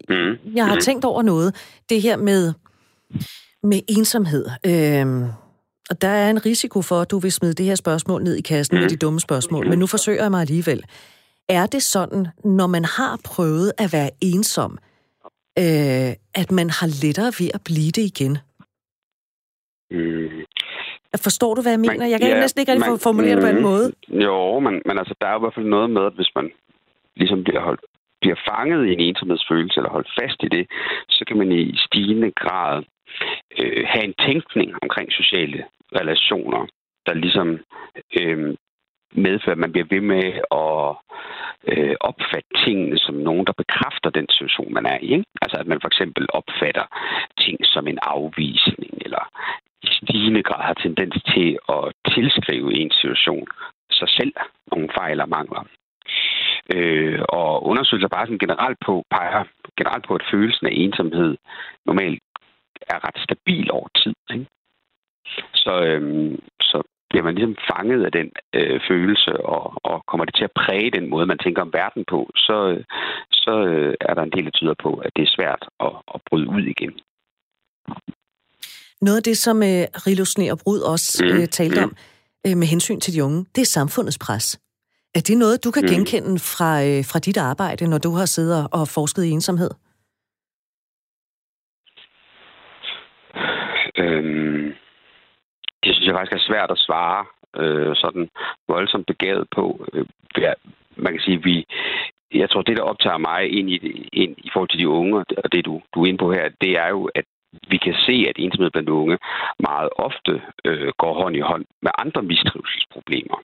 mm. 0.09 0.55
jeg 0.59 0.67
har 0.67 0.75
mm. 0.75 0.81
tænkt 0.81 1.05
over 1.05 1.23
noget. 1.23 1.51
Det 1.89 2.03
her 2.03 2.17
med, 2.17 2.53
med 3.63 3.81
ensomhed. 3.89 4.45
Øhm, 4.67 5.25
og 5.91 6.03
der 6.03 6.09
er 6.09 6.31
en 6.31 6.47
risiko 6.47 6.83
for, 6.83 7.01
at 7.01 7.11
du 7.11 7.19
vil 7.19 7.33
smide 7.33 7.55
det 7.55 7.67
her 7.67 7.75
spørgsmål 7.75 8.23
ned 8.23 8.37
i 8.37 8.41
kassen 8.43 8.77
mm. 8.77 8.81
med 8.81 8.91
de 8.91 8.97
dumme 8.97 9.21
spørgsmål, 9.21 9.69
men 9.69 9.79
nu 9.79 9.87
forsøger 9.87 10.23
jeg 10.23 10.31
mig 10.31 10.41
alligevel. 10.41 10.85
Er 11.49 11.67
det 11.67 11.83
sådan, 11.83 12.27
når 12.45 12.67
man 12.67 12.85
har 12.85 13.21
prøvet 13.25 13.73
at 13.79 13.93
være 13.93 14.11
ensom, 14.21 14.79
øh, 15.59 16.13
at 16.35 16.51
man 16.51 16.71
har 16.71 17.03
lettere 17.05 17.33
ved 17.39 17.51
at 17.55 17.61
blive 17.65 17.91
det 17.91 18.03
igen? 18.03 18.39
Mm. 19.91 20.45
Forstår 21.17 21.55
du, 21.55 21.63
hvad 21.63 21.73
jeg 21.73 21.81
mener? 21.81 22.07
Jeg 22.07 22.21
kan 22.21 22.31
ja, 22.31 22.41
næsten 22.41 22.61
ikke 22.61 22.73
rigtig 22.73 22.91
man, 22.91 23.07
formulere 23.09 23.37
det 23.37 23.43
på 23.43 23.53
en 23.55 23.57
mm, 23.57 23.63
måde. 23.63 23.93
Jo, 24.09 24.59
men, 24.59 24.83
men 24.87 24.99
altså, 24.99 25.15
der 25.21 25.27
er 25.27 25.33
jo 25.33 25.39
i 25.39 25.45
hvert 25.45 25.55
fald 25.55 25.67
noget 25.77 25.91
med, 25.91 26.05
at 26.07 26.13
hvis 26.13 26.33
man 26.35 26.51
ligesom 27.17 27.45
bliver 27.45 27.61
holdt 27.61 27.81
bliver 28.21 28.41
fanget 28.51 28.87
i 28.87 28.93
en 28.93 29.01
ensomhedsfølelse 29.01 29.77
eller 29.79 29.91
holdt 29.91 30.11
fast 30.21 30.39
i 30.43 30.49
det, 30.49 30.67
så 31.09 31.25
kan 31.29 31.37
man 31.39 31.53
i 31.53 31.77
stigende 31.77 32.31
grad 32.31 32.83
øh, 33.59 33.85
have 33.87 34.05
en 34.05 34.15
tænkning 34.27 34.71
omkring 34.83 35.13
sociale 35.13 35.65
relationer, 35.99 36.67
der 37.07 37.15
ligesom 37.15 37.49
øh, 38.21 38.57
medfører, 39.13 39.57
at 39.57 39.65
man 39.65 39.73
bliver 39.73 39.87
ved 39.91 40.01
med 40.01 40.27
at 40.65 40.87
øh, 41.73 41.97
opfatte 42.01 42.51
tingene 42.65 42.99
som 42.99 43.15
nogen, 43.15 43.47
der 43.47 43.53
bekræfter 43.63 44.11
den 44.11 44.27
situation, 44.31 44.75
man 44.75 44.87
er 44.87 44.99
i. 45.03 45.13
Ikke? 45.13 45.25
Altså 45.43 45.57
at 45.57 45.67
man 45.67 45.81
for 45.81 45.89
eksempel 45.89 46.27
opfatter 46.33 46.87
ting 47.39 47.59
som 47.63 47.87
en 47.87 47.99
afvisning, 48.03 48.93
eller 49.05 49.25
i 49.83 49.87
stigende 49.87 50.43
grad 50.43 50.63
har 50.65 50.75
tendens 50.75 51.17
til 51.35 51.59
at 51.69 51.93
tilskrive 52.15 52.75
en 52.75 52.91
situation 52.91 53.47
sig 53.93 54.09
selv 54.09 54.33
nogle 54.73 54.89
fejl 54.99 55.21
og 55.21 55.29
mangler. 55.29 55.63
Øh, 56.75 57.21
og 57.29 57.67
undersøgelser 57.67 58.09
bare 58.09 58.27
sådan 58.27 58.45
generelt 58.47 58.79
på, 58.87 59.05
peger 59.11 59.45
generelt 59.77 60.05
på, 60.07 60.15
at 60.15 60.29
følelsen 60.31 60.67
af 60.67 60.73
ensomhed 60.75 61.37
normalt 61.87 62.23
er 62.93 62.99
ret 63.07 63.19
stabil 63.29 63.71
over 63.71 63.89
tid. 63.97 64.15
Ikke? 64.35 64.47
Så, 65.55 65.73
øhm, 65.85 66.39
så 66.61 66.83
bliver 67.11 67.25
man 67.25 67.35
ligesom 67.35 67.57
fanget 67.71 68.05
af 68.05 68.13
den 68.13 68.31
øh, 68.55 68.81
følelse, 68.89 69.33
og, 69.55 69.75
og 69.85 70.07
kommer 70.07 70.25
det 70.25 70.35
til 70.35 70.45
at 70.45 70.57
præge 70.63 70.91
den 70.91 71.11
måde, 71.11 71.27
man 71.27 71.39
tænker 71.39 71.63
om 71.63 71.73
verden 71.73 72.05
på, 72.05 72.31
så, 72.37 72.85
så 73.33 73.65
øh, 73.67 73.95
er 74.01 74.15
der 74.15 74.23
en 74.23 74.33
del, 74.33 74.45
der 74.45 74.51
tyder 74.51 74.75
på, 74.83 74.95
at 74.95 75.11
det 75.17 75.23
er 75.23 75.37
svært 75.37 75.63
at, 75.81 75.93
at 76.15 76.21
bryde 76.29 76.49
ud 76.49 76.63
igen. 76.63 77.01
Noget 79.03 79.17
af 79.17 79.23
det, 79.23 79.37
som 79.39 79.57
øh, 79.63 79.85
Rilo 80.07 80.25
Brud 80.63 80.81
også 80.81 81.25
mm. 81.25 81.31
øh, 81.31 81.47
talte 81.49 81.81
mm. 81.81 81.85
om 81.85 81.97
øh, 82.47 82.57
med 82.57 82.67
hensyn 82.67 83.01
til 83.01 83.15
de 83.15 83.25
unge, 83.25 83.47
det 83.55 83.61
er 83.63 83.67
samfundets 83.67 84.19
pres. 84.19 84.61
Er 85.15 85.21
det 85.29 85.39
noget, 85.39 85.65
du 85.65 85.71
kan 85.71 85.83
mm. 85.83 85.89
genkende 85.89 86.39
fra, 86.39 86.71
øh, 86.89 87.05
fra 87.11 87.19
dit 87.19 87.37
arbejde, 87.37 87.89
når 87.89 87.99
du 87.99 88.11
har 88.11 88.27
siddet 88.27 88.69
og 88.73 88.89
forsket 88.89 89.25
i 89.25 89.31
ensomhed? 89.31 89.71
Øhm, 93.97 94.67
det 95.83 95.95
synes 95.95 96.07
jeg 96.07 96.15
faktisk 96.15 96.33
er 96.33 96.49
svært 96.49 96.71
at 96.71 96.79
svare 96.87 97.25
øh, 97.63 97.97
sådan 97.97 98.29
voldsomt 98.69 99.07
begavet 99.07 99.47
på. 99.57 99.87
Øh, 99.93 100.07
man 100.97 101.13
kan 101.13 101.21
sige, 101.21 101.43
vi, 101.43 101.67
jeg 102.35 102.51
tror, 102.51 102.63
det, 102.63 102.77
der 102.77 102.83
optager 102.83 103.19
mig 103.19 103.59
ind 103.59 103.71
i, 103.71 104.09
ind 104.13 104.35
i 104.39 104.51
forhold 104.53 104.69
til 104.69 104.79
de 104.79 104.89
unge, 104.89 105.25
og 105.45 105.53
det, 105.53 105.65
du, 105.65 105.83
du 105.95 106.03
er 106.03 106.07
inde 106.07 106.19
på 106.19 106.33
her, 106.33 106.49
det 106.61 106.73
er 106.79 106.89
jo, 106.89 107.11
at 107.15 107.25
vi 107.69 107.77
kan 107.77 107.95
se, 108.07 108.27
at 108.29 108.39
ensomhed 108.39 108.71
blandt 108.71 108.89
unge 108.89 109.19
meget 109.59 109.91
ofte 109.97 110.43
øh, 110.65 110.93
går 110.99 111.15
hånd 111.23 111.37
i 111.37 111.41
hånd 111.41 111.65
med 111.83 111.91
andre 111.99 112.23
mistrivselsproblemer. 112.23 113.39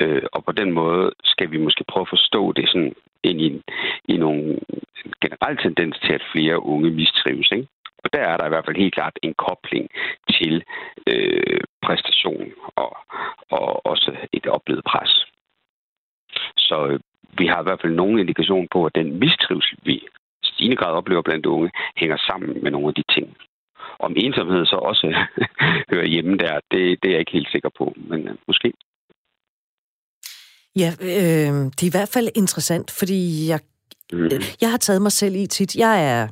Øh, 0.00 0.22
og 0.32 0.44
på 0.44 0.52
den 0.52 0.72
måde 0.72 1.12
skal 1.24 1.50
vi 1.50 1.58
måske 1.58 1.84
prøve 1.88 2.02
at 2.02 2.14
forstå 2.16 2.52
det 2.52 2.68
sådan 2.68 2.94
ind 3.22 3.40
i, 3.40 3.62
i 4.08 4.16
nogle 4.16 4.58
generelle 5.20 5.62
tendens 5.62 5.98
til, 5.98 6.12
at 6.12 6.28
flere 6.32 6.62
unge 6.62 6.90
mistrives. 6.90 7.50
Ikke? 7.52 7.68
Og 8.04 8.12
der 8.12 8.20
er 8.20 8.36
der 8.36 8.46
i 8.46 8.48
hvert 8.48 8.64
fald 8.64 8.76
helt 8.76 8.94
klart 8.94 9.18
en 9.22 9.34
kobling 9.34 9.90
til 10.30 10.64
øh, 11.06 11.60
præstation 11.82 12.52
og, 12.76 12.96
og 13.50 13.86
også 13.86 14.16
et 14.32 14.46
oplevet 14.46 14.84
pres. 14.84 15.26
Så 16.56 16.86
øh, 16.86 17.00
vi 17.38 17.46
har 17.46 17.60
i 17.60 17.62
hvert 17.62 17.80
fald 17.80 17.94
nogen 17.94 18.18
indikation 18.18 18.68
på, 18.72 18.86
at 18.86 18.94
den 18.94 19.18
mistrivsel, 19.18 19.78
vi 19.82 20.06
stigende 20.62 20.80
grad 20.82 20.92
oplever 21.00 21.22
blandt 21.22 21.46
unge, 21.46 21.70
hænger 21.96 22.16
sammen 22.16 22.62
med 22.62 22.70
nogle 22.70 22.88
af 22.88 22.94
de 22.94 23.04
ting. 23.14 23.26
Om 23.98 24.12
ensomhed 24.16 24.66
så 24.66 24.76
også 24.76 25.06
hører 25.92 26.06
hjemme 26.06 26.36
der, 26.36 26.54
det, 26.70 26.80
det 27.00 27.06
er 27.08 27.14
jeg 27.14 27.20
ikke 27.20 27.38
helt 27.38 27.52
sikker 27.52 27.70
på, 27.78 27.94
men 27.96 28.28
øh, 28.28 28.34
måske. 28.46 28.72
Ja, 30.82 30.90
øh, 31.10 31.54
det 31.76 31.82
er 31.82 31.92
i 31.92 31.96
hvert 31.98 32.12
fald 32.14 32.28
interessant, 32.34 32.90
fordi 32.90 33.48
jeg, 33.48 33.60
mm. 34.12 34.30
jeg 34.60 34.70
har 34.70 34.76
taget 34.76 35.02
mig 35.02 35.12
selv 35.12 35.34
i 35.36 35.46
tit. 35.46 35.76
Jeg 35.76 35.94
er 36.12 36.28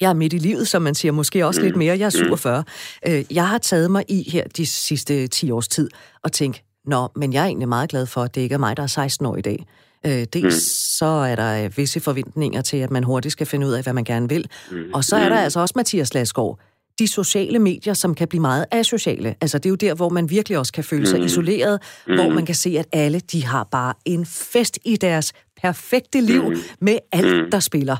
jeg 0.00 0.10
er 0.10 0.14
midt 0.14 0.32
i 0.32 0.38
livet, 0.38 0.68
som 0.68 0.82
man 0.82 0.94
siger, 0.94 1.12
måske 1.12 1.46
også 1.46 1.60
mm. 1.60 1.64
lidt 1.64 1.76
mere. 1.76 1.98
Jeg 1.98 2.06
er 2.06 2.10
47. 2.10 2.64
Mm. 3.06 3.12
Øh, 3.12 3.24
jeg 3.30 3.48
har 3.48 3.58
taget 3.58 3.90
mig 3.90 4.04
i 4.08 4.30
her 4.30 4.44
de 4.56 4.66
sidste 4.66 5.26
10 5.26 5.50
års 5.50 5.68
tid 5.68 5.90
og 6.22 6.32
tænkt, 6.32 6.62
nå, 6.84 7.08
men 7.16 7.32
jeg 7.32 7.42
er 7.42 7.46
egentlig 7.46 7.68
meget 7.68 7.90
glad 7.90 8.06
for, 8.06 8.20
at 8.22 8.34
det 8.34 8.40
ikke 8.40 8.54
er 8.54 8.58
mig, 8.58 8.76
der 8.76 8.82
er 8.82 8.86
16 8.86 9.26
år 9.26 9.36
i 9.36 9.40
dag. 9.40 9.66
Øh, 10.06 10.26
dels 10.32 10.44
mm. 10.44 10.60
så 10.98 11.06
er 11.06 11.36
der 11.36 11.68
visse 11.68 12.00
forventninger 12.00 12.62
til, 12.62 12.76
at 12.76 12.90
man 12.90 13.04
hurtigt 13.04 13.32
skal 13.32 13.46
finde 13.46 13.66
ud 13.66 13.72
af, 13.72 13.82
hvad 13.82 13.92
man 13.92 14.04
gerne 14.04 14.28
vil. 14.28 14.46
Mm. 14.70 14.76
Og 14.94 15.04
så 15.04 15.16
er 15.16 15.28
der 15.28 15.36
altså 15.36 15.60
også 15.60 15.72
Mathias 15.76 16.14
Lasgaard, 16.14 16.58
de 16.98 17.08
sociale 17.08 17.58
medier, 17.58 17.94
som 17.94 18.14
kan 18.14 18.28
blive 18.28 18.40
meget 18.40 18.66
asociale. 18.70 19.34
Altså, 19.40 19.58
det 19.58 19.66
er 19.66 19.70
jo 19.70 19.76
der, 19.76 19.94
hvor 19.94 20.08
man 20.08 20.30
virkelig 20.30 20.58
også 20.58 20.72
kan 20.72 20.84
føle 20.84 21.06
sig 21.06 21.18
mm. 21.18 21.26
isoleret, 21.26 21.80
mm. 22.06 22.14
hvor 22.14 22.28
man 22.28 22.46
kan 22.46 22.54
se, 22.54 22.78
at 22.78 22.86
alle, 22.92 23.20
de 23.20 23.44
har 23.44 23.68
bare 23.70 23.94
en 24.04 24.26
fest 24.26 24.78
i 24.84 24.96
deres 24.96 25.32
perfekte 25.62 26.20
liv 26.20 26.42
mm. 26.42 26.56
med 26.80 26.98
alt, 27.12 27.44
mm. 27.44 27.50
der 27.50 27.60
spiller. 27.60 27.96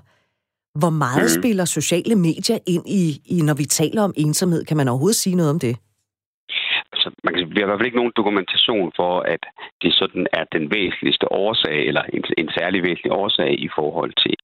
Hvor 0.78 0.90
meget 0.90 1.22
mm. 1.22 1.40
spiller 1.40 1.64
sociale 1.64 2.14
medier 2.14 2.58
ind 2.66 2.82
i, 2.88 3.22
i, 3.24 3.40
når 3.40 3.54
vi 3.54 3.64
taler 3.64 4.02
om 4.02 4.12
ensomhed? 4.16 4.64
Kan 4.64 4.76
man 4.76 4.88
overhovedet 4.88 5.16
sige 5.16 5.36
noget 5.36 5.50
om 5.50 5.58
det? 5.58 5.76
Man 7.26 7.34
kan, 7.34 7.42
vi 7.50 7.58
har 7.58 7.66
i 7.66 7.68
hvert 7.68 7.78
fald 7.78 7.90
ikke 7.90 8.02
nogen 8.02 8.18
dokumentation 8.20 8.92
for, 9.00 9.14
at 9.34 9.42
det 9.82 9.92
sådan 10.00 10.26
er 10.32 10.44
den 10.56 10.64
væsentligste 10.76 11.26
årsag, 11.32 11.78
eller 11.88 12.02
en, 12.16 12.24
en 12.38 12.50
særlig 12.58 12.80
væsentlig 12.82 13.12
årsag 13.12 13.50
i 13.66 13.68
forhold 13.78 14.12
til 14.24 14.36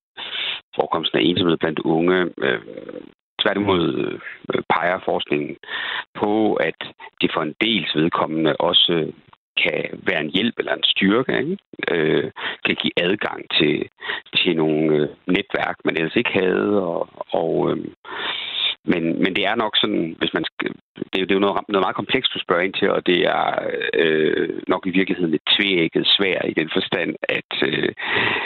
forekomsten 0.76 1.18
af 1.18 1.22
ensomhed 1.24 1.56
blandt 1.56 1.78
unge. 1.78 2.18
Øh, 2.46 2.60
tværtimod 3.42 3.84
øh, 4.54 4.62
peger 4.74 4.98
forskningen 5.04 5.56
på, 6.20 6.54
at 6.54 6.80
det 7.20 7.30
for 7.34 7.42
en 7.42 7.54
dels 7.60 7.90
vedkommende 7.94 8.56
også 8.56 9.12
kan 9.62 9.84
være 10.08 10.20
en 10.20 10.34
hjælp 10.36 10.54
eller 10.58 10.74
en 10.74 10.90
styrke, 10.94 11.38
ikke? 11.38 11.56
Øh, 11.90 12.30
kan 12.66 12.76
give 12.82 12.92
adgang 12.96 13.40
til, 13.58 13.88
til 14.36 14.56
nogle 14.56 14.96
øh, 14.96 15.08
netværk, 15.26 15.76
man 15.84 15.96
ellers 15.96 16.16
ikke 16.16 16.32
havde, 16.42 16.82
og, 16.82 17.08
og, 17.30 17.70
øh, 17.70 17.84
men, 18.84 19.02
men 19.22 19.36
det 19.36 19.44
er 19.46 19.54
nok 19.54 19.74
sådan, 19.76 20.16
hvis 20.18 20.34
man 20.34 20.44
skal, 20.44 20.70
det, 20.96 21.20
det 21.26 21.30
er 21.30 21.38
jo 21.38 21.46
noget, 21.46 21.56
noget 21.68 21.84
meget 21.84 22.00
komplekst, 22.00 22.34
du 22.34 22.38
spørger 22.38 22.62
ind 22.62 22.74
til, 22.74 22.90
og 22.90 23.06
det 23.06 23.18
er 23.36 23.44
øh, 23.94 24.48
nok 24.68 24.86
i 24.86 24.96
virkeligheden 24.98 25.34
et 25.34 25.48
tvækket 25.54 26.06
svær 26.16 26.38
i 26.52 26.54
den 26.60 26.70
forstand, 26.76 27.10
at 27.38 27.52
øh, 27.68 27.92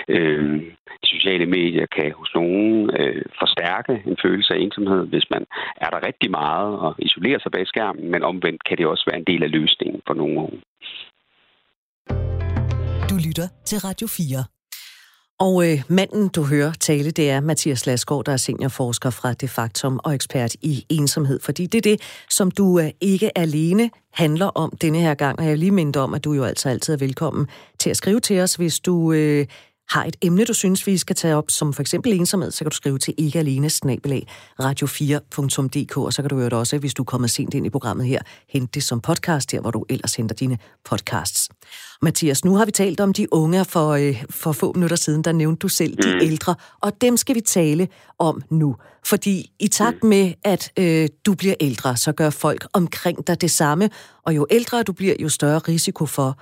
øh, 0.09 0.63
sociale 1.05 1.47
medier 1.47 1.87
kan 1.97 2.13
hos 2.13 2.31
nogen 2.35 2.91
øh, 3.01 3.25
forstærke 3.41 4.03
en 4.11 4.17
følelse 4.25 4.55
af 4.55 4.59
ensomhed, 4.59 5.07
hvis 5.07 5.27
man 5.31 5.43
er 5.77 5.91
der 5.91 6.07
rigtig 6.07 6.31
meget 6.31 6.79
og 6.79 6.95
isolerer 6.99 7.39
sig 7.39 7.53
bag 7.53 7.67
skærmen, 7.67 8.11
men 8.11 8.23
omvendt 8.23 8.65
kan 8.65 8.79
det 8.79 8.87
også 8.87 9.05
være 9.07 9.19
en 9.19 9.31
del 9.31 9.43
af 9.43 9.51
løsningen 9.51 10.01
for 10.07 10.15
nogle 10.15 10.37
unge. 10.45 10.61
Du 13.11 13.17
lytter 13.27 13.49
til 13.65 13.79
Radio 13.79 14.07
4. 14.07 14.56
Og 15.39 15.73
øh, 15.73 15.83
manden, 15.89 16.29
du 16.29 16.43
hører 16.43 16.73
tale, 16.81 17.11
det 17.11 17.31
er 17.31 17.41
Mathias 17.41 17.87
Lasgaard, 17.87 18.25
der 18.25 18.33
er 18.33 18.37
seniorforsker 18.37 19.11
fra 19.11 19.33
Det 19.33 19.51
Faktum 19.51 20.01
og 20.05 20.15
ekspert 20.15 20.55
i 20.55 20.87
ensomhed. 20.89 21.41
Fordi 21.41 21.67
det 21.67 21.79
er 21.79 21.83
det, 21.83 22.01
som 22.31 22.51
du 22.51 22.79
øh, 22.79 22.91
ikke 23.01 23.39
alene 23.39 23.91
handler 24.13 24.47
om 24.47 24.73
denne 24.81 24.99
her 24.99 25.15
gang. 25.15 25.39
Og 25.39 25.45
jeg 25.45 25.51
vil 25.51 25.59
lige 25.59 25.71
minde 25.71 25.99
om, 25.99 26.15
at 26.15 26.25
du 26.25 26.33
jo 26.33 26.45
altså 26.45 26.69
altid 26.69 26.95
er 26.95 26.99
velkommen 26.99 27.47
til 27.79 27.91
at 27.91 27.97
skrive 27.97 28.21
til 28.21 28.41
os, 28.41 28.55
hvis 28.55 28.81
du 28.81 29.13
øh, 29.13 29.47
har 29.89 30.05
et 30.05 30.17
emne, 30.23 30.45
du 30.45 30.55
synes, 30.55 30.87
vi 30.87 30.99
skal 30.99 31.17
tage 31.17 31.37
op, 31.37 31.51
som 31.51 31.73
for 31.73 31.81
eksempel 31.81 32.13
ensomhed, 32.13 32.51
så 32.51 32.59
kan 32.59 32.71
du 32.71 32.77
skrive 32.77 32.99
til 32.99 33.15
ikke 33.19 33.39
alene 33.39 33.71
snabelag 33.71 34.27
radio4.dk, 34.63 35.97
og 35.97 36.13
så 36.13 36.23
kan 36.23 36.29
du 36.29 36.37
høre 36.37 36.45
det 36.45 36.53
også, 36.53 36.79
hvis 36.79 36.95
du 36.95 37.03
er 37.03 37.05
kommet 37.05 37.31
sent 37.31 37.55
ind 37.55 37.67
i 37.67 37.71
programmet 37.71 38.07
her, 38.07 38.21
hente 38.49 38.71
det 38.75 38.83
som 38.83 39.01
podcast, 39.01 39.53
der 39.53 39.61
hvor 39.61 39.71
du 39.71 39.85
ellers 39.89 40.15
henter 40.15 40.35
dine 40.35 40.59
podcasts. 40.85 41.49
Mathias, 42.03 42.45
nu 42.45 42.57
har 42.57 42.65
vi 42.65 42.71
talt 42.71 43.01
om 43.01 43.13
de 43.13 43.33
unge 43.33 43.65
for, 43.65 43.91
øh, 43.91 44.25
for 44.31 44.53
få 44.53 44.73
minutter 44.73 44.97
siden, 44.97 45.23
der 45.23 45.33
nævnte 45.33 45.59
du 45.59 45.69
selv 45.69 45.97
de 45.97 46.15
mm. 46.15 46.21
ældre, 46.23 46.55
og 46.81 47.01
dem 47.01 47.17
skal 47.17 47.35
vi 47.35 47.41
tale 47.41 47.89
om 48.19 48.43
nu. 48.51 48.77
Fordi 49.05 49.51
i 49.61 49.69
takt 49.69 50.03
mm. 50.03 50.09
med, 50.09 50.33
at 50.45 50.73
øh, 50.79 51.09
du 51.27 51.35
bliver 51.35 51.55
ældre, 51.61 51.97
så 51.97 52.13
gør 52.13 52.31
folk 52.31 52.67
omkring 52.73 53.27
dig 53.27 53.41
det 53.41 53.51
samme, 53.51 53.91
og 54.23 54.37
jo 54.37 54.47
ældre 54.51 54.83
du 54.83 54.93
bliver, 54.93 55.15
jo 55.21 55.29
større 55.29 55.59
risiko 55.59 56.07
for, 56.07 56.39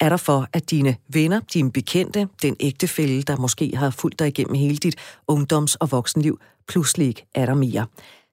er 0.00 0.08
der 0.08 0.16
for, 0.16 0.46
at 0.52 0.70
dine 0.70 0.96
venner, 1.08 1.40
dine 1.54 1.72
bekendte, 1.72 2.28
den 2.42 2.56
ægtefælle, 2.60 3.22
der 3.22 3.36
måske 3.36 3.76
har 3.76 3.90
fulgt 3.90 4.18
dig 4.18 4.28
igennem 4.28 4.54
hele 4.54 4.76
dit 4.76 4.96
ungdoms- 5.28 5.76
og 5.80 5.92
voksenliv, 5.92 6.40
pludselig 6.68 7.06
ikke 7.06 7.26
er 7.34 7.46
der 7.46 7.54
mere. 7.54 7.86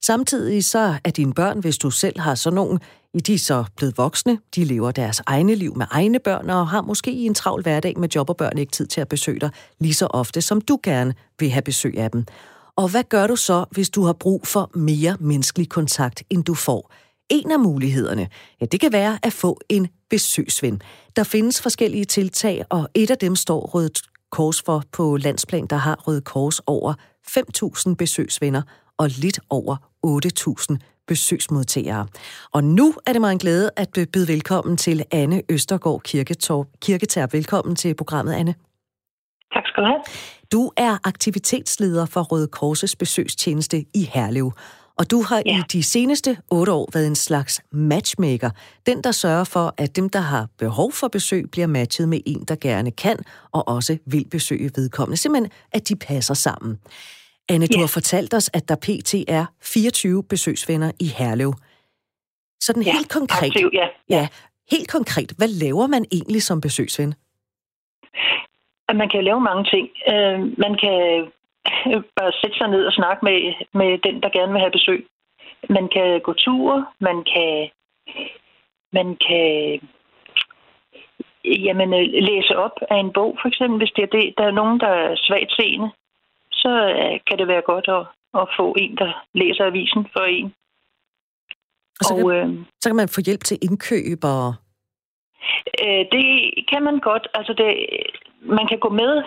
Samtidig 0.06 0.66
så 0.66 0.96
er 1.04 1.10
dine 1.10 1.34
børn, 1.34 1.60
hvis 1.60 1.78
du 1.78 1.90
selv 1.90 2.20
har 2.20 2.36
sådan 2.36 2.56
nogen, 2.56 2.80
de 3.28 3.34
er 3.34 3.38
så 3.38 3.64
blevet 3.78 3.98
voksne, 3.98 4.40
de 4.56 4.64
lever 4.64 4.92
deres 4.92 5.22
egne 5.26 5.56
liv 5.56 5.78
med 5.78 5.86
egne 5.92 6.20
børn, 6.20 6.50
og 6.50 6.68
har 6.68 6.82
måske 6.82 7.12
i 7.12 7.26
en 7.26 7.34
travl 7.34 7.62
hverdag 7.62 8.00
med 8.00 8.10
job 8.16 8.30
og 8.30 8.38
børn 8.38 8.58
ikke 8.58 8.72
tid 8.72 8.88
til 8.88 9.02
at 9.02 9.08
besøge 9.08 9.40
dig 9.40 9.50
lige 9.80 9.94
så 9.94 10.06
ofte, 10.06 10.42
som 10.42 10.62
du 10.62 10.80
gerne 10.84 11.14
vil 11.40 11.50
have 11.50 11.62
besøg 11.62 11.98
af 11.98 12.12
dem. 12.12 12.26
Og 12.76 12.88
hvad 12.90 13.04
gør 13.04 13.28
du 13.28 13.36
så, 13.36 13.66
hvis 13.72 13.90
du 13.90 14.04
har 14.04 14.14
brug 14.14 14.48
for 14.48 14.72
mere 14.76 15.18
menneskelig 15.20 15.70
kontakt, 15.70 16.24
end 16.30 16.44
du 16.44 16.54
får? 16.54 16.92
En 17.32 17.52
af 17.52 17.60
mulighederne, 17.60 18.28
ja, 18.62 18.66
det 18.66 18.80
kan 18.80 18.92
være 18.92 19.20
at 19.24 19.34
få 19.34 19.60
en 19.70 19.88
besøgsven. 20.10 20.82
Der 21.16 21.24
findes 21.24 21.62
forskellige 21.62 22.06
tiltag, 22.06 22.66
og 22.70 22.90
et 22.94 23.12
af 23.12 23.18
dem 23.18 23.36
står 23.36 23.62
Røde 23.62 23.90
Kors 24.32 24.62
for 24.62 24.84
på 24.92 25.18
landsplan, 25.18 25.66
der 25.66 25.76
har 25.76 25.96
Røde 26.08 26.22
Kors 26.22 26.60
over 26.60 26.94
5.000 27.90 27.96
besøgsvenner 27.96 28.62
og 28.98 29.10
lidt 29.10 29.40
over 29.50 29.76
8.000 30.72 30.78
besøgsmodtagere. 31.08 32.08
Og 32.54 32.64
nu 32.64 32.94
er 33.06 33.14
det 33.14 33.22
mig 33.22 33.32
en 33.32 33.38
glæde 33.38 33.70
at 33.78 33.98
byde 34.14 34.28
velkommen 34.28 34.78
til 34.78 35.04
Anne 35.12 35.42
Østergaard 35.50 36.02
Kirketab. 36.82 37.34
Velkommen 37.34 37.76
til 37.76 37.96
programmet, 37.96 38.34
Anne. 38.34 38.56
Tak 39.54 39.64
skal 39.68 39.84
du 39.84 39.88
have. 39.88 40.02
Du 40.52 40.72
er 40.78 40.98
aktivitetsleder 41.04 42.06
for 42.06 42.22
Røde 42.22 42.48
Korses 42.48 42.96
besøgstjeneste 42.96 43.86
i 43.94 44.10
Herlev. 44.14 44.52
Og 45.02 45.12
du 45.12 45.20
har 45.30 45.42
ja. 45.46 45.58
i 45.58 45.62
de 45.74 45.84
seneste 45.84 46.38
otte 46.52 46.72
år 46.72 46.90
været 46.94 47.08
en 47.08 47.16
slags 47.16 47.62
matchmaker. 47.72 48.50
Den, 48.86 49.04
der 49.04 49.12
sørger 49.12 49.44
for, 49.44 49.74
at 49.78 49.96
dem, 49.96 50.10
der 50.10 50.20
har 50.20 50.48
behov 50.60 50.92
for 50.92 51.08
besøg, 51.08 51.44
bliver 51.52 51.68
matchet 51.68 52.10
med 52.10 52.20
en, 52.26 52.44
der 52.48 52.56
gerne 52.56 52.92
kan, 52.92 53.18
og 53.52 53.68
også 53.68 53.98
vil 54.06 54.26
besøge 54.32 54.72
vedkommende. 54.76 55.18
Simpelthen, 55.18 55.52
at 55.72 55.90
de 55.90 55.96
passer 55.96 56.34
sammen. 56.34 56.80
Anne, 57.50 57.68
ja. 57.72 57.76
du 57.76 57.80
har 57.80 57.88
fortalt 57.88 58.34
os, 58.34 58.50
at 58.54 58.70
der 58.70 58.76
pt. 58.76 59.14
er 59.28 59.46
24 59.62 60.24
besøgsvenner 60.24 60.92
i 61.00 61.08
Herlev. 61.18 61.54
Sådan 62.62 62.84
ja, 62.84 62.92
helt 62.92 63.10
konkret, 63.10 63.48
aktiv, 63.48 63.70
ja. 63.74 63.88
ja. 64.10 64.28
Helt 64.72 64.90
konkret, 64.92 65.34
hvad 65.38 65.48
laver 65.48 65.88
man 65.88 66.06
egentlig 66.12 66.44
som 66.44 66.62
besøgsven? 66.62 67.14
Man 68.94 69.10
kan 69.10 69.24
lave 69.24 69.42
mange 69.42 69.64
ting. 69.74 69.90
Øh, 70.12 70.40
man 70.64 70.74
kan 70.82 70.98
bare 72.18 72.32
sætte 72.42 72.58
sig 72.58 72.68
ned 72.68 72.86
og 72.86 72.94
snakke 72.94 73.26
med, 73.26 73.38
med 73.74 73.98
den, 74.06 74.22
der 74.24 74.30
gerne 74.30 74.52
vil 74.52 74.62
have 74.62 74.78
besøg. 74.80 75.08
Man 75.70 75.90
kan 75.96 76.22
gå 76.22 76.34
ture, 76.34 76.86
man 77.00 77.24
kan, 77.24 77.70
man 78.94 79.18
kan 79.28 79.80
jamen, 81.46 81.90
læse 82.30 82.58
op 82.58 82.78
af 82.90 82.98
en 83.00 83.14
bog, 83.14 83.38
for 83.42 83.48
eksempel, 83.48 83.78
hvis 83.78 83.94
det 83.96 84.04
er 84.04 84.18
det. 84.18 84.34
Der 84.38 84.44
er 84.44 84.52
nogen, 84.52 84.80
der 84.80 84.88
er 84.88 85.16
svagt 85.16 85.52
seende, 85.52 85.90
så 86.52 86.70
øh, 86.70 87.20
kan 87.28 87.38
det 87.38 87.48
være 87.48 87.62
godt 87.62 87.88
at, 87.88 88.04
at 88.42 88.48
få 88.58 88.76
en, 88.78 88.98
der 88.98 89.26
læser 89.34 89.66
avisen 89.66 90.08
for 90.14 90.24
en. 90.38 90.54
Og 92.00 92.06
så, 92.06 92.16
kan, 92.16 92.26
og, 92.26 92.36
øh, 92.36 92.50
så 92.82 92.90
kan 92.90 92.96
man 92.96 93.10
få 93.16 93.22
hjælp 93.26 93.44
til 93.44 93.58
indkøb 93.62 94.20
og... 94.24 94.54
Øh, 95.84 96.06
det 96.12 96.26
kan 96.72 96.84
man 96.84 97.00
godt. 97.00 97.28
Altså, 97.34 97.54
det, 97.54 97.70
man 98.42 98.68
kan 98.68 98.80
gå 98.80 98.90
med 98.90 99.24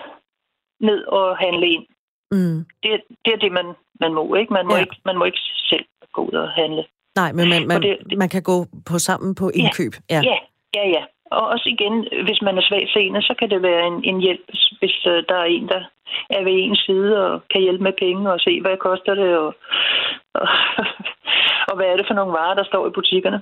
ned 0.79 1.03
og 1.05 1.37
handle 1.37 1.67
ind. 1.67 1.85
Mm. 2.31 2.65
Det, 2.83 2.91
det 3.25 3.31
er 3.33 3.39
det, 3.45 3.51
man, 3.51 3.67
man 3.99 4.13
må. 4.13 4.35
ikke. 4.35 4.53
Man 4.53 4.67
må, 4.67 4.75
ja. 4.75 4.81
ikke. 4.81 4.95
man 5.05 5.17
må 5.17 5.25
ikke 5.25 5.43
selv 5.69 5.85
gå 6.13 6.21
ud 6.29 6.33
og 6.33 6.49
handle. 6.49 6.83
Nej, 7.15 7.31
men 7.31 7.49
man, 7.49 7.67
man, 7.67 7.81
det, 7.81 7.97
det, 8.09 8.17
man 8.17 8.29
kan 8.29 8.43
gå 8.43 8.65
på 8.89 8.99
sammen 8.99 9.35
på 9.35 9.49
indkøb. 9.49 9.93
Ja, 10.09 10.21
ja, 10.31 10.37
ja. 10.75 10.85
ja. 10.95 11.03
Og 11.31 11.47
også 11.47 11.69
igen, 11.75 11.95
hvis 12.27 12.41
man 12.41 12.57
er 12.57 12.65
svag 12.69 12.85
seende, 12.93 13.21
så 13.21 13.33
kan 13.39 13.49
det 13.49 13.61
være 13.61 13.87
en, 13.87 14.03
en 14.03 14.19
hjælp, 14.21 14.45
hvis 14.79 14.97
uh, 15.05 15.19
der 15.29 15.37
er 15.43 15.49
en, 15.55 15.67
der 15.67 15.81
er 16.29 16.43
ved 16.43 16.53
ens 16.53 16.79
side 16.85 17.11
og 17.25 17.41
kan 17.51 17.61
hjælpe 17.61 17.83
med 17.83 17.93
penge 17.99 18.33
og 18.33 18.39
se, 18.39 18.61
hvad 18.61 18.77
koster 18.77 19.13
det, 19.15 19.37
og, 19.37 19.55
og, 20.33 20.47
og 21.69 21.75
hvad 21.75 21.85
er 21.85 21.95
det 21.97 22.05
for 22.07 22.13
nogle 22.13 22.33
varer, 22.33 22.55
der 22.55 22.63
står 22.63 22.87
i 22.87 22.95
butikkerne. 22.95 23.41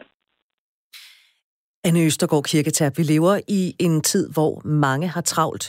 Anne 1.85 2.05
Østergaard 2.05 2.43
Kirketab, 2.43 2.91
vi 2.97 3.03
lever 3.03 3.35
i 3.47 3.61
en 3.79 4.01
tid, 4.01 4.29
hvor 4.33 4.61
mange 4.65 5.07
har 5.07 5.21
travlt 5.21 5.65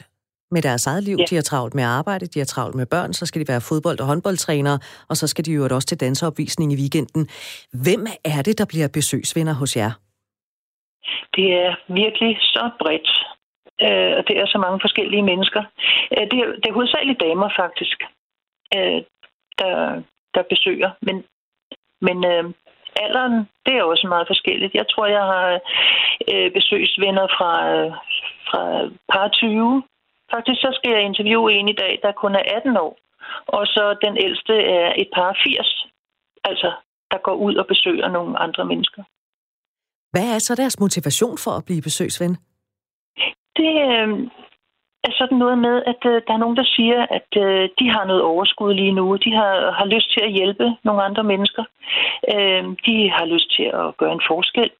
med 0.50 0.62
deres 0.62 0.86
eget 0.86 1.04
liv. 1.04 1.16
Ja. 1.18 1.24
De 1.30 1.34
har 1.34 1.42
travlt 1.42 1.74
med 1.74 1.84
arbejde, 1.84 2.26
de 2.26 2.38
har 2.38 2.46
travlt 2.46 2.74
med 2.74 2.86
børn, 2.86 3.12
så 3.12 3.26
skal 3.26 3.40
de 3.40 3.48
være 3.48 3.60
fodbold- 3.60 4.00
og 4.00 4.06
håndboldtrænere, 4.06 4.78
og 5.10 5.16
så 5.16 5.26
skal 5.26 5.44
de 5.44 5.52
jo 5.52 5.62
også 5.70 5.88
til 5.88 6.00
danseopvisning 6.00 6.72
i 6.72 6.76
weekenden. 6.76 7.22
Hvem 7.84 8.06
er 8.24 8.42
det, 8.42 8.58
der 8.58 8.66
bliver 8.72 8.88
besøgsvenner 8.98 9.54
hos 9.54 9.76
jer? 9.76 9.92
Det 11.36 11.46
er 11.64 11.74
virkelig 11.88 12.36
så 12.40 12.70
bredt, 12.80 13.10
øh, 13.86 14.12
og 14.18 14.22
det 14.28 14.34
er 14.40 14.46
så 14.46 14.58
mange 14.58 14.78
forskellige 14.84 15.22
mennesker. 15.22 15.62
Øh, 16.12 16.24
det, 16.30 16.38
er, 16.42 16.48
det 16.60 16.66
er 16.68 16.78
hovedsageligt 16.78 17.20
damer, 17.20 17.48
faktisk, 17.62 17.98
øh, 18.76 19.00
der, 19.60 20.02
der 20.34 20.42
besøger. 20.52 20.90
Men, 21.06 21.16
men 22.06 22.18
alderen, 22.96 23.36
det 23.66 23.74
er 23.74 23.82
også 23.82 24.06
meget 24.08 24.26
forskelligt. 24.26 24.74
Jeg 24.74 24.86
tror, 24.88 25.06
jeg 25.06 25.24
har 25.32 25.60
besøgsvenner 26.58 27.26
fra, 27.36 27.52
fra 28.48 28.62
par 29.12 29.28
20 29.28 29.82
Faktisk 30.34 30.60
så 30.60 30.70
skal 30.78 30.90
jeg 30.92 31.02
interviewe 31.02 31.52
en 31.52 31.68
i 31.68 31.72
dag, 31.82 31.98
der 32.02 32.12
kun 32.12 32.34
er 32.34 32.42
18 32.56 32.76
år. 32.76 32.98
Og 33.46 33.66
så 33.66 33.96
den 34.04 34.16
ældste 34.26 34.54
er 34.78 34.92
et 34.96 35.08
par 35.14 35.36
80. 35.44 35.86
Altså, 36.44 36.72
der 37.10 37.18
går 37.18 37.34
ud 37.34 37.54
og 37.54 37.66
besøger 37.66 38.08
nogle 38.08 38.38
andre 38.38 38.64
mennesker. 38.64 39.02
Hvad 40.12 40.34
er 40.34 40.38
så 40.38 40.54
deres 40.54 40.80
motivation 40.80 41.38
for 41.44 41.50
at 41.50 41.64
blive 41.64 41.82
besøgsven? 41.82 42.32
Det 43.56 43.72
øh, 43.88 44.08
er 45.06 45.12
sådan 45.18 45.38
noget 45.38 45.58
med, 45.58 45.76
at 45.92 46.00
øh, 46.12 46.22
der 46.26 46.32
er 46.34 46.42
nogen, 46.44 46.56
der 46.56 46.68
siger, 46.76 47.06
at 47.18 47.30
øh, 47.36 47.68
de 47.78 47.86
har 47.94 48.04
noget 48.04 48.22
overskud 48.22 48.74
lige 48.74 48.92
nu. 48.92 49.16
De 49.16 49.32
har, 49.40 49.54
har 49.78 49.86
lyst 49.94 50.12
til 50.14 50.22
at 50.24 50.32
hjælpe 50.32 50.66
nogle 50.84 51.02
andre 51.02 51.24
mennesker. 51.24 51.64
Øh, 52.34 52.64
de 52.86 52.96
har 53.16 53.24
lyst 53.34 53.48
til 53.56 53.66
at 53.80 53.96
gøre 53.96 54.12
en 54.12 54.26
forskel. 54.30 54.70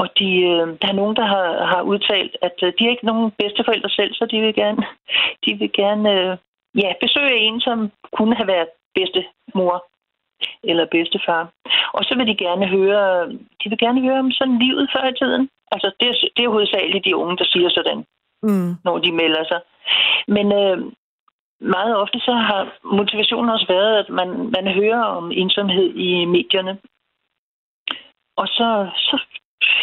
Og 0.00 0.06
de, 0.18 0.30
øh, 0.52 0.66
der 0.80 0.88
er 0.88 1.00
nogen, 1.00 1.16
der 1.16 1.26
har, 1.34 1.66
har 1.72 1.82
udtalt, 1.82 2.36
at 2.42 2.56
øh, 2.62 2.72
de 2.78 2.84
er 2.84 2.90
ikke 2.90 3.06
nogen 3.06 3.32
bedsteforældre 3.38 3.90
selv, 3.90 4.14
så 4.14 4.26
de 4.30 4.40
vil 4.40 4.54
gerne, 4.54 4.82
de 5.44 5.54
vil 5.60 5.72
gerne 5.72 6.10
øh, 6.12 6.36
ja, 6.82 6.92
besøge 7.00 7.38
en, 7.46 7.60
som 7.60 7.90
kunne 8.16 8.36
have 8.36 8.48
været 8.48 8.68
bedstemor 8.94 9.76
eller 10.62 10.86
bedstefar. 10.86 11.42
Og 11.92 12.04
så 12.04 12.14
vil 12.16 12.26
de 12.26 12.36
gerne 12.36 12.66
høre, 12.68 13.28
de 13.60 13.68
vil 13.70 13.78
gerne 13.78 14.00
høre 14.00 14.18
om 14.18 14.30
sådan 14.30 14.58
livet 14.58 14.90
før 14.94 15.08
i 15.08 15.18
tiden. 15.20 15.48
Altså, 15.72 15.92
det 16.00 16.08
er, 16.08 16.14
det 16.36 16.44
er 16.44 16.48
hovedsageligt 16.48 17.04
de 17.04 17.16
unge, 17.16 17.36
der 17.36 17.44
siger 17.44 17.68
sådan, 17.68 18.04
mm. 18.42 18.74
når 18.84 18.98
de 18.98 19.12
melder 19.12 19.44
sig. 19.44 19.60
Men 20.28 20.46
øh, 20.52 20.78
meget 21.60 21.96
ofte 21.96 22.20
så 22.20 22.32
har 22.32 22.78
motivationen 22.84 23.50
også 23.50 23.66
været, 23.68 23.94
at 23.96 24.08
man, 24.08 24.28
man 24.56 24.66
hører 24.74 25.02
om 25.02 25.32
ensomhed 25.32 25.94
i 25.94 26.24
medierne. 26.24 26.78
Og 28.36 28.46
så, 28.48 28.88
så 28.96 29.16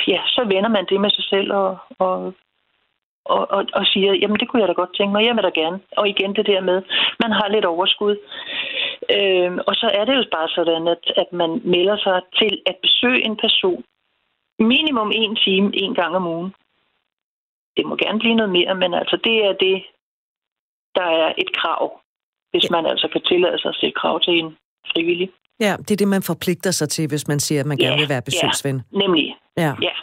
ja, 0.07 0.21
så 0.27 0.41
vender 0.43 0.69
man 0.69 0.85
det 0.89 1.01
med 1.01 1.09
sig 1.09 1.23
selv 1.23 1.53
og, 1.53 1.77
og, 1.99 2.33
og, 3.25 3.51
og, 3.51 3.65
og 3.73 3.85
siger, 3.85 4.13
jamen 4.13 4.39
det 4.39 4.47
kunne 4.47 4.61
jeg 4.61 4.67
da 4.67 4.73
godt 4.73 4.95
tænke 4.95 5.11
mig, 5.11 5.25
jeg 5.25 5.35
vil 5.35 5.43
da 5.43 5.49
gerne. 5.49 5.79
Og 5.97 6.09
igen 6.09 6.35
det 6.35 6.45
der 6.45 6.61
med, 6.61 6.81
man 7.23 7.31
har 7.31 7.47
lidt 7.47 7.65
overskud. 7.65 8.15
Øh, 9.17 9.51
og 9.67 9.75
så 9.75 9.87
er 9.93 10.05
det 10.05 10.15
jo 10.15 10.23
bare 10.31 10.49
sådan, 10.49 10.87
at, 10.87 11.03
at 11.15 11.33
man 11.33 11.61
melder 11.63 11.97
sig 11.97 12.21
til 12.39 12.61
at 12.65 12.75
besøge 12.81 13.25
en 13.25 13.37
person 13.37 13.83
minimum 14.59 15.11
en 15.15 15.35
time 15.35 15.71
en 15.73 15.95
gang 15.95 16.15
om 16.15 16.27
ugen. 16.27 16.53
Det 17.77 17.85
må 17.85 17.95
gerne 17.95 18.19
blive 18.19 18.35
noget 18.35 18.51
mere, 18.51 18.75
men 18.75 18.93
altså 18.93 19.17
det 19.23 19.45
er 19.45 19.53
det, 19.53 19.83
der 20.95 21.03
er 21.03 21.33
et 21.37 21.55
krav, 21.55 22.01
hvis 22.51 22.69
man 22.71 22.85
altså 22.85 23.07
kan 23.07 23.21
tillade 23.21 23.57
sig 23.59 23.69
at 23.69 23.75
sætte 23.75 23.99
krav 24.01 24.19
til 24.19 24.39
en 24.39 24.57
frivillig. 24.91 25.29
Ja, 25.65 25.73
det 25.85 25.91
er 25.91 26.01
det, 26.03 26.07
man 26.07 26.23
forpligter 26.31 26.71
sig 26.71 26.89
til, 26.89 27.05
hvis 27.07 27.27
man 27.27 27.39
siger, 27.39 27.61
at 27.63 27.67
man 27.71 27.77
ja, 27.79 27.85
gerne 27.85 27.99
vil 28.01 28.09
være 28.09 28.21
besøgsven. 28.29 28.75
Ja, 28.75 28.97
nemlig. 29.03 29.27
Ja. 29.57 29.71
ja. 29.87 29.95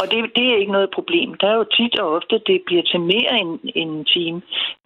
Og 0.00 0.06
det, 0.10 0.18
det 0.36 0.44
er 0.52 0.56
ikke 0.60 0.72
noget 0.72 0.90
problem. 0.98 1.28
Der 1.40 1.48
er 1.52 1.56
jo 1.60 1.66
tit 1.76 1.98
og 1.98 2.08
ofte, 2.16 2.34
det 2.46 2.58
bliver 2.66 2.82
til 2.82 3.00
mere 3.00 3.32
end, 3.40 3.52
end 3.78 3.90
en 3.98 4.04
time. 4.04 4.42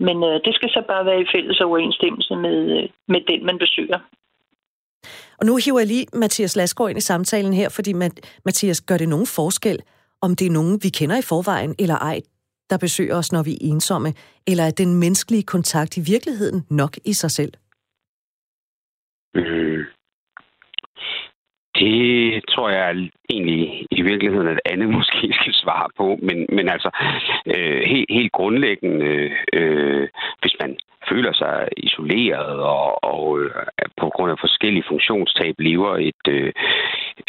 Men 0.07 0.17
øh, 0.29 0.35
det 0.45 0.53
skal 0.55 0.71
så 0.77 0.83
bare 0.89 1.05
være 1.05 1.21
i 1.21 1.27
fælles 1.35 1.61
overensstemmelse 1.61 2.35
med, 2.37 2.59
øh, 2.77 2.89
med 3.09 3.21
den, 3.31 3.47
man 3.47 3.59
besøger. 3.59 3.99
Og 5.39 5.47
nu 5.47 5.57
hiver 5.65 5.79
jeg 5.79 5.87
lige 5.87 6.07
Mathias 6.13 6.57
Lasgaard 6.57 6.91
ind 6.91 6.99
i 6.99 7.09
samtalen 7.13 7.53
her, 7.53 7.69
fordi 7.69 7.93
Mathias, 8.45 8.81
gør 8.81 8.97
det 8.97 9.09
nogen 9.09 9.27
forskel, 9.27 9.79
om 10.23 10.37
det 10.37 10.47
er 10.47 10.51
nogen, 10.51 10.81
vi 10.83 10.89
kender 10.89 11.19
i 11.19 11.23
forvejen 11.23 11.75
eller 11.79 11.99
ej, 11.99 12.21
der 12.71 12.79
besøger 12.79 13.17
os, 13.17 13.33
når 13.33 13.43
vi 13.43 13.53
er 13.53 13.59
ensomme, 13.61 14.15
eller 14.47 14.65
er 14.65 14.71
den 14.71 14.95
menneskelige 14.95 15.43
kontakt 15.43 15.97
i 15.97 16.01
virkeligheden 16.01 16.65
nok 16.71 16.97
i 17.05 17.13
sig 17.13 17.31
selv? 17.31 17.53
Mm. 19.35 19.85
Det 21.74 22.45
tror 22.49 22.70
jeg 22.70 23.11
egentlig 23.31 23.87
i 23.91 24.03
virkeligheden, 24.03 24.49
at 24.49 24.61
Anne 24.64 24.87
måske 24.99 25.33
skal 25.41 25.55
svare 25.55 25.89
på. 25.97 26.18
Men, 26.22 26.47
men 26.49 26.68
altså, 26.68 26.91
øh, 27.47 27.83
helt, 27.87 28.11
helt 28.11 28.33
grundlæggende, 28.33 29.31
øh, 29.53 30.09
hvis 30.41 30.57
man 30.61 30.79
føler 31.11 31.33
sig 31.33 31.69
isoleret 31.77 32.57
og, 32.77 33.05
og 33.15 33.41
øh, 33.41 33.51
på 34.01 34.09
grund 34.15 34.31
af 34.33 34.39
forskellige 34.41 34.89
funktionstab 34.89 35.55
lever 35.59 35.93
et, 36.11 36.25
øh, 36.29 36.53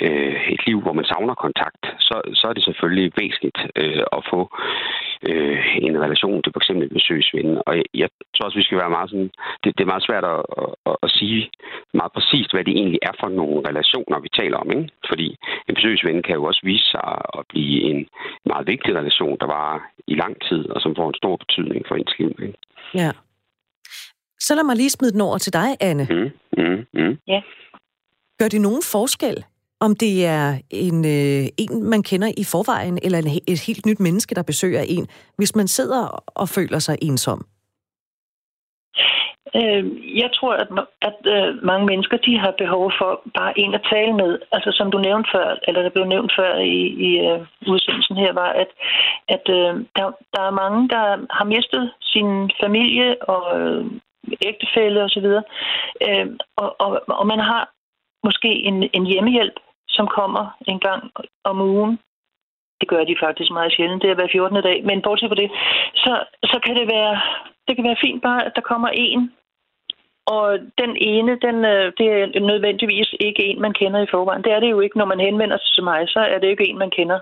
øh, 0.05 0.49
et 0.53 0.61
liv, 0.67 0.81
hvor 0.81 0.93
man 0.93 1.05
savner 1.05 1.35
kontakt, 1.35 1.83
så, 1.99 2.15
så 2.33 2.47
er 2.47 2.53
det 2.53 2.63
selvfølgelig 2.63 3.11
væsentligt 3.21 3.59
øh, 3.75 4.03
at 4.17 4.21
få 4.31 4.39
øh, 5.29 5.77
en 5.87 6.01
relation 6.05 6.43
til 6.43 6.53
f.eks. 6.53 6.69
en 6.69 6.89
besøgsven. 6.99 7.61
Og 7.67 7.75
jeg, 7.77 7.85
jeg 7.93 8.09
tror 8.35 8.45
også, 8.45 8.57
vi 8.57 8.67
skal 8.67 8.77
være 8.77 8.95
meget 8.97 9.09
sådan... 9.09 9.31
Det, 9.63 9.69
det 9.77 9.83
er 9.83 9.93
meget 9.93 10.07
svært 10.09 10.25
at, 10.33 10.41
at, 10.89 10.95
at 11.05 11.09
sige 11.11 11.49
meget 11.93 12.11
præcist, 12.11 12.51
hvad 12.53 12.63
det 12.63 12.73
egentlig 12.77 12.99
er 13.09 13.15
for 13.19 13.29
nogle 13.29 13.69
relationer, 13.69 14.19
vi 14.19 14.29
taler 14.39 14.57
om. 14.57 14.71
Ikke? 14.71 14.89
Fordi 15.09 15.27
en 15.67 15.75
besøgsven 15.75 16.23
kan 16.23 16.35
jo 16.35 16.43
også 16.43 16.61
vise 16.63 16.87
sig 16.91 17.11
at 17.37 17.43
blive 17.49 17.81
en 17.91 18.07
meget 18.45 18.67
vigtig 18.67 18.95
relation, 18.95 19.37
der 19.41 19.47
var 19.47 19.89
i 20.07 20.15
lang 20.15 20.35
tid, 20.47 20.69
og 20.69 20.81
som 20.81 20.95
får 20.95 21.07
en 21.07 21.21
stor 21.21 21.35
betydning 21.37 21.85
for 21.87 21.95
ens 21.95 22.13
liv. 22.19 22.31
Ikke? 22.41 22.57
Ja. 22.95 23.11
Så 24.49 24.55
lad 24.55 24.63
mig 24.63 24.75
lige 24.75 24.89
smide 24.89 25.11
den 25.11 25.21
over 25.21 25.37
til 25.37 25.53
dig, 25.53 25.69
Anne. 25.79 26.07
Mm, 26.09 26.29
mm, 26.57 26.85
mm. 26.93 27.17
Ja. 27.27 27.41
Gør 28.39 28.47
det 28.47 28.61
nogen 28.61 28.83
forskel, 28.91 29.45
om 29.79 29.95
det 29.95 30.25
er 30.25 30.45
en, 30.69 30.97
øh, 31.05 31.45
en, 31.61 31.83
man 31.93 32.03
kender 32.03 32.29
i 32.37 32.43
forvejen, 32.53 32.99
eller 33.03 33.19
et 33.47 33.61
helt 33.67 33.85
nyt 33.85 33.99
menneske, 33.99 34.35
der 34.35 34.43
besøger 34.43 34.83
en, 34.87 35.07
hvis 35.37 35.55
man 35.55 35.67
sidder 35.67 36.23
og 36.27 36.49
føler 36.49 36.79
sig 36.79 36.97
ensom? 37.01 37.39
Øh, 39.55 39.83
jeg 40.21 40.29
tror, 40.37 40.53
at, 40.53 40.69
at 41.01 41.17
øh, 41.35 41.63
mange 41.63 41.85
mennesker 41.85 42.17
de 42.17 42.39
har 42.39 42.53
behov 42.63 42.91
for 42.99 43.11
bare 43.37 43.59
en 43.59 43.73
at 43.73 43.87
tale 43.93 44.13
med. 44.13 44.39
Altså 44.51 44.71
som 44.71 44.91
du 44.91 44.97
nævnte 44.97 45.29
før, 45.35 45.47
eller 45.67 45.81
der 45.81 45.89
blev 45.89 46.05
nævnt 46.05 46.31
før 46.39 46.53
i, 46.55 46.81
i 47.07 47.09
uh, 47.27 47.71
udsendelsen 47.71 48.17
her, 48.17 48.33
var, 48.33 48.51
at, 48.63 48.69
at 49.35 49.43
uh, 49.57 49.73
der, 49.95 50.05
der 50.35 50.41
er 50.49 50.59
mange, 50.63 50.89
der 50.89 51.05
har 51.37 51.45
mistet 51.55 51.91
sin 52.01 52.51
familie 52.63 53.09
og 53.33 53.43
uh, 53.61 53.85
ægtefælde 54.49 55.03
osv. 55.03 55.27
Øh, 56.07 56.27
og, 56.57 56.75
og, 56.79 57.01
og 57.07 57.27
man 57.27 57.39
har 57.39 57.69
måske 58.23 58.51
en, 58.69 58.89
en 58.93 59.05
hjemmehjælp, 59.05 59.57
som 59.89 60.07
kommer 60.07 60.57
en 60.67 60.79
gang 60.79 61.11
om 61.43 61.61
ugen. 61.61 61.99
Det 62.81 62.87
gør 62.87 63.03
de 63.03 63.15
faktisk 63.23 63.51
meget 63.51 63.73
sjældent, 63.73 64.01
det 64.01 64.09
er 64.09 64.15
hver 64.15 64.27
14. 64.31 64.63
dag. 64.63 64.85
Men 64.85 65.01
bortset 65.01 65.29
fra 65.29 65.35
det, 65.35 65.51
så, 65.95 66.13
så 66.43 66.59
kan 66.65 66.75
det 66.75 66.87
være, 66.87 67.21
det 67.67 67.75
kan 67.75 67.85
være 67.85 68.01
fint 68.01 68.21
bare, 68.21 68.45
at 68.45 68.51
der 68.55 68.61
kommer 68.61 68.89
en. 68.89 69.31
Og 70.25 70.59
den 70.77 70.97
ene, 70.97 71.39
den, 71.45 71.57
øh, 71.65 71.93
det 71.97 72.07
er 72.13 72.39
nødvendigvis 72.39 73.09
ikke 73.19 73.43
en, 73.45 73.61
man 73.61 73.73
kender 73.73 73.99
i 74.01 74.11
forvejen. 74.11 74.43
Det 74.43 74.51
er 74.53 74.59
det 74.59 74.69
jo 74.69 74.79
ikke, 74.79 74.97
når 74.97 75.05
man 75.05 75.19
henvender 75.19 75.57
sig 75.57 75.71
til 75.75 75.83
mig, 75.83 76.09
så 76.09 76.19
er 76.19 76.39
det 76.39 76.47
ikke 76.47 76.67
en, 76.67 76.77
man 76.77 76.91
kender. 76.91 77.19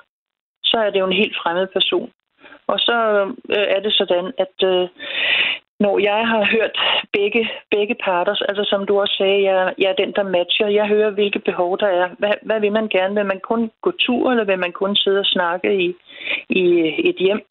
Så 0.64 0.78
er 0.78 0.89
det 0.89 1.00
jo 1.00 1.06
en 1.06 1.22
helt 1.22 1.38
fremmed 1.43 1.68
person. 1.68 2.12
Og 2.68 2.80
så 2.80 2.98
øh, 3.50 3.68
er 3.76 3.80
det 3.80 3.93
sådan, 3.93 4.32
at 4.38 4.56
øh, 4.64 4.89
når 5.80 5.99
jeg 5.99 6.28
har 6.28 6.43
hørt 6.55 6.75
begge, 7.13 7.49
begge 7.71 7.95
parter, 8.05 8.36
altså 8.49 8.63
som 8.63 8.86
du 8.86 8.99
også 8.99 9.15
sagde, 9.17 9.43
jeg, 9.43 9.73
jeg 9.78 9.89
er 9.89 10.01
den, 10.03 10.11
der 10.11 10.23
matcher. 10.23 10.67
Jeg 10.67 10.88
hører, 10.88 11.09
hvilke 11.09 11.39
behov 11.39 11.80
der 11.80 11.88
er. 11.88 12.09
Hvad, 12.19 12.34
hvad 12.41 12.59
vil 12.59 12.71
man 12.71 12.88
gerne? 12.88 13.15
Vil 13.15 13.25
man 13.25 13.39
kun 13.39 13.71
gå 13.82 13.91
tur, 13.99 14.32
eller 14.32 14.45
vil 14.45 14.59
man 14.59 14.71
kun 14.71 14.95
sidde 14.95 15.19
og 15.19 15.25
snakke 15.25 15.69
i, 15.86 15.95
i 16.49 16.63
et 17.09 17.15
hjem? 17.15 17.41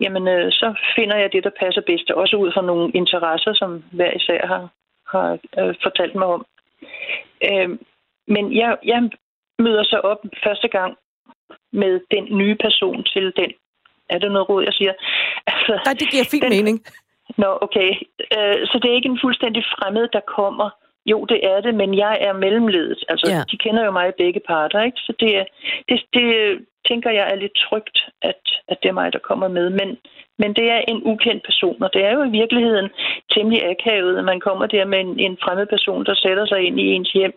Jamen, 0.00 0.28
øh, 0.28 0.52
så 0.52 0.74
finder 0.96 1.16
jeg 1.16 1.32
det, 1.32 1.44
der 1.44 1.60
passer 1.60 1.82
bedst. 1.86 2.10
Også 2.10 2.36
ud 2.36 2.52
fra 2.52 2.62
nogle 2.62 2.90
interesser, 2.94 3.52
som 3.54 3.84
hver 3.92 4.12
især 4.16 4.46
har, 4.46 4.68
har 5.12 5.38
øh, 5.58 5.74
fortalt 5.82 6.14
mig 6.14 6.26
om. 6.26 6.46
Øh, 7.50 7.68
men 8.28 8.56
jeg, 8.56 8.76
jeg 8.84 9.10
møder 9.58 9.84
så 9.84 9.96
op 9.96 10.18
første 10.44 10.68
gang 10.68 10.96
med 11.72 12.00
den 12.10 12.38
nye 12.38 12.56
person 12.64 13.04
til 13.04 13.32
den. 13.36 13.52
Er 14.10 14.18
det 14.18 14.32
noget 14.32 14.48
råd, 14.48 14.62
jeg 14.64 14.72
siger? 14.72 14.92
Altså, 15.46 15.80
Nej, 15.84 15.94
det 16.00 16.10
giver 16.10 16.24
fin 16.34 16.42
den, 16.42 16.50
mening. 16.50 16.84
Nå, 17.42 17.58
okay. 17.66 17.90
Øh, 18.36 18.58
så 18.68 18.78
det 18.82 18.88
er 18.90 18.98
ikke 18.98 19.08
en 19.08 19.24
fuldstændig 19.24 19.62
fremmed, 19.64 20.08
der 20.12 20.20
kommer. 20.36 20.70
Jo, 21.06 21.24
det 21.24 21.40
er 21.42 21.60
det, 21.60 21.74
men 21.74 21.98
jeg 21.98 22.18
er 22.20 22.32
mellemledet. 22.32 23.04
Altså, 23.08 23.26
ja. 23.30 23.42
de 23.50 23.56
kender 23.56 23.84
jo 23.84 23.90
mig 23.90 24.14
begge 24.18 24.40
parter, 24.40 24.82
ikke? 24.82 24.98
Så 24.98 25.12
det, 25.20 25.30
det, 25.88 26.02
det 26.14 26.26
tænker 26.88 27.10
jeg 27.10 27.30
er 27.32 27.36
lidt 27.36 27.56
trygt, 27.68 27.98
at, 28.22 28.42
at 28.68 28.78
det 28.82 28.88
er 28.88 29.00
mig, 29.00 29.12
der 29.12 29.18
kommer 29.18 29.48
med. 29.48 29.70
Men, 29.70 29.88
men 30.38 30.54
det 30.54 30.70
er 30.70 30.80
en 30.88 31.02
ukendt 31.04 31.44
person, 31.44 31.82
og 31.82 31.90
det 31.94 32.04
er 32.04 32.12
jo 32.12 32.22
i 32.22 32.36
virkeligheden 32.40 32.88
temmelig 33.34 33.60
akavet, 33.64 34.18
at 34.18 34.24
man 34.24 34.40
kommer 34.40 34.66
der 34.66 34.84
med 34.84 35.00
en, 35.00 35.20
en 35.20 35.38
fremmed 35.42 35.66
person, 35.66 36.04
der 36.04 36.14
sætter 36.14 36.46
sig 36.46 36.60
ind 36.60 36.80
i 36.80 36.92
ens 36.92 37.12
hjem. 37.12 37.34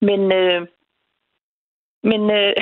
Men, 0.00 0.32
øh, 0.32 0.66
men 2.02 2.30
øh, 2.30 2.52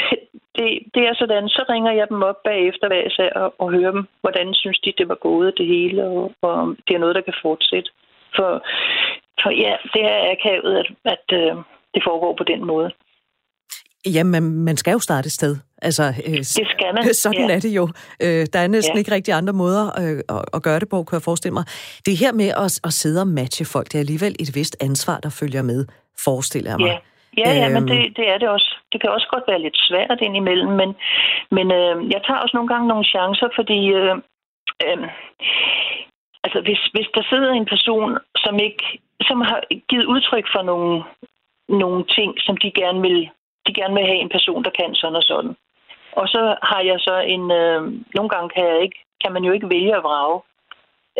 det, 0.58 0.68
det 0.94 1.02
er 1.08 1.14
sådan, 1.20 1.48
så 1.48 1.62
ringer 1.72 1.92
jeg 1.92 2.06
dem 2.12 2.22
op 2.22 2.38
bagefter 2.44 2.86
hver 2.88 3.04
især 3.10 3.30
og, 3.42 3.54
og 3.58 3.72
hører 3.76 3.92
dem, 3.96 4.04
hvordan 4.20 4.54
synes 4.54 4.78
de, 4.78 4.92
det 4.98 5.08
var 5.08 5.18
gået 5.28 5.58
det 5.58 5.66
hele, 5.66 6.04
og, 6.04 6.32
og 6.42 6.52
om 6.64 6.76
det 6.86 6.94
er 6.94 6.98
noget, 6.98 7.14
der 7.14 7.28
kan 7.28 7.34
fortsætte. 7.42 7.90
For, 8.36 8.50
for 9.42 9.50
ja, 9.64 9.72
det 9.94 10.02
er 10.12 10.18
akavet, 10.34 10.72
at, 10.82 10.88
at 11.14 11.26
øh, 11.40 11.52
det 11.94 12.02
foregår 12.08 12.34
på 12.38 12.44
den 12.44 12.66
måde. 12.66 12.90
Jamen, 14.14 14.64
man 14.64 14.76
skal 14.76 14.92
jo 14.92 14.98
starte 14.98 15.26
et 15.26 15.32
sted. 15.32 15.56
Altså, 15.82 16.02
øh, 16.26 16.36
det 16.36 16.46
skal 16.46 16.94
man. 16.94 17.14
Sådan 17.24 17.48
ja. 17.48 17.54
er 17.54 17.60
det 17.60 17.70
jo. 17.70 17.88
Øh, 18.22 18.46
der 18.52 18.58
er 18.58 18.66
næsten 18.66 18.94
ja. 18.94 18.98
ikke 18.98 19.12
rigtig 19.12 19.34
andre 19.34 19.52
måder 19.52 19.84
øh, 19.86 20.36
at, 20.36 20.44
at 20.54 20.62
gøre 20.62 20.80
det 20.80 20.88
på, 20.88 21.02
kan 21.02 21.16
jeg 21.16 21.22
forestille 21.22 21.52
mig. 21.52 21.64
Det 22.06 22.16
her 22.16 22.32
med 22.32 22.48
at, 22.48 22.80
at 22.84 22.92
sidde 22.92 23.20
og 23.20 23.28
matche 23.28 23.64
folk, 23.64 23.86
det 23.86 23.94
er 23.94 23.98
alligevel 23.98 24.36
et 24.40 24.50
vist 24.54 24.76
ansvar, 24.80 25.20
der 25.20 25.30
følger 25.30 25.62
med, 25.62 25.86
forestiller 26.24 26.70
jeg 26.70 26.78
mig. 26.78 26.86
Ja. 26.86 26.98
Ja, 27.40 27.50
ja, 27.60 27.68
men 27.74 27.82
det, 27.88 28.16
det 28.16 28.28
er 28.28 28.38
det 28.38 28.48
også. 28.48 28.70
Det 28.92 29.00
kan 29.00 29.10
også 29.10 29.28
godt 29.30 29.44
være 29.48 29.62
lidt 29.62 29.78
svært 29.88 30.20
indimellem, 30.20 30.72
men, 30.80 30.90
men 31.50 31.66
øh, 31.72 31.96
jeg 32.12 32.20
tager 32.22 32.40
også 32.40 32.56
nogle 32.56 32.68
gange 32.72 32.88
nogle 32.88 33.04
chancer, 33.04 33.48
fordi 33.58 33.80
øh, 33.98 34.16
øh, 34.86 35.08
altså 36.44 36.60
hvis, 36.66 36.80
hvis 36.94 37.08
der 37.14 37.22
sidder 37.30 37.52
en 37.52 37.66
person, 37.74 38.18
som 38.36 38.58
ikke 38.58 38.84
som 39.28 39.40
har 39.40 39.60
givet 39.88 40.04
udtryk 40.04 40.46
for 40.54 40.62
nogle, 40.62 41.04
nogle 41.68 42.04
ting, 42.16 42.30
som 42.38 42.56
de 42.56 42.70
gerne 42.70 43.00
vil 43.00 43.30
de 43.66 43.74
gerne 43.74 43.94
vil 43.94 44.06
have 44.10 44.20
en 44.24 44.34
person, 44.36 44.64
der 44.64 44.70
kan 44.70 44.94
sådan 44.94 45.16
og 45.16 45.22
sådan. 45.22 45.56
Og 46.12 46.28
så 46.28 46.56
har 46.62 46.80
jeg 46.80 46.98
så 47.00 47.16
en... 47.18 47.50
Øh, 47.50 47.80
nogle 48.16 48.30
gange 48.34 48.48
kan, 48.48 48.64
jeg 48.64 48.82
ikke, 48.82 48.98
kan 49.22 49.32
man 49.32 49.44
jo 49.44 49.52
ikke 49.52 49.70
vælge 49.70 49.96
at 49.96 50.02
vrage. 50.02 50.40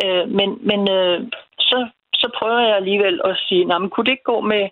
Øh, 0.03 0.29
men 0.37 0.49
men 0.69 0.89
øh, 0.97 1.19
så, 1.59 1.89
så 2.21 2.27
prøver 2.37 2.59
jeg 2.59 2.75
alligevel 2.75 3.21
at 3.23 3.37
sige, 3.47 3.65
nej, 3.65 3.77
men 3.77 3.89
kunne 3.89 4.05
det 4.05 4.11
ikke 4.11 4.31
gå 4.33 4.41
med 4.41 4.69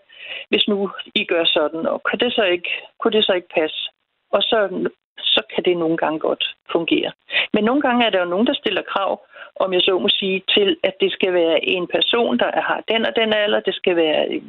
hvis 0.49 0.67
nu 0.67 0.89
I 1.15 1.25
gør 1.25 1.45
sådan, 1.45 1.85
og 1.85 2.03
kan 2.09 2.19
det 2.19 2.33
så 2.33 2.43
ikke, 2.43 2.69
kunne 2.99 3.11
det 3.11 3.25
så 3.25 3.33
ikke 3.33 3.55
passe? 3.55 3.89
Og 4.31 4.41
så, 4.41 4.89
så 5.17 5.41
kan 5.55 5.63
det 5.63 5.77
nogle 5.77 5.97
gange 5.97 6.19
godt 6.19 6.55
fungere. 6.71 7.11
Men 7.53 7.63
nogle 7.63 7.81
gange 7.81 8.05
er 8.05 8.09
der 8.09 8.19
jo 8.19 8.25
nogen, 8.25 8.47
der 8.47 8.53
stiller 8.53 8.81
krav, 8.81 9.25
om 9.55 9.73
jeg 9.73 9.81
så 9.81 9.99
må 9.99 10.09
sige, 10.09 10.43
til, 10.49 10.77
at 10.83 10.95
det 10.99 11.11
skal 11.11 11.33
være 11.33 11.65
en 11.65 11.87
person, 11.87 12.39
der 12.39 12.61
har 12.61 12.83
den 12.87 13.05
og 13.05 13.15
den 13.15 13.33
alder, 13.33 13.59
det 13.59 13.75
skal 13.75 13.95
være 13.95 14.41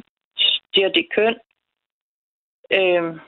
det 0.75 0.85
og 0.85 0.95
det 0.95 1.07
køn. 1.15 1.35
Øhm, 2.73 3.19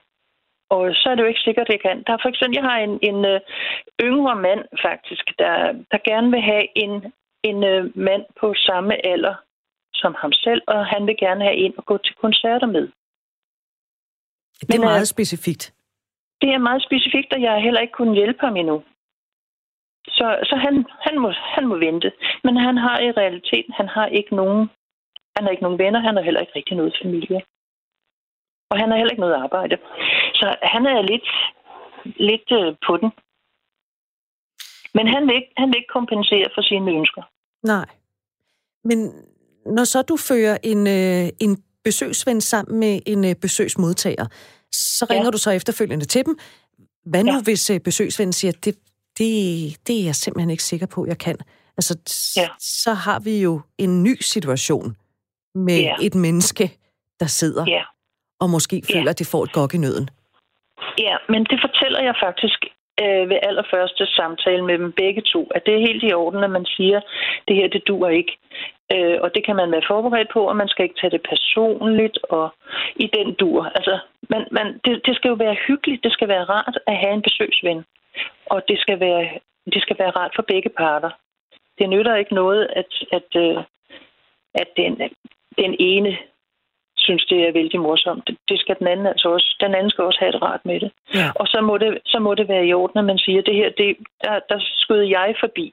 og 0.69 0.95
så 0.95 1.09
er 1.09 1.15
det 1.15 1.23
jo 1.23 1.27
ikke 1.27 1.47
sikkert, 1.47 1.67
at 1.69 1.71
det 1.71 1.81
kan. 1.81 2.03
Der 2.07 2.13
er 2.13 2.17
for 2.21 2.29
eksempel, 2.29 2.55
jeg 2.55 2.63
har 2.71 2.77
en, 2.77 2.99
en 3.01 3.19
uh, 3.35 3.39
yngre 4.01 4.35
mand 4.35 4.65
faktisk, 4.81 5.25
der, 5.39 5.55
der 5.91 5.97
gerne 6.09 6.31
vil 6.31 6.41
have 6.41 6.67
en, 6.75 7.13
en 7.43 7.57
uh, 7.63 7.97
mand 7.97 8.25
på 8.39 8.53
samme 8.53 9.05
alder 9.05 9.35
som 10.01 10.13
ham 10.21 10.33
selv, 10.45 10.61
og 10.67 10.85
han 10.85 11.01
vil 11.07 11.17
gerne 11.19 11.43
have 11.47 11.57
en 11.63 11.73
og 11.77 11.85
gå 11.85 11.97
til 11.97 12.15
koncerter 12.15 12.67
med. 12.75 12.85
Det 14.59 14.75
er 14.75 14.79
Men, 14.79 14.89
meget 14.91 15.07
øh, 15.07 15.13
specifikt. 15.15 15.63
Det 16.41 16.49
er 16.49 16.57
meget 16.57 16.83
specifikt, 16.87 17.33
og 17.33 17.41
jeg 17.41 17.51
har 17.51 17.59
heller 17.59 17.81
ikke 17.81 17.97
kunnet 17.99 18.15
hjælpe 18.15 18.39
ham 18.45 18.55
endnu. 18.55 18.83
Så, 20.07 20.27
så 20.49 20.55
han, 20.65 20.85
han, 21.05 21.19
må, 21.19 21.29
han 21.55 21.67
må 21.67 21.75
vente. 21.77 22.11
Men 22.43 22.57
han 22.57 22.77
har 22.77 22.99
i 22.99 23.11
realiteten, 23.11 23.73
han 23.73 23.87
har 23.87 24.07
ikke 24.19 24.35
nogen 24.35 24.69
Han 25.35 25.43
har 25.45 25.51
ikke 25.51 25.63
nogen 25.63 25.79
venner, 25.79 25.99
han 25.99 26.15
har 26.15 26.23
heller 26.23 26.41
ikke 26.41 26.55
rigtig 26.55 26.77
noget 26.77 26.99
familie. 27.03 27.41
Og 28.69 28.75
han 28.79 28.89
har 28.89 28.97
heller 28.97 29.11
ikke 29.11 29.25
noget 29.25 29.41
arbejde. 29.45 29.77
Så 30.39 30.55
han 30.73 30.85
er 30.85 31.01
lidt, 31.11 31.29
lidt 32.29 32.49
øh, 32.59 32.75
på 32.87 32.97
den. 32.97 33.09
Men 34.93 35.05
han 35.13 35.27
vil, 35.27 35.35
ikke, 35.35 35.53
han 35.57 35.67
vil 35.67 35.77
ikke 35.77 35.95
kompensere 35.99 36.47
for 36.55 36.61
sine 36.61 36.91
ønsker. 36.91 37.23
Nej. 37.63 37.87
Men 38.83 38.97
når 39.65 39.83
så 39.83 40.01
du 40.01 40.17
fører 40.17 40.57
en, 40.63 40.87
øh, 40.87 41.29
en 41.39 41.63
besøgsven 41.83 42.41
sammen 42.41 42.79
med 42.79 42.99
en 43.05 43.25
øh, 43.25 43.35
besøgsmodtager, 43.35 44.25
så 44.71 45.05
ringer 45.09 45.25
ja. 45.25 45.31
du 45.31 45.37
så 45.37 45.51
efterfølgende 45.51 46.05
til 46.05 46.25
dem. 46.25 46.37
Hvad 47.05 47.23
nu, 47.23 47.33
ja. 47.33 47.41
hvis 47.43 47.69
øh, 47.69 47.79
besøgsvennen 47.79 48.33
siger, 48.33 48.51
det, 48.51 48.75
det, 49.17 49.29
det 49.87 50.01
er 50.01 50.05
jeg 50.05 50.15
simpelthen 50.15 50.49
ikke 50.49 50.63
sikker 50.63 50.87
på, 50.87 51.05
jeg 51.05 51.17
kan? 51.17 51.37
Altså, 51.77 51.93
ja. 52.37 52.47
så 52.59 52.93
har 52.93 53.19
vi 53.19 53.41
jo 53.41 53.61
en 53.77 54.03
ny 54.03 54.15
situation 54.21 54.95
med 55.55 55.81
ja. 55.81 55.95
et 56.01 56.15
menneske, 56.15 56.71
der 57.19 57.25
sidder 57.25 57.63
ja. 57.67 57.83
og 58.39 58.49
måske 58.49 58.81
føler, 58.91 59.03
ja. 59.03 59.09
at 59.09 59.19
det 59.19 59.27
får 59.27 59.43
et 59.43 59.51
gok 59.51 59.73
i 59.73 59.77
nøden. 59.77 60.09
Ja, 60.97 61.15
men 61.29 61.41
det 61.43 61.59
fortæller 61.65 62.01
jeg 62.07 62.15
faktisk 62.25 62.59
øh, 63.03 63.23
ved 63.31 63.39
allerførste 63.49 64.05
samtale 64.05 64.63
med 64.65 64.77
dem 64.77 64.91
begge 64.91 65.21
to, 65.33 65.41
at 65.55 65.61
det 65.65 65.73
er 65.73 65.87
helt 65.87 66.03
i 66.03 66.13
orden, 66.13 66.43
at 66.43 66.51
man 66.57 66.65
siger, 66.65 66.99
det 67.47 67.55
her, 67.55 67.67
det 67.67 67.83
duer 67.87 68.09
ikke. 68.09 68.33
Øh, 68.93 69.17
og 69.21 69.35
det 69.35 69.45
kan 69.45 69.55
man 69.55 69.71
være 69.71 69.89
forberedt 69.91 70.29
på, 70.33 70.41
og 70.49 70.55
man 70.55 70.67
skal 70.67 70.83
ikke 70.83 70.99
tage 71.01 71.11
det 71.11 71.27
personligt 71.29 72.17
og 72.23 72.53
i 72.95 73.07
den 73.17 73.33
dur. 73.33 73.63
Altså, 73.63 73.99
man, 74.29 74.47
man, 74.51 74.67
det, 74.85 75.01
det 75.05 75.15
skal 75.15 75.29
jo 75.29 75.35
være 75.35 75.57
hyggeligt, 75.67 76.03
det 76.03 76.13
skal 76.13 76.27
være 76.27 76.43
rart 76.43 76.77
at 76.87 76.97
have 76.97 77.13
en 77.13 77.21
besøgsven. 77.21 77.85
Og 78.45 78.61
det 78.67 78.79
skal 78.79 78.99
være, 78.99 79.29
det 79.73 79.81
skal 79.81 79.95
være 79.99 80.09
rart 80.19 80.31
for 80.35 80.41
begge 80.41 80.69
parter. 80.69 81.09
Det 81.79 81.89
nytter 81.89 82.15
ikke 82.15 82.33
noget, 82.33 82.67
at, 82.75 82.91
at, 83.11 83.29
øh, 83.35 83.63
at 84.53 84.67
den, 84.77 85.01
den 85.57 85.75
ene 85.79 86.17
synes, 86.97 87.25
det 87.25 87.39
er 87.47 87.51
vældig 87.51 87.79
morsomt. 87.79 88.29
Det 88.49 88.59
skal 88.59 88.75
den 88.79 88.87
anden 88.87 89.05
altså 89.05 89.27
også. 89.29 89.49
Den 89.59 89.75
anden 89.75 89.91
skal 89.91 90.03
også 90.03 90.19
have 90.19 90.31
det 90.31 90.41
rart 90.41 90.65
med 90.65 90.79
det. 90.79 90.91
Ja. 91.13 91.27
Og 91.35 91.47
så 91.47 91.61
må 91.61 91.77
det, 91.77 91.99
så 92.05 92.19
må 92.19 92.35
det 92.35 92.47
være 92.47 92.65
i 92.65 92.73
orden, 92.73 92.99
at 92.99 93.05
man 93.05 93.19
siger, 93.25 93.41
det 93.41 93.55
her, 93.55 93.69
det, 93.77 93.97
der, 94.23 94.39
der 94.49 94.59
skød 94.59 95.01
jeg 95.01 95.35
forbi. 95.39 95.67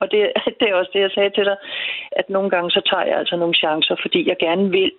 Og 0.00 0.10
det, 0.10 0.20
det 0.60 0.66
er 0.68 0.74
også 0.74 0.90
det, 0.94 1.00
jeg 1.00 1.10
sagde 1.14 1.30
til 1.30 1.44
dig, 1.44 1.56
at 2.12 2.26
nogle 2.28 2.50
gange 2.50 2.70
så 2.70 2.80
tager 2.90 3.04
jeg 3.10 3.18
altså 3.18 3.36
nogle 3.36 3.54
chancer, 3.54 3.96
fordi 4.04 4.28
jeg 4.28 4.36
gerne 4.46 4.70
vil 4.70 4.92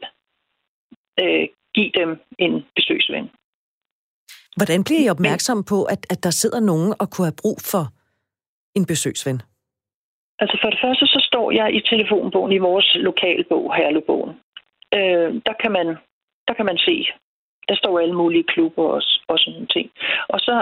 øh, 1.22 1.48
give 1.76 1.92
dem 2.00 2.10
en 2.40 2.66
besøgsven. 2.76 3.32
Hvordan 4.58 4.84
bliver 4.84 5.02
I 5.06 5.10
opmærksom 5.10 5.64
på, 5.72 5.84
at, 5.84 6.02
at 6.14 6.24
der 6.24 6.30
sidder 6.42 6.60
nogen 6.60 6.94
og 7.02 7.08
kunne 7.12 7.28
have 7.30 7.42
brug 7.44 7.58
for 7.72 7.84
en 8.78 8.86
besøgsven? 8.86 9.42
Altså 10.40 10.58
for 10.62 10.70
det 10.70 10.80
første, 10.84 11.06
så 11.08 11.20
står 11.30 11.52
jeg 11.52 11.68
i 11.78 11.82
telefonbogen 11.82 12.52
i 12.52 12.58
vores 12.58 12.88
lokalbog, 12.96 13.76
Herlebogen 13.76 14.34
øh, 14.98 15.30
der, 15.48 15.56
kan 15.62 15.72
man, 15.78 15.88
der 16.48 16.54
kan 16.58 16.66
man 16.66 16.78
se, 16.78 16.96
der 17.70 17.76
står 17.76 18.00
alle 18.00 18.18
mulige 18.22 18.50
klubber 18.54 18.86
og, 18.96 19.02
og 19.28 19.40
sådan 19.40 19.54
nogle 19.54 19.68
ting. 19.76 19.88
Og 20.34 20.40
så 20.40 20.56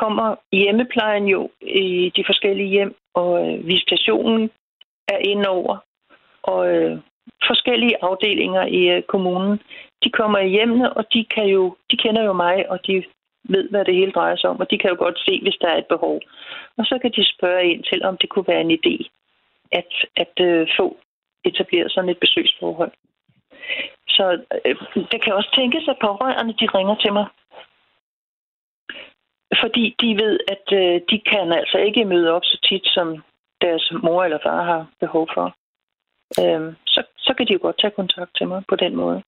kommer 0.00 0.36
hjemmeplejen 0.52 1.26
jo 1.34 1.50
i 1.60 2.12
de 2.16 2.22
forskellige 2.26 2.68
hjem, 2.68 2.96
og 3.14 3.30
øh, 3.42 3.66
visitationen 3.66 4.50
er 5.08 5.18
indover, 5.18 5.76
og 6.42 6.60
øh, 6.74 6.98
forskellige 7.46 7.96
afdelinger 8.02 8.64
i 8.66 8.82
øh, 8.94 9.02
kommunen, 9.02 9.60
de 10.04 10.10
kommer 10.10 10.38
i 10.38 10.48
hjemmene, 10.48 10.92
og 10.92 11.04
de, 11.12 11.24
kan 11.34 11.46
jo, 11.46 11.76
de 11.90 11.96
kender 11.96 12.22
jo 12.22 12.32
mig, 12.32 12.70
og 12.70 12.86
de 12.86 13.04
ved, 13.48 13.70
hvad 13.70 13.84
det 13.84 13.94
hele 13.94 14.12
drejer 14.12 14.36
sig 14.36 14.50
om, 14.50 14.60
og 14.60 14.70
de 14.70 14.78
kan 14.78 14.90
jo 14.90 14.96
godt 14.98 15.18
se, 15.18 15.40
hvis 15.42 15.58
der 15.60 15.68
er 15.68 15.78
et 15.78 15.92
behov. 15.94 16.20
Og 16.78 16.84
så 16.84 16.98
kan 17.02 17.12
de 17.16 17.32
spørge 17.34 17.70
ind 17.72 17.84
til, 17.84 18.04
om 18.04 18.16
det 18.16 18.28
kunne 18.28 18.48
være 18.48 18.60
en 18.60 18.78
idé 18.78 18.96
at, 19.72 19.92
at 20.16 20.34
øh, 20.40 20.68
få 20.78 20.96
etableret 21.44 21.92
sådan 21.92 22.10
et 22.10 22.18
besøgsforhold. 22.18 22.92
Så 24.08 24.24
øh, 24.64 24.76
det 25.12 25.22
kan 25.24 25.32
også 25.34 25.50
tænkes, 25.54 25.88
at 25.88 25.96
pårørende 26.00 26.54
de 26.60 26.66
ringer 26.66 26.94
til 26.94 27.12
mig. 27.12 27.26
Fordi 29.62 29.96
de 30.00 30.08
ved, 30.22 30.40
at 30.48 30.66
øh, 30.72 31.00
de 31.10 31.18
kan 31.30 31.52
altså 31.52 31.78
ikke 31.78 32.04
møde 32.04 32.30
op 32.30 32.44
så 32.44 32.58
tit, 32.68 32.86
som 32.86 33.24
deres 33.60 33.92
mor 34.02 34.24
eller 34.24 34.38
far 34.42 34.62
har 34.62 34.86
behov 35.00 35.28
for. 35.34 35.46
Øh, 36.40 36.74
så, 36.86 37.02
så 37.18 37.34
kan 37.36 37.46
de 37.46 37.52
jo 37.52 37.58
godt 37.62 37.80
tage 37.80 37.98
kontakt 38.00 38.30
til 38.36 38.48
mig 38.48 38.62
på 38.68 38.76
den 38.76 38.96
måde. 38.96 39.22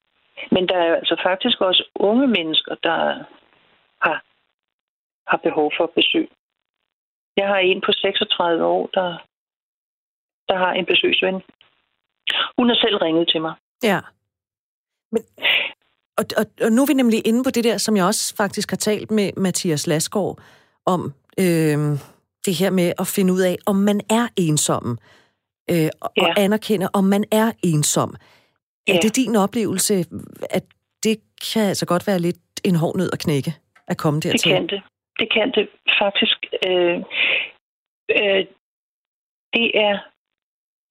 Men 0.51 0.69
der 0.69 0.77
er 0.77 0.89
jo 0.89 0.95
altså 0.95 1.17
faktisk 1.23 1.61
også 1.61 1.85
unge 1.95 2.27
mennesker, 2.27 2.75
der 2.75 3.25
har, 4.03 4.25
har 5.27 5.37
behov 5.37 5.73
for 5.77 5.93
besøg. 5.95 6.29
Jeg 7.37 7.49
har 7.49 7.59
en 7.59 7.81
på 7.81 7.93
36 7.93 8.65
år, 8.65 8.91
der, 8.95 9.09
der 10.49 10.57
har 10.57 10.73
en 10.73 10.87
besøgsven. 10.87 11.43
Hun 12.59 12.69
har 12.69 12.77
selv 12.77 12.97
ringet 12.97 13.29
til 13.29 13.41
mig. 13.41 13.55
Ja. 13.83 14.01
Men, 15.13 15.23
og, 16.19 16.25
og, 16.41 16.45
og 16.65 16.71
nu 16.73 16.83
er 16.83 16.87
vi 16.87 16.95
nemlig 16.95 17.27
inde 17.27 17.45
på 17.45 17.51
det 17.51 17.65
der, 17.65 17.79
som 17.79 17.97
jeg 17.97 18.05
også 18.05 18.37
faktisk 18.37 18.71
har 18.71 18.77
talt 18.77 19.11
med 19.11 19.31
Mathias 19.37 19.87
Lasgaard 19.87 20.39
om, 20.87 21.13
øh, 21.41 21.79
det 22.47 22.55
her 22.61 22.71
med 22.71 22.93
at 22.99 23.07
finde 23.17 23.33
ud 23.33 23.41
af, 23.41 23.57
om 23.67 23.77
man 23.77 24.01
er 24.11 24.29
ensom, 24.37 24.99
øh, 25.71 25.89
og, 26.01 26.11
ja. 26.17 26.23
og 26.23 26.29
anerkende, 26.45 26.89
om 26.95 27.05
man 27.05 27.25
er 27.33 27.53
ensom. 27.65 28.11
Ja. 28.89 28.95
Er 28.95 29.01
det 29.01 29.17
din 29.17 29.37
oplevelse, 29.37 29.95
at 30.51 30.65
det 31.05 31.17
kan 31.53 31.65
altså 31.73 31.87
godt 31.87 32.07
være 32.07 32.19
lidt 32.19 32.37
en 32.65 32.77
hård 32.77 32.97
nød 32.97 33.11
at 33.13 33.19
knække, 33.19 33.53
at 33.89 33.97
komme 33.97 34.21
dertil? 34.21 34.51
Det 34.51 34.57
kan 34.57 34.67
det. 34.67 34.83
Det 35.19 35.29
kan 35.33 35.53
det 35.57 35.69
faktisk. 36.03 36.39
Øh, 36.67 36.99
øh, 38.19 38.43
det 39.55 39.67
er 39.87 39.95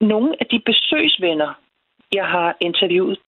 nogle 0.01 0.35
af 0.39 0.45
de 0.51 0.59
besøgsvenner, 0.65 1.53
jeg 2.13 2.25
har 2.25 2.57
interviewet, 2.61 3.19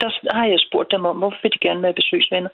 der 0.00 0.34
har 0.34 0.46
jeg 0.46 0.60
spurgt 0.60 0.90
dem 0.90 1.04
om, 1.04 1.16
hvorfor 1.18 1.38
vil 1.42 1.52
de 1.52 1.58
gerne 1.58 1.82
være 1.82 2.00
besøgsvenner. 2.00 2.50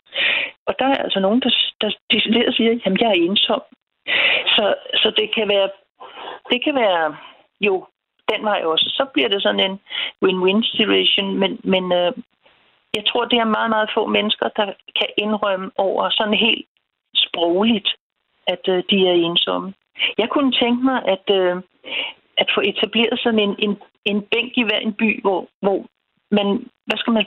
Og 0.66 0.74
der 0.78 0.86
er 0.86 0.94
altså 1.04 1.20
nogen, 1.20 1.40
der, 1.40 1.50
der 1.80 1.90
decideret 2.12 2.54
siger, 2.54 2.70
at 2.70 3.00
jeg 3.00 3.08
er 3.08 3.22
ensom. 3.28 3.62
Så, 4.54 4.74
så 4.94 5.12
det 5.18 5.34
kan 5.34 5.48
være, 5.48 5.68
det 6.50 6.64
kan 6.64 6.74
være 6.74 7.16
jo 7.60 7.86
den 8.32 8.44
vej 8.44 8.62
også. 8.64 8.86
Så 8.98 9.06
bliver 9.12 9.28
det 9.28 9.42
sådan 9.42 9.70
en 9.70 9.80
win-win 10.24 10.76
situation, 10.76 11.34
men, 11.34 11.60
men 11.64 11.92
øh, 11.92 12.12
jeg 12.96 13.04
tror, 13.06 13.24
det 13.24 13.38
er 13.38 13.54
meget, 13.56 13.70
meget 13.70 13.90
få 13.94 14.06
mennesker, 14.06 14.48
der 14.48 14.66
kan 14.98 15.08
indrømme 15.18 15.70
over 15.76 16.10
sådan 16.10 16.34
helt 16.34 16.66
sprogligt, 17.14 17.88
at 18.46 18.68
øh, 18.68 18.82
de 18.90 19.08
er 19.08 19.12
ensomme. 19.12 19.74
Jeg 20.18 20.28
kunne 20.28 20.52
tænke 20.52 20.84
mig, 20.84 20.98
at, 21.14 21.26
øh, 21.40 21.56
at 22.36 22.48
få 22.54 22.60
etableret 22.60 23.18
sådan 23.20 23.40
en, 23.40 23.54
en, 23.58 23.78
en 24.04 24.22
bænk 24.22 24.52
i 24.56 24.62
hver 24.62 24.78
en 24.78 24.92
by, 24.92 25.20
hvor, 25.22 25.46
hvor 25.60 25.86
men 26.30 26.46
hvad 26.86 26.98
skal 26.98 27.12
man, 27.12 27.24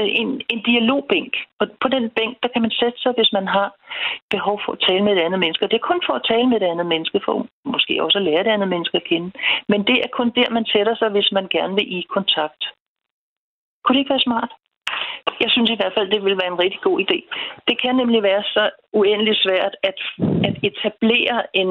øh, 0.00 0.10
en, 0.22 0.28
en 0.52 0.62
dialogbænk. 0.68 1.32
Og 1.60 1.66
på 1.82 1.88
den 1.88 2.10
bænk, 2.18 2.32
der 2.42 2.48
kan 2.52 2.62
man 2.62 2.74
sætte 2.80 2.98
sig, 3.00 3.12
hvis 3.16 3.32
man 3.32 3.46
har 3.56 3.68
behov 4.30 4.60
for 4.64 4.72
at 4.72 4.84
tale 4.88 5.04
med 5.04 5.12
et 5.12 5.24
andet 5.26 5.40
menneske. 5.40 5.68
Det 5.68 5.78
er 5.78 5.90
kun 5.90 6.02
for 6.06 6.14
at 6.16 6.26
tale 6.30 6.46
med 6.48 6.56
et 6.60 6.70
andet 6.72 6.86
menneske, 6.86 7.20
for 7.24 7.46
måske 7.64 8.02
også 8.04 8.18
at 8.18 8.24
lære 8.24 8.40
et 8.40 8.52
andet 8.54 8.68
menneske 8.68 8.96
at 8.96 9.08
kende. 9.10 9.32
Men 9.68 9.80
det 9.88 9.96
er 10.04 10.08
kun 10.18 10.30
der, 10.38 10.50
man 10.50 10.66
sætter 10.74 10.94
sig, 10.94 11.08
hvis 11.10 11.32
man 11.32 11.46
gerne 11.56 11.74
vil 11.74 11.92
i 11.98 12.00
kontakt. 12.16 12.62
Kunne 13.82 13.94
det 13.94 14.02
ikke 14.02 14.14
være 14.16 14.28
smart? 14.28 14.52
Jeg 15.40 15.50
synes 15.50 15.70
i 15.70 15.78
hvert 15.80 15.94
fald, 15.96 16.10
det 16.10 16.24
vil 16.24 16.40
være 16.40 16.52
en 16.52 16.62
rigtig 16.64 16.80
god 16.80 17.00
idé. 17.04 17.18
Det 17.68 17.76
kan 17.82 17.94
nemlig 17.96 18.22
være 18.22 18.42
så 18.42 18.70
uendeligt 18.92 19.42
svært 19.42 19.74
at, 19.82 19.98
at 20.48 20.56
etablere 20.68 21.56
en, 21.56 21.70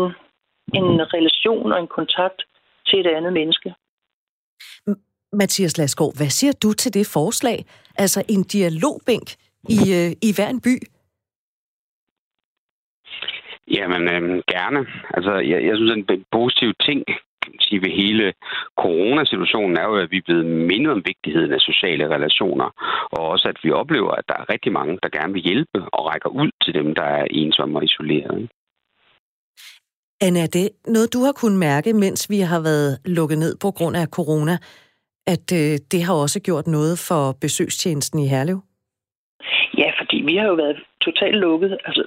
en 0.80 1.14
relation 1.16 1.72
og 1.72 1.80
en 1.80 1.88
kontakt 1.88 2.40
til 2.88 3.00
et 3.00 3.08
andet 3.08 3.34
menneske. 3.34 3.74
Mm. 4.88 4.96
Mathias 5.34 5.78
Lasgaard, 5.78 6.18
hvad 6.18 6.30
siger 6.30 6.54
du 6.64 6.74
til 6.74 6.94
det 6.94 7.08
forslag? 7.08 7.66
Altså 7.96 8.24
en 8.30 8.44
dialogbænk 8.44 9.28
i, 9.70 9.80
øh, 10.00 10.12
i 10.28 10.30
hver 10.36 10.50
en 10.50 10.62
by? 10.62 10.76
Jamen, 13.78 14.04
øh, 14.14 14.44
gerne. 14.54 14.80
Altså, 15.14 15.34
jeg, 15.52 15.60
jeg 15.68 15.76
synes, 15.78 15.92
en 15.92 16.26
positiv 16.32 16.74
ting 16.86 17.04
sige, 17.60 17.82
ved 17.86 17.92
hele 18.04 18.34
coronasituationen 18.84 19.78
er 19.78 19.86
jo, 19.90 19.96
at 20.04 20.12
vi 20.12 20.18
er 20.18 20.28
blevet 20.28 20.46
mindet 20.46 20.92
om 20.92 21.02
vigtigheden 21.12 21.52
af 21.54 21.60
sociale 21.60 22.06
relationer, 22.16 22.70
og 23.16 23.22
også 23.34 23.48
at 23.48 23.58
vi 23.64 23.72
oplever, 23.72 24.12
at 24.12 24.26
der 24.28 24.38
er 24.42 24.50
rigtig 24.54 24.72
mange, 24.72 25.00
der 25.04 25.10
gerne 25.18 25.34
vil 25.34 25.42
hjælpe 25.50 25.80
og 25.96 26.02
rækker 26.10 26.30
ud 26.30 26.52
til 26.64 26.74
dem, 26.74 26.96
der 26.96 27.08
er 27.20 27.26
ensomme 27.32 27.80
og 27.80 27.84
isolerede. 27.84 28.48
Anna, 30.26 30.40
er 30.44 30.52
det 30.60 30.70
noget, 30.88 31.14
du 31.14 31.20
har 31.20 31.32
kunnet 31.32 31.60
mærke, 31.60 31.94
mens 31.94 32.30
vi 32.30 32.40
har 32.40 32.62
været 32.70 32.92
lukket 33.06 33.38
ned 33.38 33.54
på 33.62 33.72
grund 33.72 33.96
af 33.98 34.08
corona? 34.08 34.58
At 35.36 35.48
øh, 35.62 35.74
det 35.92 36.02
har 36.04 36.16
også 36.24 36.40
gjort 36.48 36.68
noget 36.68 36.96
for 37.08 37.24
besøgstjenesten 37.42 38.20
i 38.20 38.28
Herlev? 38.28 38.60
Ja, 39.78 39.90
fordi 40.00 40.18
vi 40.30 40.36
har 40.36 40.48
jo 40.48 40.54
været 40.54 40.80
totalt 41.02 41.36
lukket. 41.36 41.78
Altså, 41.86 42.04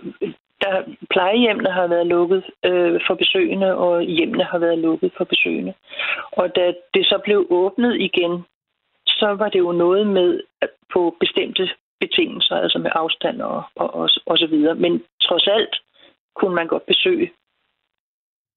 der, 0.63 0.83
plejehjemmene 1.11 1.71
har 1.71 1.87
været 1.87 2.07
lukket 2.07 2.45
øh, 2.65 3.01
for 3.07 3.15
besøgende, 3.15 3.75
og 3.77 4.03
hjemmene 4.03 4.45
har 4.45 4.59
været 4.59 4.79
lukket 4.79 5.13
for 5.17 5.25
besøgende. 5.25 5.75
Og 6.33 6.57
da 6.57 6.73
det 6.95 7.07
så 7.07 7.21
blev 7.25 7.47
åbnet 7.51 8.01
igen, 8.01 8.43
så 9.07 9.29
var 9.39 9.49
det 9.49 9.59
jo 9.59 9.73
noget 9.73 10.07
med 10.07 10.41
på 10.93 11.17
bestemte 11.21 11.69
betingelser, 12.01 12.57
altså 12.57 12.79
med 12.79 12.91
afstand 12.95 13.43
og, 13.43 13.63
og, 13.77 13.95
og, 13.95 14.09
og 14.27 14.39
så 14.39 14.47
videre. 14.47 14.75
Men 14.75 15.03
trods 15.23 15.47
alt 15.47 15.75
kunne 16.37 16.55
man 16.55 16.67
godt 16.67 16.87
besøge 16.87 17.33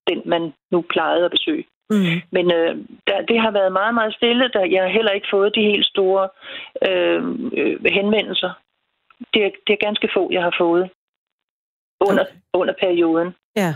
den, 0.07 0.21
man 0.25 0.53
nu 0.71 0.81
plejede 0.81 1.25
at 1.25 1.31
besøge 1.31 1.65
Mm. 1.89 2.21
Men 2.31 2.45
øh, 2.57 2.71
der, 3.07 3.17
det 3.29 3.39
har 3.39 3.51
været 3.51 3.71
meget, 3.71 3.93
meget 3.93 4.13
stille. 4.13 4.49
Der, 4.53 4.65
jeg 4.65 4.81
har 4.83 4.89
heller 4.97 5.11
ikke 5.11 5.27
fået 5.31 5.55
de 5.55 5.61
helt 5.61 5.85
store 5.85 6.29
øh, 6.87 7.21
øh, 7.59 7.75
henvendelser. 7.97 8.51
Det 9.33 9.45
er, 9.45 9.51
det 9.67 9.73
er 9.73 9.85
ganske 9.87 10.09
få, 10.15 10.29
jeg 10.31 10.43
har 10.43 10.55
fået 10.59 10.89
under, 12.01 12.23
okay. 12.23 12.33
under 12.53 12.73
perioden. 12.79 13.29
Ja. 13.55 13.73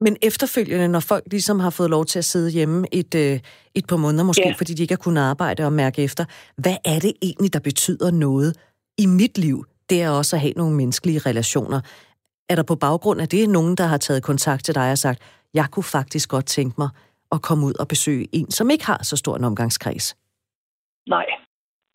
Men 0.00 0.16
efterfølgende, 0.22 0.88
når 0.88 1.00
folk 1.00 1.24
ligesom 1.30 1.60
har 1.60 1.70
fået 1.70 1.90
lov 1.90 2.04
til 2.04 2.18
at 2.18 2.24
sidde 2.24 2.50
hjemme 2.50 2.86
et, 2.92 3.14
øh, 3.14 3.40
et 3.74 3.86
par 3.88 3.96
måneder, 3.96 4.24
måske 4.24 4.48
ja. 4.48 4.54
fordi 4.58 4.74
de 4.74 4.82
ikke 4.82 4.92
har 4.92 5.04
kunnet 5.04 5.22
arbejde 5.22 5.64
og 5.64 5.72
mærke 5.72 6.02
efter, 6.02 6.24
hvad 6.56 6.76
er 6.84 6.98
det 6.98 7.12
egentlig, 7.22 7.52
der 7.52 7.60
betyder 7.60 8.10
noget 8.10 8.56
i 8.98 9.06
mit 9.06 9.38
liv? 9.38 9.64
Det 9.90 10.02
er 10.02 10.10
også 10.10 10.36
at 10.36 10.40
have 10.40 10.52
nogle 10.56 10.76
menneskelige 10.76 11.18
relationer. 11.18 11.80
Er 12.48 12.54
der 12.54 12.62
på 12.62 12.76
baggrund 12.76 13.20
af 13.20 13.28
det 13.28 13.48
nogen, 13.48 13.76
der 13.76 13.84
har 13.84 13.96
taget 13.96 14.22
kontakt 14.22 14.64
til 14.64 14.74
dig 14.74 14.90
og 14.90 14.98
sagt, 14.98 15.22
jeg 15.54 15.66
kunne 15.70 15.84
faktisk 15.84 16.28
godt 16.30 16.46
tænke 16.46 16.74
mig 16.78 16.88
at 17.32 17.42
komme 17.42 17.66
ud 17.66 17.74
og 17.80 17.88
besøge 17.88 18.28
en, 18.32 18.50
som 18.50 18.70
ikke 18.70 18.86
har 18.86 19.00
så 19.02 19.16
stor 19.16 19.36
en 19.36 19.44
omgangskreds? 19.44 20.16
Nej, 21.06 21.26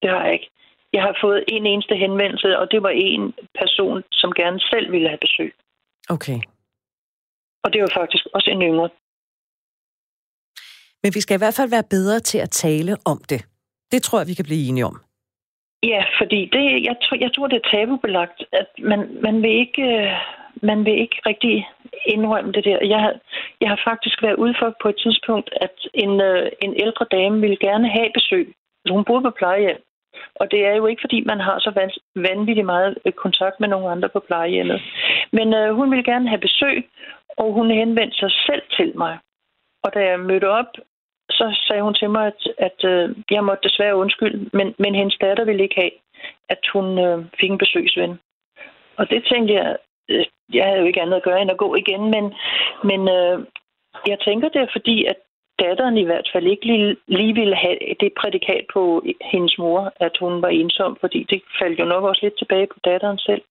det 0.02 0.10
har 0.10 0.24
jeg 0.26 0.34
ikke. 0.34 0.50
Jeg 0.94 1.02
har 1.02 1.18
fået 1.24 1.44
en 1.48 1.66
eneste 1.66 1.96
henvendelse, 1.96 2.60
og 2.60 2.72
det 2.72 2.84
var 2.84 2.90
en 2.90 3.34
person, 3.60 4.04
som 4.12 4.32
gerne 4.32 4.60
selv 4.60 4.92
ville 4.92 5.08
have 5.08 5.24
besøg. 5.28 5.54
Okay. 6.10 6.40
Og 7.64 7.74
det 7.74 7.82
var 7.82 7.92
faktisk 7.94 8.28
også 8.34 8.50
en 8.50 8.62
yngre. 8.62 8.90
Men 11.04 11.12
vi 11.16 11.22
skal 11.22 11.36
i 11.36 11.44
hvert 11.44 11.58
fald 11.60 11.70
være 11.70 11.92
bedre 11.96 12.20
til 12.20 12.38
at 12.38 12.50
tale 12.50 12.98
om 13.06 13.22
det. 13.30 13.42
Det 13.92 14.04
tror 14.04 14.20
jeg, 14.20 14.28
vi 14.28 14.34
kan 14.34 14.46
blive 14.46 14.68
enige 14.68 14.86
om. 14.86 14.98
Ja, 15.84 16.04
fordi 16.20 16.40
det, 16.56 16.66
jeg, 16.90 16.96
tror, 17.04 17.18
jeg 17.26 17.32
tror, 17.36 17.48
det 17.48 17.62
er 17.64 17.70
tabubelagt, 17.72 18.40
at 18.54 18.70
man, 18.80 19.00
man, 19.26 19.42
vil 19.44 19.54
ikke, 19.66 19.82
øh, 19.82 20.12
man 20.62 20.86
vil 20.86 21.02
ikke 21.02 21.18
rigtig 21.26 21.70
indrømme 22.06 22.52
det 22.52 22.66
der. 22.66 22.78
Jeg, 22.86 22.99
har, 22.99 23.14
jeg 23.62 23.70
har 23.70 23.82
faktisk 23.84 24.24
været 24.24 24.36
ude 24.36 24.56
for 24.60 24.76
på 24.82 24.89
et 24.89 24.99
tidspunkt, 25.04 25.49
at 25.62 25.76
en, 25.93 26.22
øh, 26.22 26.52
en 26.62 26.74
ældre 26.84 27.06
dame 27.12 27.41
ville 27.41 27.58
gerne 27.58 27.89
have 27.89 28.10
besøg. 28.14 28.54
Hun 28.89 29.06
boede 29.06 29.24
på 29.24 29.30
plejehjem. 29.30 29.82
Og 30.36 30.52
det 30.52 30.66
er 30.66 30.76
jo 30.76 30.86
ikke, 30.86 31.02
fordi 31.02 31.24
man 31.26 31.39
har 31.39 31.60
så 31.60 31.72
vanvittigt 32.16 32.66
meget 32.66 32.97
øh, 33.06 33.14
kontakt 33.14 33.60
med 33.60 33.68
nogle 33.70 33.91
andre 33.91 34.10
på 34.10 34.20
plejehjemmet. 34.20 34.82
Men 35.32 35.54
øh, 35.54 35.76
hun 35.76 35.91
ville 35.91 36.04
gerne 36.04 36.30
have 36.30 36.41
besøg, 36.47 36.89
og 37.38 37.54
hun 37.54 37.72
henvendte 37.72 38.18
sig 38.18 38.32
selv 38.32 38.62
til 38.78 38.97
mig. 38.97 39.18
Og 39.84 39.93
da 39.93 39.99
jeg 39.99 40.20
mødte 40.20 40.49
op, 40.49 40.72
så 41.30 41.45
sagde 41.68 41.82
hun 41.82 41.93
til 41.93 42.10
mig, 42.10 42.28
at, 42.28 42.41
at 42.58 42.80
øh, 42.91 43.16
jeg 43.32 43.43
måtte 43.43 43.68
desværre 43.70 43.95
undskylde, 43.95 44.49
men, 44.54 44.76
men 44.80 44.95
hendes 44.95 45.18
datter 45.22 45.45
ville 45.45 45.64
ikke 45.64 45.82
have, 45.82 45.91
at 46.49 46.68
hun 46.74 46.99
øh, 46.99 47.26
fik 47.39 47.52
en 47.52 47.58
besøgsven. 47.58 48.20
Og 48.97 49.10
det 49.10 49.26
tænkte 49.32 49.54
jeg, 49.54 49.78
øh, 50.12 50.26
jeg 50.53 50.66
havde 50.66 50.80
jo 50.80 50.86
ikke 50.86 51.01
andet 51.01 51.18
at 51.18 51.24
gøre 51.24 51.41
end 51.41 51.51
at 51.51 51.64
gå 51.66 51.76
igen, 51.76 52.03
men, 52.16 52.26
men 52.89 53.01
øh, 53.18 53.38
jeg 54.07 54.18
tænker 54.20 54.49
det 54.49 54.62
er 54.62 54.76
fordi, 54.78 55.05
at 55.05 55.16
datteren 55.59 55.97
i 55.97 56.07
hvert 56.09 56.30
fald 56.34 56.45
ikke 56.47 56.66
lige, 56.66 56.95
lige 57.07 57.34
ville 57.36 57.55
have 57.55 57.78
det 57.99 58.12
prædikat 58.20 58.66
på 58.74 59.03
hendes 59.32 59.57
mor, 59.57 59.93
at 59.99 60.18
hun 60.20 60.41
var 60.41 60.47
ensom, 60.47 60.97
fordi 60.99 61.20
det 61.30 61.41
faldt 61.59 61.80
jo 61.80 61.86
nok 61.86 62.03
også 62.03 62.22
lidt 62.24 62.38
tilbage 62.38 62.68
på 62.68 62.80
datteren 62.86 63.18
selv. 63.18 63.41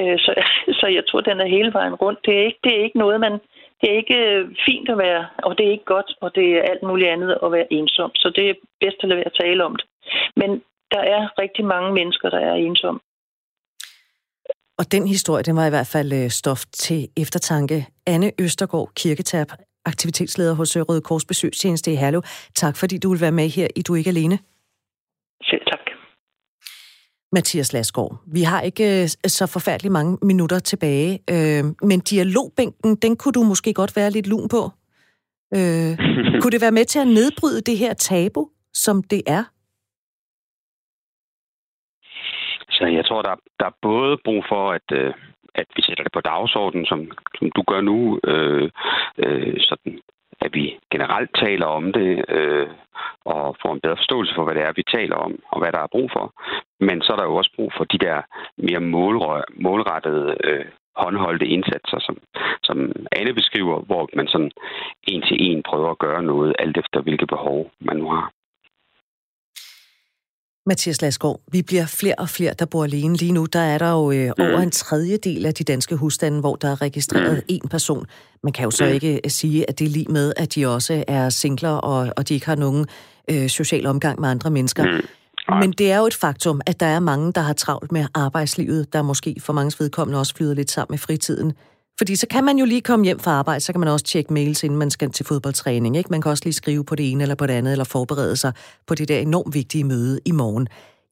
Øh, 0.00 0.18
så, 0.18 0.32
så 0.80 0.86
jeg 0.86 1.04
tror, 1.06 1.20
den 1.20 1.40
er 1.40 1.54
hele 1.56 1.72
vejen 1.72 1.94
rundt. 1.94 2.18
Det 2.26 2.34
er 2.38 2.44
ikke, 2.48 2.58
det 2.64 2.72
er 2.76 2.84
ikke 2.84 2.98
noget, 2.98 3.20
man... 3.20 3.38
Det 3.80 3.90
er 3.92 3.96
ikke 3.96 4.20
øh, 4.30 4.48
fint 4.66 4.88
at 4.88 4.98
være, 4.98 5.26
og 5.38 5.58
det 5.58 5.66
er 5.66 5.70
ikke 5.70 5.84
godt, 5.84 6.10
og 6.20 6.34
det 6.34 6.46
er 6.58 6.62
alt 6.62 6.82
muligt 6.82 7.08
andet 7.08 7.38
at 7.42 7.52
være 7.52 7.72
ensom. 7.72 8.10
Så 8.14 8.32
det 8.36 8.50
er 8.50 8.54
bedst 8.80 8.96
at 9.02 9.08
lade 9.08 9.16
være 9.16 9.32
at 9.32 9.38
tale 9.40 9.64
om 9.64 9.76
det. 9.76 9.86
Men 10.36 10.62
der 10.94 11.00
er 11.00 11.38
rigtig 11.38 11.64
mange 11.64 11.92
mennesker, 11.92 12.30
der 12.30 12.38
er 12.38 12.54
ensomme. 12.54 13.00
Og 14.78 14.92
den 14.92 15.08
historie, 15.08 15.42
den 15.42 15.56
var 15.56 15.66
i 15.66 15.70
hvert 15.70 15.86
fald 15.86 16.12
øh, 16.12 16.30
stof 16.30 16.64
til 16.72 17.08
eftertanke. 17.16 17.86
Anne 18.06 18.32
Østergaard 18.38 18.90
Kirketab, 18.96 19.46
aktivitetsleder 19.84 20.54
hos 20.54 20.76
Røde 20.76 21.00
Kors 21.00 21.24
Besøgstjeneste 21.24 21.92
i 21.92 21.96
Herlev. 21.96 22.22
Tak 22.54 22.76
fordi 22.76 22.98
du 22.98 23.10
vil 23.10 23.20
være 23.20 23.32
med 23.32 23.48
her 23.48 23.68
i 23.76 23.82
Du 23.82 23.92
er 23.92 23.96
ikke 23.96 24.10
alene. 24.10 24.38
Selv 25.42 25.60
tak. 25.70 25.78
Mathias 27.32 27.72
Lasgaard, 27.72 28.22
vi 28.26 28.42
har 28.42 28.60
ikke 28.60 29.02
øh, 29.02 29.08
så 29.26 29.46
forfærdeligt 29.46 29.92
mange 29.92 30.18
minutter 30.22 30.58
tilbage, 30.58 31.20
øh, 31.30 31.64
men 31.82 32.00
dialogbænken, 32.00 32.96
den 32.96 33.16
kunne 33.16 33.32
du 33.32 33.42
måske 33.42 33.74
godt 33.74 33.96
være 33.96 34.10
lidt 34.10 34.26
lun 34.26 34.48
på. 34.48 34.70
Øh, 35.54 35.96
kunne 36.40 36.50
det 36.50 36.60
være 36.60 36.72
med 36.72 36.84
til 36.84 36.98
at 36.98 37.08
nedbryde 37.08 37.60
det 37.60 37.78
her 37.78 37.94
tabu, 37.94 38.48
som 38.74 39.02
det 39.02 39.22
er? 39.26 39.44
Så 42.76 42.84
jeg 42.86 43.04
tror, 43.06 43.22
der, 43.22 43.34
der 43.60 43.66
er 43.66 43.80
både 43.82 44.18
brug 44.24 44.44
for, 44.48 44.72
at, 44.72 44.88
øh, 44.92 45.14
at 45.54 45.66
vi 45.76 45.82
sætter 45.82 46.04
det 46.04 46.12
på 46.12 46.20
dagsordenen, 46.20 46.86
som, 46.86 47.00
som 47.38 47.50
du 47.56 47.62
gør 47.70 47.80
nu, 47.80 48.20
øh, 48.24 48.70
øh, 49.18 49.56
sådan 49.58 50.00
at 50.40 50.50
vi 50.54 50.78
generelt 50.92 51.30
taler 51.44 51.66
om 51.66 51.92
det 51.92 52.24
øh, 52.28 52.68
og 53.24 53.56
får 53.62 53.72
en 53.72 53.80
bedre 53.80 53.96
forståelse 53.96 54.34
for, 54.34 54.44
hvad 54.44 54.54
det 54.54 54.62
er, 54.62 54.72
vi 54.76 54.84
taler 54.96 55.16
om, 55.16 55.32
og 55.52 55.58
hvad 55.60 55.72
der 55.72 55.78
er 55.78 55.94
brug 55.94 56.10
for. 56.12 56.32
Men 56.80 57.02
så 57.02 57.12
er 57.12 57.16
der 57.16 57.24
jo 57.24 57.36
også 57.36 57.52
brug 57.56 57.72
for 57.76 57.84
de 57.84 57.98
der 57.98 58.18
mere 58.56 58.80
målrettede, 59.66 60.36
øh, 60.44 60.64
håndholdte 60.96 61.46
indsatser, 61.46 61.98
som, 62.06 62.16
som 62.62 62.78
Anne 63.12 63.34
beskriver, 63.34 63.80
hvor 63.80 64.08
man 64.16 64.28
sådan 64.28 64.52
en 65.02 65.22
til 65.22 65.36
en 65.48 65.62
prøver 65.62 65.90
at 65.90 65.98
gøre 65.98 66.22
noget, 66.22 66.56
alt 66.58 66.76
efter 66.76 67.00
hvilke 67.00 67.26
behov 67.26 67.70
man 67.80 67.96
nu 67.96 68.08
har. 68.10 68.30
Mathias 70.66 71.02
Lasgaard, 71.02 71.40
vi 71.52 71.62
bliver 71.62 71.86
flere 71.86 72.14
og 72.18 72.28
flere, 72.28 72.54
der 72.58 72.64
bor 72.64 72.84
alene. 72.84 73.16
Lige 73.16 73.32
nu 73.32 73.44
der 73.44 73.60
er 73.60 73.78
der 73.78 73.90
jo 73.90 74.10
øh, 74.10 74.30
over 74.38 74.60
en 74.60 74.70
tredjedel 74.70 75.46
af 75.46 75.54
de 75.54 75.64
danske 75.64 75.96
husstande, 75.96 76.40
hvor 76.40 76.56
der 76.56 76.70
er 76.70 76.82
registreret 76.82 77.42
mm. 77.48 77.56
én 77.56 77.68
person. 77.68 78.06
Man 78.42 78.52
kan 78.52 78.64
jo 78.64 78.70
så 78.70 78.84
ikke 78.84 79.20
øh, 79.24 79.30
sige, 79.30 79.70
at 79.70 79.78
det 79.78 79.84
er 79.84 79.88
lige 79.88 80.08
med, 80.08 80.32
at 80.36 80.54
de 80.54 80.66
også 80.66 81.04
er 81.08 81.28
singler, 81.30 81.70
og, 81.70 82.12
og 82.16 82.28
de 82.28 82.34
ikke 82.34 82.46
har 82.46 82.54
nogen 82.54 82.86
øh, 83.30 83.48
social 83.48 83.86
omgang 83.86 84.20
med 84.20 84.28
andre 84.28 84.50
mennesker. 84.50 84.84
Mm. 84.84 85.58
Men 85.60 85.72
det 85.72 85.92
er 85.92 85.98
jo 85.98 86.06
et 86.06 86.14
faktum, 86.14 86.60
at 86.66 86.80
der 86.80 86.86
er 86.86 87.00
mange, 87.00 87.32
der 87.32 87.40
har 87.40 87.52
travlt 87.52 87.92
med 87.92 88.06
arbejdslivet, 88.14 88.92
der 88.92 89.02
måske 89.02 89.36
for 89.40 89.52
mange 89.52 89.72
vedkommende 89.78 90.18
også 90.18 90.34
flyder 90.34 90.54
lidt 90.54 90.70
sammen 90.70 90.92
med 90.92 90.98
fritiden. 90.98 91.52
Fordi 91.98 92.16
så 92.16 92.26
kan 92.30 92.44
man 92.44 92.58
jo 92.58 92.64
lige 92.64 92.80
komme 92.80 93.04
hjem 93.04 93.18
fra 93.18 93.30
arbejde, 93.30 93.60
så 93.60 93.72
kan 93.72 93.80
man 93.80 93.88
også 93.88 94.04
tjekke 94.04 94.32
mails, 94.32 94.64
inden 94.64 94.78
man 94.78 94.90
skal 94.90 95.12
til 95.12 95.26
fodboldtræning. 95.26 95.96
Ikke? 95.96 96.10
Man 96.10 96.20
kan 96.20 96.30
også 96.30 96.44
lige 96.44 96.54
skrive 96.54 96.84
på 96.84 96.94
det 96.94 97.10
ene 97.10 97.22
eller 97.22 97.34
på 97.34 97.46
det 97.46 97.52
andet, 97.52 97.72
eller 97.72 97.84
forberede 97.84 98.36
sig 98.36 98.52
på 98.86 98.94
det 98.94 99.08
der 99.08 99.18
enormt 99.18 99.54
vigtige 99.54 99.84
møde 99.84 100.20
i 100.24 100.32
morgen. 100.32 100.68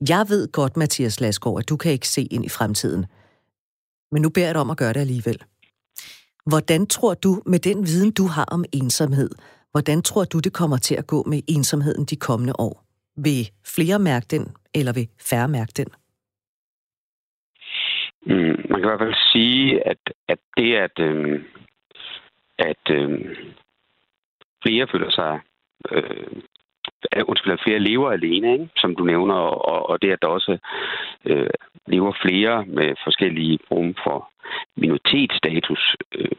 Jeg 0.08 0.26
ved 0.28 0.52
godt, 0.52 0.76
Mathias 0.76 1.20
Lasgaard, 1.20 1.58
at 1.58 1.68
du 1.68 1.76
kan 1.76 1.92
ikke 1.92 2.08
se 2.08 2.22
ind 2.22 2.44
i 2.44 2.48
fremtiden. 2.48 3.06
Men 4.12 4.22
nu 4.22 4.28
beder 4.28 4.46
jeg 4.46 4.54
dig 4.54 4.60
om 4.60 4.70
at 4.70 4.76
gøre 4.76 4.92
det 4.92 5.00
alligevel. 5.00 5.38
Hvordan 6.46 6.86
tror 6.86 7.14
du, 7.14 7.42
med 7.46 7.58
den 7.58 7.86
viden, 7.86 8.10
du 8.10 8.26
har 8.26 8.44
om 8.44 8.64
ensomhed, 8.72 9.30
hvordan 9.70 10.02
tror 10.02 10.24
du, 10.24 10.38
det 10.38 10.52
kommer 10.52 10.76
til 10.76 10.94
at 10.94 11.06
gå 11.06 11.22
med 11.26 11.42
ensomheden 11.46 12.04
de 12.04 12.16
kommende 12.16 12.52
år? 12.58 12.84
Vil 13.16 13.50
flere 13.66 13.98
mærke 13.98 14.26
den, 14.30 14.48
eller 14.74 14.92
vil 14.92 15.08
færre 15.20 15.48
mærke 15.48 15.72
den? 15.76 15.86
Mm, 18.26 18.56
man 18.70 18.80
kan 18.80 18.84
i 18.84 18.90
hvert 18.90 19.00
fald 19.00 19.32
sige, 19.32 19.86
at, 19.88 19.98
at 20.28 20.38
det, 20.56 20.74
at, 20.76 20.98
øh, 20.98 21.44
at 22.58 22.90
øh, 22.90 23.36
flere 24.62 24.86
føler 24.92 25.10
sig 25.10 25.40
øh, 25.90 26.42
undskyld, 27.28 27.52
at 27.52 27.64
flere 27.64 27.78
lever 27.78 28.10
alene, 28.10 28.52
ikke? 28.52 28.68
som 28.76 28.96
du 28.96 29.04
nævner, 29.04 29.34
og, 29.34 29.90
og 29.90 30.02
det, 30.02 30.10
at 30.12 30.22
der 30.22 30.28
også 30.28 30.58
øh, 31.24 31.50
lever 31.86 32.12
flere 32.24 32.64
med 32.66 32.94
forskellige 33.04 33.58
former 33.68 33.94
for 34.04 34.30
minoritetsstatus. 34.76 35.96
Øh, 36.18 36.36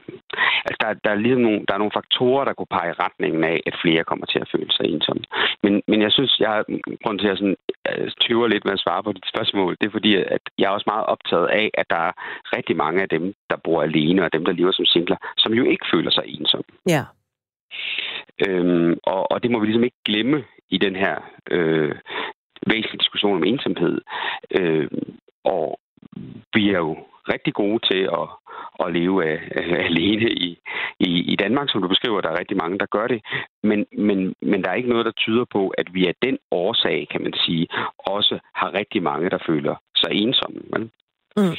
altså, 0.65 0.77
der, 0.81 0.93
der, 1.03 1.09
er 1.11 1.15
ligesom 1.15 1.41
nogle, 1.41 1.59
der 1.67 1.73
er 1.73 1.81
nogle 1.83 1.97
faktorer, 1.99 2.45
der 2.45 2.53
kunne 2.53 2.75
pege 2.77 2.89
i 2.91 2.99
retningen 3.05 3.43
af, 3.43 3.57
at 3.65 3.79
flere 3.83 4.03
kommer 4.03 4.25
til 4.25 4.39
at 4.39 4.49
føle 4.53 4.71
sig 4.71 4.85
ensomme. 4.85 5.23
Men, 5.63 5.73
men 5.87 6.01
jeg 6.01 6.11
synes, 6.11 6.39
jeg 6.39 6.49
har 6.49 6.63
grund 7.03 7.19
til 7.19 7.27
at 7.27 7.37
sådan, 7.37 7.57
øh, 7.89 8.11
tøver 8.21 8.47
lidt 8.47 8.65
med 8.65 8.73
at 8.73 8.83
svare 8.85 9.03
på 9.03 9.11
dit 9.11 9.27
spørgsmål. 9.33 9.77
Det 9.81 9.87
er 9.87 9.97
fordi, 9.97 10.15
at 10.15 10.43
jeg 10.59 10.65
er 10.65 10.75
også 10.77 10.89
meget 10.93 11.05
optaget 11.05 11.47
af, 11.47 11.67
at 11.73 11.87
der 11.89 12.01
er 12.09 12.13
rigtig 12.57 12.75
mange 12.83 13.01
af 13.01 13.09
dem, 13.09 13.33
der 13.49 13.57
bor 13.63 13.81
alene, 13.81 14.23
og 14.23 14.33
dem, 14.33 14.45
der 14.45 14.51
lever 14.51 14.71
som 14.71 14.85
singler, 14.85 15.17
som 15.37 15.53
jo 15.53 15.63
ikke 15.63 15.85
føler 15.93 16.11
sig 16.11 16.23
ensomme. 16.27 16.69
Ja. 16.87 17.03
Øhm, 18.47 18.93
og, 19.03 19.31
og 19.31 19.43
det 19.43 19.51
må 19.51 19.59
vi 19.59 19.65
ligesom 19.65 19.83
ikke 19.83 20.03
glemme 20.05 20.43
i 20.69 20.77
den 20.77 20.95
her 20.95 21.15
øh, 21.51 21.95
væsentlige 22.67 22.99
diskussion 22.99 23.35
om 23.35 23.43
ensomhed. 23.43 24.01
Øh, 24.51 24.87
og 25.43 25.79
vi 26.53 26.69
er 26.69 26.77
jo 26.77 26.97
rigtig 27.33 27.53
gode 27.53 27.79
til 27.91 28.01
at, 28.19 28.27
at 28.83 28.93
leve 28.93 29.25
af, 29.25 29.39
af, 29.51 29.85
alene 29.85 30.29
i, 30.31 30.59
i, 30.99 31.11
i 31.33 31.35
Danmark, 31.35 31.69
som 31.69 31.81
du 31.81 31.87
beskriver. 31.87 32.21
Der 32.21 32.29
er 32.29 32.39
rigtig 32.39 32.57
mange, 32.57 32.79
der 32.79 32.85
gør 32.85 33.07
det. 33.07 33.21
Men, 33.63 33.85
men, 33.97 34.33
men 34.41 34.63
der 34.63 34.69
er 34.69 34.73
ikke 34.73 34.89
noget, 34.89 35.05
der 35.05 35.11
tyder 35.11 35.45
på, 35.51 35.69
at 35.69 35.93
vi 35.93 36.07
af 36.07 36.15
den 36.21 36.37
årsag, 36.51 37.07
kan 37.11 37.21
man 37.21 37.33
sige, 37.33 37.67
også 37.97 38.39
har 38.55 38.73
rigtig 38.73 39.03
mange, 39.03 39.29
der 39.29 39.37
føler 39.47 39.75
sig 39.95 40.11
ensomme. 40.11 40.61
Vel? 40.73 40.89
Mm. 41.37 41.55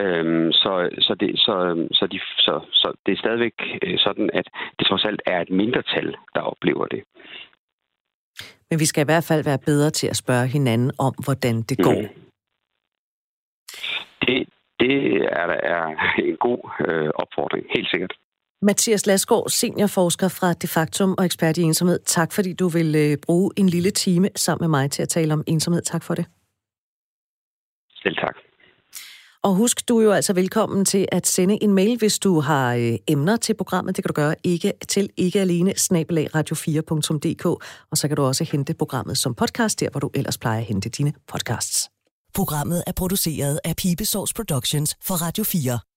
Øhm, 0.00 0.52
så, 0.52 0.88
så, 0.98 1.14
det, 1.14 1.38
så, 1.38 1.86
så, 1.92 2.06
de, 2.06 2.20
så, 2.38 2.60
så 2.72 2.92
det 3.06 3.12
er 3.12 3.16
stadigvæk 3.16 3.54
øh, 3.82 3.98
sådan, 3.98 4.30
at 4.32 4.46
det 4.78 4.86
trods 4.86 5.04
alt 5.04 5.22
er 5.26 5.40
et 5.40 5.50
mindretal, 5.50 6.16
der 6.34 6.40
oplever 6.40 6.86
det. 6.86 7.02
Men 8.70 8.80
vi 8.80 8.86
skal 8.86 9.02
i 9.02 9.10
hvert 9.10 9.24
fald 9.24 9.44
være 9.44 9.58
bedre 9.58 9.90
til 9.90 10.06
at 10.06 10.16
spørge 10.16 10.46
hinanden 10.46 10.90
om, 10.98 11.14
hvordan 11.24 11.62
det 11.62 11.78
går. 11.78 12.00
Mm. 12.00 12.08
Det, 14.26 14.48
det 14.80 14.96
er, 15.40 15.48
er 15.74 15.84
en 16.18 16.36
god 16.36 16.60
øh, 16.86 17.10
opfordring, 17.22 17.66
helt 17.74 17.90
sikkert. 17.90 18.12
Mathias 18.62 19.06
Lasgaard, 19.06 19.48
seniorforsker 19.48 20.28
fra 20.28 20.52
Defaktum 20.52 21.14
og 21.18 21.24
ekspert 21.24 21.58
i 21.58 21.62
ensomhed. 21.62 21.98
Tak 21.98 22.32
fordi 22.32 22.52
du 22.52 22.68
vil 22.68 22.94
øh, 22.96 23.16
bruge 23.26 23.50
en 23.56 23.68
lille 23.68 23.90
time 23.90 24.28
sammen 24.36 24.62
med 24.64 24.78
mig 24.78 24.90
til 24.90 25.02
at 25.02 25.08
tale 25.08 25.32
om 25.32 25.44
ensomhed. 25.46 25.82
Tak 25.82 26.02
for 26.02 26.14
det. 26.14 26.26
Selv 28.02 28.16
tak. 28.16 28.36
Og 29.44 29.54
husk, 29.54 29.88
du 29.88 29.98
er 29.98 30.04
jo 30.04 30.12
altså 30.12 30.32
velkommen 30.32 30.84
til 30.84 31.08
at 31.12 31.26
sende 31.26 31.62
en 31.62 31.74
mail, 31.74 31.98
hvis 31.98 32.18
du 32.18 32.40
har 32.40 32.74
øh, 32.74 32.94
emner 33.08 33.36
til 33.36 33.54
programmet. 33.54 33.96
Det 33.96 34.04
kan 34.04 34.08
du 34.08 34.12
gøre 34.12 34.34
ikke, 34.44 34.72
til 34.88 35.10
ikke 35.16 35.40
alene 35.40 35.72
radio4.dk, 36.36 37.46
og 37.90 37.98
så 37.98 38.08
kan 38.08 38.16
du 38.16 38.22
også 38.22 38.44
hente 38.44 38.74
programmet 38.74 39.18
som 39.18 39.34
podcast, 39.34 39.80
der 39.80 39.90
hvor 39.90 40.00
du 40.00 40.10
ellers 40.14 40.38
plejer 40.38 40.58
at 40.58 40.64
hente 40.64 40.88
dine 40.88 41.12
podcasts. 41.28 41.88
Programmet 42.34 42.84
er 42.86 42.92
produceret 42.92 43.60
af 43.64 43.76
Pibesource 43.76 44.34
Productions 44.34 44.96
for 45.02 45.14
Radio 45.14 45.44
4. 45.44 45.91